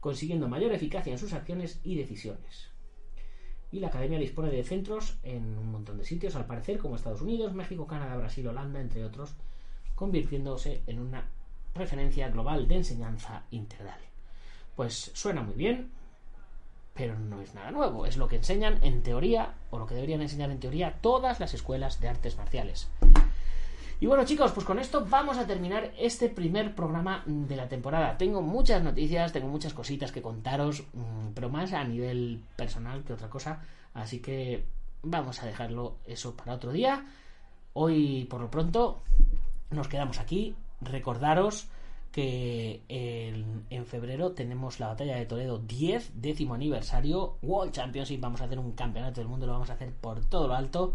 consiguiendo 0.00 0.48
mayor 0.48 0.72
eficacia 0.72 1.12
en 1.12 1.18
sus 1.18 1.32
acciones 1.32 1.78
y 1.84 1.94
decisiones. 1.94 2.68
Y 3.70 3.78
la 3.78 3.86
academia 3.86 4.18
dispone 4.18 4.50
de 4.50 4.64
centros 4.64 5.16
en 5.22 5.56
un 5.56 5.70
montón 5.70 5.96
de 5.96 6.04
sitios, 6.04 6.34
al 6.34 6.44
parecer, 6.44 6.78
como 6.78 6.96
Estados 6.96 7.22
Unidos, 7.22 7.54
México, 7.54 7.86
Canadá, 7.86 8.16
Brasil, 8.16 8.48
Holanda, 8.48 8.80
entre 8.80 9.04
otros, 9.04 9.32
convirtiéndose 9.94 10.82
en 10.88 10.98
una 10.98 11.30
referencia 11.72 12.28
global 12.30 12.66
de 12.66 12.78
enseñanza 12.78 13.44
integral. 13.52 14.00
Pues 14.74 15.12
suena 15.14 15.40
muy 15.40 15.54
bien, 15.54 15.92
pero 16.94 17.18
no 17.18 17.40
es 17.40 17.54
nada 17.54 17.70
nuevo, 17.70 18.06
es 18.06 18.16
lo 18.16 18.28
que 18.28 18.36
enseñan 18.36 18.78
en 18.82 19.02
teoría, 19.02 19.54
o 19.70 19.78
lo 19.78 19.86
que 19.86 19.94
deberían 19.94 20.22
enseñar 20.22 20.50
en 20.50 20.60
teoría 20.60 20.98
todas 21.00 21.40
las 21.40 21.54
escuelas 21.54 22.00
de 22.00 22.08
artes 22.08 22.36
marciales. 22.36 22.88
Y 24.02 24.06
bueno 24.06 24.24
chicos, 24.24 24.50
pues 24.50 24.66
con 24.66 24.80
esto 24.80 25.06
vamos 25.08 25.38
a 25.38 25.46
terminar 25.46 25.92
este 25.96 26.28
primer 26.28 26.74
programa 26.74 27.22
de 27.24 27.54
la 27.54 27.68
temporada. 27.68 28.18
Tengo 28.18 28.42
muchas 28.42 28.82
noticias, 28.82 29.32
tengo 29.32 29.46
muchas 29.46 29.74
cositas 29.74 30.10
que 30.10 30.20
contaros, 30.20 30.82
mm, 30.92 31.28
pero 31.34 31.48
más 31.48 31.72
a 31.72 31.84
nivel 31.84 32.42
personal 32.56 33.04
que 33.04 33.12
otra 33.12 33.30
cosa. 33.30 33.62
Así 33.94 34.18
que 34.18 34.64
vamos 35.02 35.40
a 35.40 35.46
dejarlo 35.46 35.98
eso 36.04 36.36
para 36.36 36.54
otro 36.54 36.72
día. 36.72 37.06
Hoy 37.74 38.24
por 38.24 38.40
lo 38.40 38.50
pronto 38.50 39.04
nos 39.70 39.86
quedamos 39.86 40.18
aquí. 40.18 40.56
Recordaros 40.80 41.68
que 42.12 42.82
en, 42.88 43.86
febrero 43.86 44.32
tenemos 44.32 44.78
la 44.78 44.88
batalla 44.88 45.16
de 45.16 45.26
Toledo 45.26 45.58
10, 45.58 46.12
décimo 46.14 46.54
aniversario, 46.54 47.38
World 47.42 47.72
Championship, 47.72 48.20
vamos 48.20 48.40
a 48.40 48.44
hacer 48.44 48.58
un 48.58 48.72
campeonato 48.72 49.20
del 49.20 49.28
mundo, 49.28 49.46
lo 49.46 49.54
vamos 49.54 49.70
a 49.70 49.72
hacer 49.72 49.92
por 49.92 50.24
todo 50.24 50.46
lo 50.46 50.54
alto. 50.54 50.94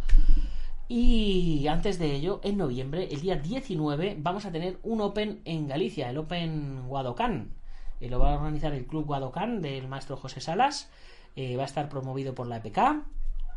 Y 0.87 1.67
antes 1.67 1.99
de 1.99 2.15
ello, 2.15 2.39
en 2.43 2.57
noviembre, 2.57 3.09
el 3.11 3.19
día 3.19 3.35
19, 3.35 4.15
vamos 4.19 4.45
a 4.45 4.51
tener 4.51 4.79
un 4.83 5.01
Open 5.01 5.41
en 5.43 5.67
Galicia, 5.67 6.09
el 6.09 6.17
Open 6.17 6.87
Guadocán. 6.87 7.51
Eh, 7.99 8.09
lo 8.09 8.19
va 8.19 8.31
a 8.31 8.37
organizar 8.37 8.73
el 8.73 8.85
Club 8.85 9.05
Guadocán 9.05 9.61
del 9.61 9.87
maestro 9.87 10.15
José 10.15 10.39
Salas. 10.39 10.89
Eh, 11.35 11.57
va 11.57 11.63
a 11.63 11.65
estar 11.65 11.89
promovido 11.89 12.33
por 12.33 12.47
la 12.47 12.57
EPK. 12.57 13.03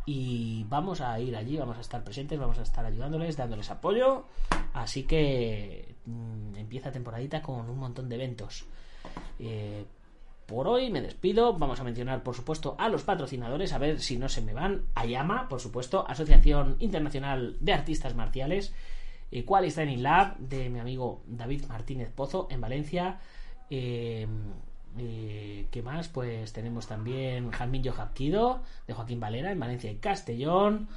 Y 0.05 0.65
vamos 0.67 0.99
a 1.01 1.19
ir 1.19 1.35
allí, 1.35 1.57
vamos 1.57 1.77
a 1.77 1.81
estar 1.81 2.03
presentes, 2.03 2.39
vamos 2.39 2.57
a 2.57 2.63
estar 2.63 2.85
ayudándoles, 2.85 3.37
dándoles 3.37 3.69
apoyo. 3.69 4.25
Así 4.73 5.03
que 5.03 5.95
mmm, 6.05 6.55
empieza 6.55 6.91
temporadita 6.91 7.41
con 7.41 7.69
un 7.69 7.77
montón 7.77 8.09
de 8.09 8.15
eventos. 8.15 8.65
Eh, 9.39 9.85
por 10.45 10.67
hoy 10.67 10.89
me 10.89 11.01
despido. 11.01 11.53
Vamos 11.53 11.79
a 11.79 11.83
mencionar, 11.83 12.23
por 12.23 12.35
supuesto, 12.35 12.75
a 12.77 12.89
los 12.89 13.03
patrocinadores, 13.03 13.73
a 13.73 13.77
ver 13.77 13.99
si 13.99 14.17
no 14.17 14.27
se 14.27 14.41
me 14.41 14.53
van. 14.53 14.83
Ayama, 14.95 15.47
por 15.47 15.61
supuesto, 15.61 16.05
Asociación 16.07 16.75
Internacional 16.79 17.57
de 17.59 17.73
Artistas 17.73 18.15
Marciales. 18.15 18.73
Eh, 19.31 19.45
Quality 19.45 19.73
Training 19.73 20.03
Lab, 20.03 20.37
de 20.39 20.69
mi 20.69 20.79
amigo 20.79 21.21
David 21.25 21.65
Martínez 21.67 22.11
Pozo, 22.11 22.47
en 22.49 22.59
Valencia. 22.59 23.19
Eh, 23.69 24.27
eh, 24.97 25.67
¿Qué 25.71 25.81
más? 25.81 26.07
Pues 26.07 26.53
tenemos 26.53 26.87
también 26.87 27.51
Jamillo 27.51 27.93
Hapkido, 27.93 28.61
de 28.87 28.93
Joaquín 28.93 29.19
Valera, 29.19 29.51
en 29.51 29.59
Valencia 29.59 29.91
y 29.91 29.95
Castellón. 29.95 30.87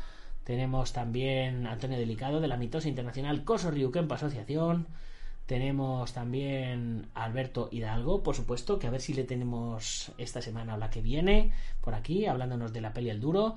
Tenemos 0.45 0.92
también 0.92 1.66
Antonio 1.66 1.99
Delicado, 1.99 2.40
de 2.40 2.49
la 2.49 2.57
mitosa 2.57 2.88
internacional 2.88 3.45
Coso 3.45 3.70
Ryukempa 3.70 4.16
Asociación. 4.16 4.86
Tenemos 5.47 6.12
también 6.12 7.07
Alberto 7.14 7.68
Hidalgo, 7.70 8.22
por 8.22 8.34
supuesto, 8.34 8.78
que 8.78 8.86
a 8.86 8.90
ver 8.90 9.01
si 9.01 9.12
le 9.12 9.24
tenemos 9.24 10.12
esta 10.16 10.40
semana 10.40 10.74
o 10.74 10.78
la 10.78 10.90
que 10.90 11.03
viene 11.03 11.53
por 11.82 11.95
aquí, 11.95 12.26
hablándonos 12.26 12.72
de 12.72 12.80
la 12.80 12.92
peli 12.92 13.11
El 13.11 13.20
Duro. 13.20 13.57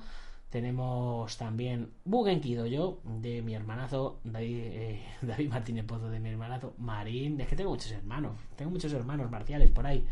Tenemos 0.50 1.36
también 1.36 1.90
Bugen 2.04 2.40
Kidoyo, 2.40 3.00
de 3.04 3.42
mi 3.42 3.54
hermanazo 3.54 4.18
David, 4.24 4.60
eh, 4.62 5.02
David 5.22 5.48
Martínez 5.50 5.84
Pozo, 5.84 6.08
de 6.08 6.20
mi 6.20 6.30
hermanazo 6.30 6.74
Marín. 6.78 7.40
Es 7.40 7.48
que 7.48 7.56
tengo 7.56 7.70
muchos 7.70 7.92
hermanos, 7.92 8.36
tengo 8.56 8.70
muchos 8.70 8.92
hermanos 8.92 9.30
marciales 9.30 9.70
por 9.70 9.86
ahí. 9.86 10.06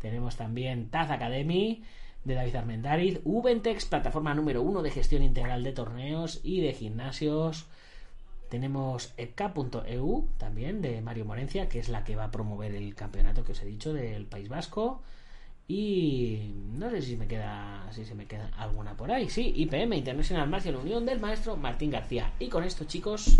Tenemos 0.00 0.36
también 0.36 0.88
Taz 0.88 1.10
Academy, 1.10 1.82
de 2.24 2.34
David 2.34 2.56
Armendariz. 2.56 3.20
Ubentex, 3.24 3.86
plataforma 3.86 4.34
número 4.34 4.62
uno 4.62 4.82
de 4.82 4.90
gestión 4.90 5.22
integral 5.22 5.64
de 5.64 5.72
torneos 5.72 6.40
y 6.42 6.60
de 6.60 6.72
gimnasios. 6.72 7.66
Tenemos 8.48 9.14
epk.eu 9.16 10.28
también 10.38 10.82
de 10.82 11.00
Mario 11.00 11.24
Morencia, 11.24 11.68
que 11.68 11.78
es 11.78 11.88
la 11.88 12.04
que 12.04 12.16
va 12.16 12.24
a 12.24 12.30
promover 12.30 12.74
el 12.74 12.94
campeonato 12.94 13.44
que 13.44 13.52
os 13.52 13.62
he 13.62 13.66
dicho 13.66 13.92
del 13.92 14.26
País 14.26 14.48
Vasco. 14.48 15.02
Y 15.68 16.54
no 16.72 16.90
sé 16.90 17.02
si 17.02 17.16
me 17.16 17.26
queda 17.26 17.88
si 17.92 18.04
se 18.04 18.14
me 18.14 18.26
queda 18.26 18.50
alguna 18.56 18.96
por 18.96 19.10
ahí. 19.10 19.28
Sí, 19.28 19.52
IPM 19.56 19.96
International 19.96 20.48
Martial 20.48 20.76
Unión 20.76 21.06
del 21.06 21.20
maestro 21.20 21.56
Martín 21.56 21.90
García. 21.90 22.32
Y 22.38 22.48
con 22.48 22.64
esto, 22.64 22.84
chicos, 22.84 23.36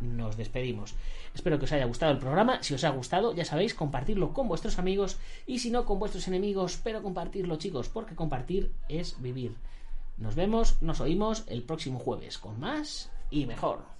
nos 0.00 0.36
despedimos. 0.36 0.94
Espero 1.34 1.58
que 1.58 1.64
os 1.64 1.72
haya 1.72 1.86
gustado 1.86 2.12
el 2.12 2.18
programa. 2.18 2.62
Si 2.62 2.74
os 2.74 2.84
ha 2.84 2.90
gustado, 2.90 3.34
ya 3.34 3.44
sabéis, 3.44 3.74
compartirlo 3.74 4.32
con 4.32 4.48
vuestros 4.48 4.78
amigos 4.78 5.18
y 5.46 5.58
si 5.58 5.70
no, 5.70 5.84
con 5.84 5.98
vuestros 5.98 6.28
enemigos, 6.28 6.78
pero 6.82 7.02
compartirlo, 7.02 7.56
chicos, 7.56 7.88
porque 7.88 8.14
compartir 8.14 8.72
es 8.88 9.20
vivir. 9.20 9.56
Nos 10.16 10.34
vemos, 10.34 10.80
nos 10.80 11.00
oímos 11.00 11.44
el 11.48 11.62
próximo 11.62 11.98
jueves 11.98 12.38
con 12.38 12.58
más 12.58 13.10
y 13.30 13.46
mejor. 13.46 13.95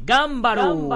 Gámbaro. 0.00 0.88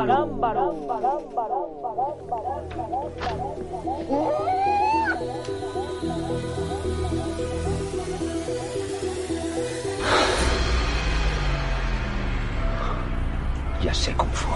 Ya 13.83 13.95
sé 13.95 14.13
cómo 14.17 14.33
fue. 14.33 14.53